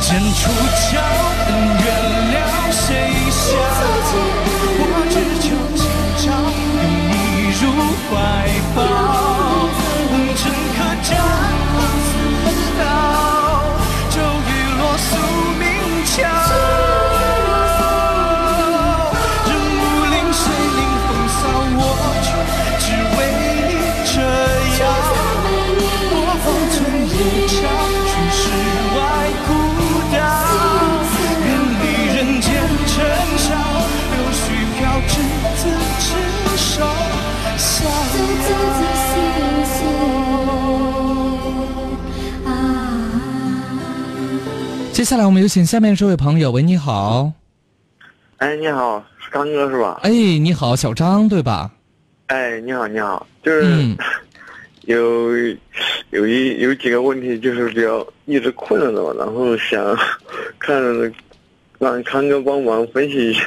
[0.00, 0.40] 剑出
[0.76, 1.00] 鞘，
[1.48, 1.50] 恩
[1.82, 1.86] 怨
[2.34, 2.36] 了
[2.72, 2.80] 谁
[3.30, 3.42] 晓？
[45.12, 47.30] 下来我们有请下面这位朋友，喂，你好。
[48.38, 50.00] 哎，你好，是刚哥是吧？
[50.02, 51.70] 哎，你好，小张对吧？
[52.28, 53.94] 哎，你好，你好，就是、嗯
[54.86, 55.36] 有
[56.12, 59.84] 有一有几个问题，就是比较一直困着的嘛，然后想
[60.58, 60.82] 看
[61.78, 63.44] 让康哥帮忙分析一下。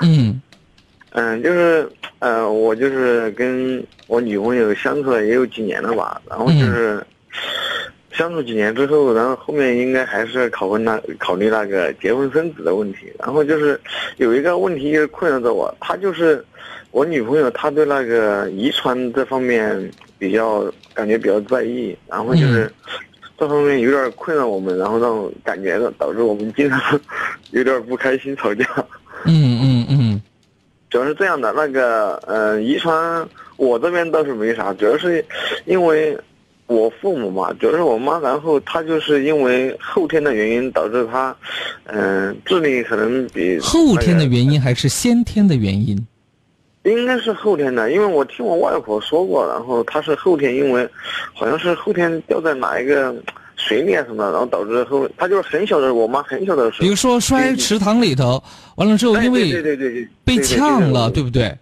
[0.00, 0.40] 嗯
[1.12, 1.86] 嗯，就是
[2.20, 7.06] 呃，我就是跟我女朋友相处了也有几年了吧，然后就是。
[8.20, 13.10] 相处几年之后，然后后面应该还是考虑那考虑那个结婚生子的问题。
[13.18, 13.80] 然后就是
[14.18, 16.44] 有一个问题就是困扰着我，她就是
[16.90, 22.70] 我女朋友，她对那个遗传这方面比较感觉比较在意，然后就是
[23.38, 27.00] 这方面有点困扰我们，然后让我感觉到导致我们经常
[27.52, 28.66] 有点不开心吵架。
[29.24, 30.20] 嗯嗯嗯，
[30.90, 33.26] 主要是这样的，那个呃，遗传
[33.56, 35.24] 我这边倒是没啥，主要是
[35.64, 36.14] 因为。
[36.70, 41.34] 我父母嘛，主要是我妈，然后她就是因为后天的原因导致她，
[41.86, 45.98] 嗯、智力可能比后天的原因还是先天的原因？
[46.84, 50.88] 应该是后天的，因为我听我外婆说过，然后她是后天，因为
[51.34, 53.12] 好像是后天掉在哪一个
[53.56, 58.40] 水里啊什么的，然后导致后她就是很小的时候，我妈很小的时候，比如说摔池塘里头，
[58.76, 61.52] 完了之后因为对对对对被呛了，对对不对？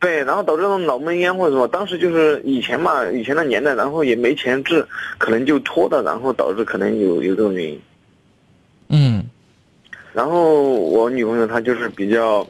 [0.00, 4.86] 对，然后导致那种脑闷烟或者什么，当时就是以前嘛，以前的年代，然后也没钱治，
[5.18, 7.80] 可能就拖的，然后导致可能有有这种原因。
[8.90, 9.24] 嗯，
[10.12, 12.46] 然后我女朋友她就是比较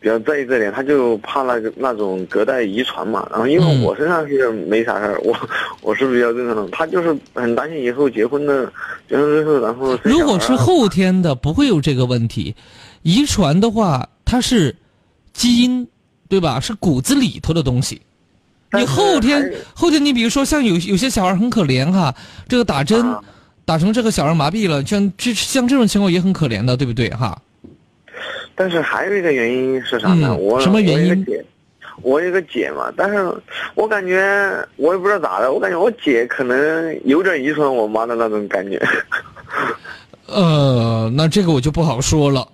[0.00, 3.28] 比较在意这点，她就怕那个那种隔代遗传嘛。
[3.30, 5.34] 然后因为我身上是没啥事儿，我
[5.82, 8.70] 我是比较正常的，她就是很担心以后结婚的
[9.08, 12.54] 结婚之后，然后如果是后天的，不会有这个问题。
[13.02, 14.74] 遗传的话，它是
[15.32, 15.86] 基因，
[16.28, 16.60] 对吧？
[16.60, 18.00] 是骨子里头的东西。
[18.72, 22.14] 你后天后天，你比如说像有有些小孩很可怜哈，
[22.48, 23.20] 这个打针、啊
[23.64, 27.38] 打成这个小儿麻痹了，像这像这种情况也很可怜的，对不对哈？
[28.54, 30.28] 但是还有一个原因是啥呢？
[30.30, 31.26] 嗯我什么原因
[32.00, 33.30] 我有个姐嘛，但是
[33.74, 38.82] 我感觉我也不知道咋的，我感觉我姐可能有点遗传我妈的那种感觉。
[40.24, 42.48] 呃，那这个我就不好说了。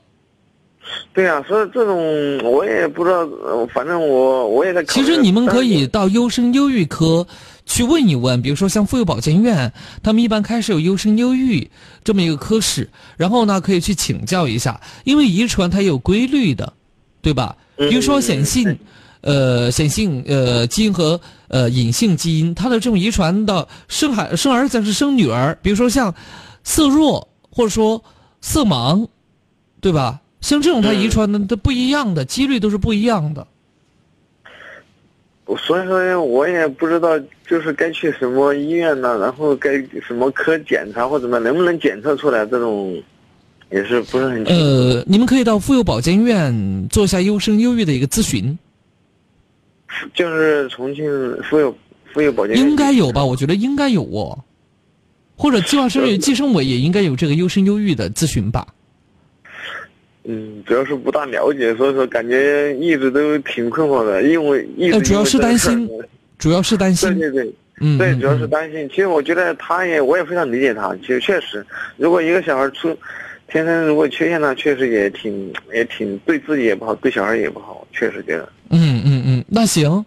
[1.15, 4.93] 对呀、所以这种我也不知道，呃反正我我也在考。
[4.93, 7.25] 其实你们可以到优生优育科
[7.65, 9.73] 去问一问，比如说像妇幼保健院，
[10.03, 11.71] 他们一般开设有优生优育
[12.03, 16.73] 这么一个科室，然后呢可以去请教一下，因为遗传它有规律的，
[17.23, 17.57] 对吧？
[17.77, 18.77] 比如说显性，
[19.21, 26.13] 呃，显性呃基因和呃隐性基因，它的这种遗传的生孩生儿子还是生女儿，比如说像
[26.65, 28.03] 色弱或者说
[28.41, 29.07] 色盲，
[29.81, 30.21] 对吧？
[30.45, 33.47] 像这种它遗传的都不一样的，几率都是不一样的。
[35.57, 37.19] 所以说我也不知道，
[37.49, 39.73] 就是该去什么医院呢，然后该
[40.07, 43.03] 什么科检查或怎么，能不能检测出来这种，
[43.71, 44.61] 也是不是很清楚。
[44.61, 48.59] 呃，你们可以到妇幼保健院做一下优生优育的一个咨询，
[50.13, 51.07] 就是重庆
[51.49, 51.75] 妇幼
[52.13, 53.25] 妇幼保健院应该有吧？
[53.25, 54.45] 我觉得应该有哦，
[55.39, 58.67] 或者计划生育计生委也应该有这个优生优育的咨询吧。
[60.25, 65.89] 嗯，主要是不大了解，所以说感觉一直都挺困惑的，因为一直呃，主要是担心
[66.39, 67.09] 主要是担心。
[67.19, 68.89] 对对对，嗯，对，嗯主要是担心。
[68.89, 70.95] 其实我觉得他也，我也非常理解他。
[71.03, 71.65] 其实确实，
[71.97, 72.97] 如果一个小孩出
[73.49, 78.49] 天生如果缺陷呢，确实也挺也挺对自己也不好，对小孩也不好，确实觉得。
[78.71, 80.05] 嗯嗯嗯，那行，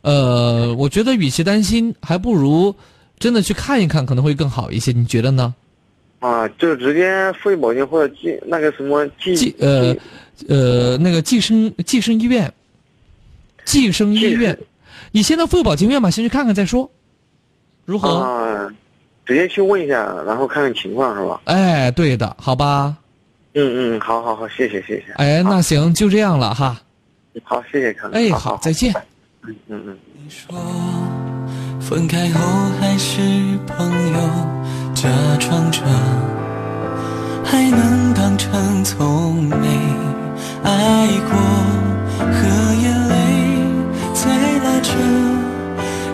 [0.00, 2.74] 呃，我觉得与其担心，还不如
[3.18, 4.92] 真的去看一看，可能会更好一些。
[4.92, 5.54] 你觉得呢？
[6.20, 9.94] 啊，就直接妇幼保健或者寄那个什么寄计呃
[10.48, 12.52] 呃那个计生计生医院，
[13.64, 14.58] 计生医院，
[15.12, 16.90] 你先到妇幼保健院吧，先去看看再说，
[17.84, 18.08] 如何？
[18.08, 18.68] 啊，
[19.24, 21.40] 直接去问一下，然后看看情况是吧？
[21.44, 22.96] 哎，对的，好吧。
[23.54, 25.12] 嗯嗯，好好好，谢谢谢谢。
[25.16, 26.80] 哎，那行，就这样了哈。
[27.42, 28.10] 好，谢谢康。
[28.10, 28.92] 哎，好好，再见。
[29.42, 29.98] 嗯嗯嗯。
[31.80, 32.40] 分开后
[32.78, 33.20] 还是
[33.66, 34.18] 朋友，
[35.00, 35.08] 假
[35.38, 35.80] 装着
[37.44, 39.54] 还能当成从没
[40.64, 41.38] 爱过，
[42.18, 43.14] 和眼泪
[44.12, 44.28] 在
[44.64, 44.98] 拉扯，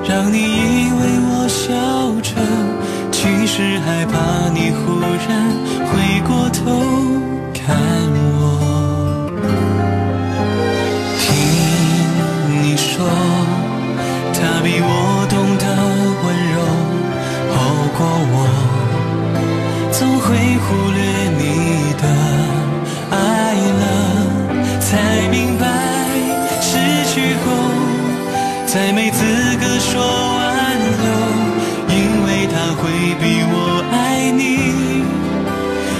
[0.06, 1.00] 让你以为
[1.30, 1.72] 我笑
[2.20, 2.34] 着，
[3.10, 5.32] 其实害怕你忽然
[5.88, 6.60] 回过头
[7.54, 7.74] 看
[8.36, 8.43] 我。
[19.96, 21.00] 总会忽略
[21.38, 21.42] 你
[22.02, 22.04] 的
[23.12, 23.16] 爱
[23.80, 23.82] 了，
[24.80, 25.64] 才明白
[26.60, 26.68] 失
[27.14, 27.14] 去
[27.44, 27.46] 后
[28.66, 29.22] 再没资
[29.60, 30.42] 格说挽
[31.00, 31.06] 留，
[31.94, 31.96] 因
[32.26, 32.82] 为他会
[33.20, 33.22] 比
[33.52, 33.54] 我
[33.92, 33.94] 爱
[34.32, 34.42] 你，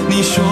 [0.09, 0.43] 你说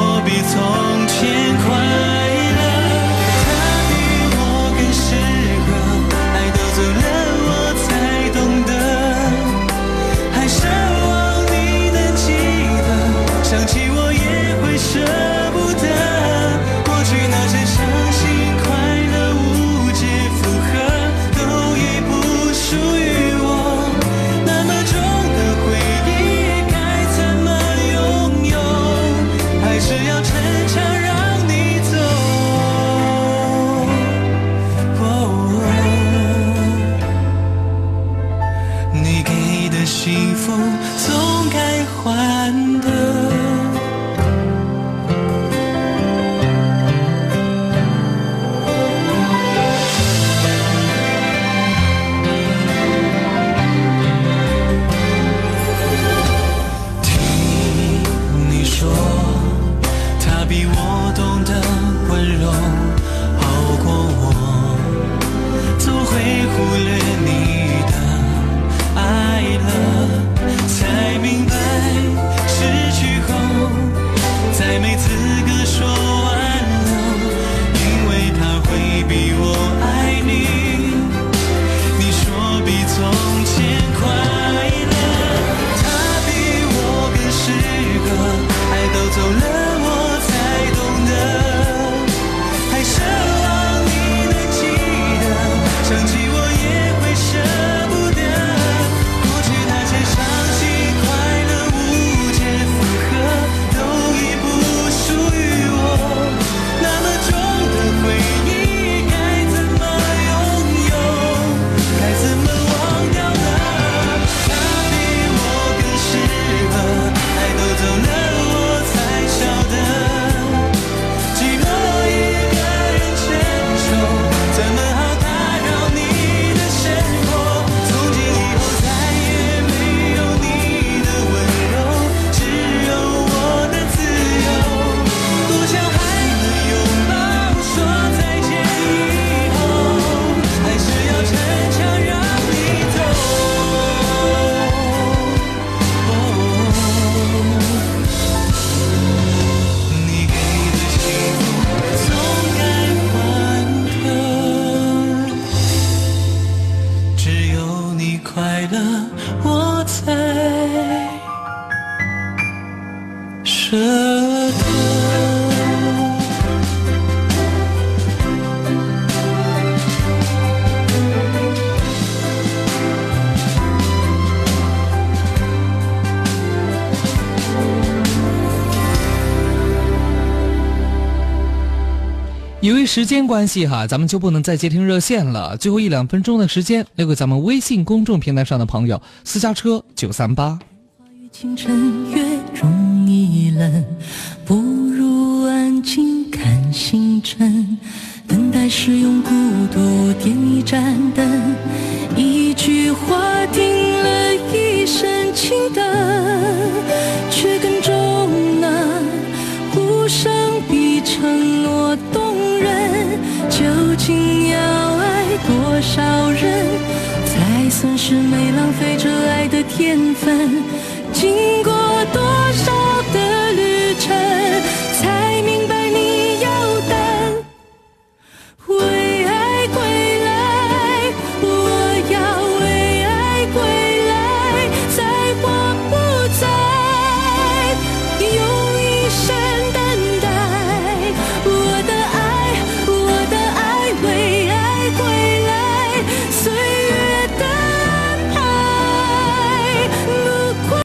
[182.93, 185.57] 时间关系哈，咱们就不能再接听热线了。
[185.57, 190.59] 最后一两分钟的时间，留给咱们微信公众平台上的朋友，私家车九三八。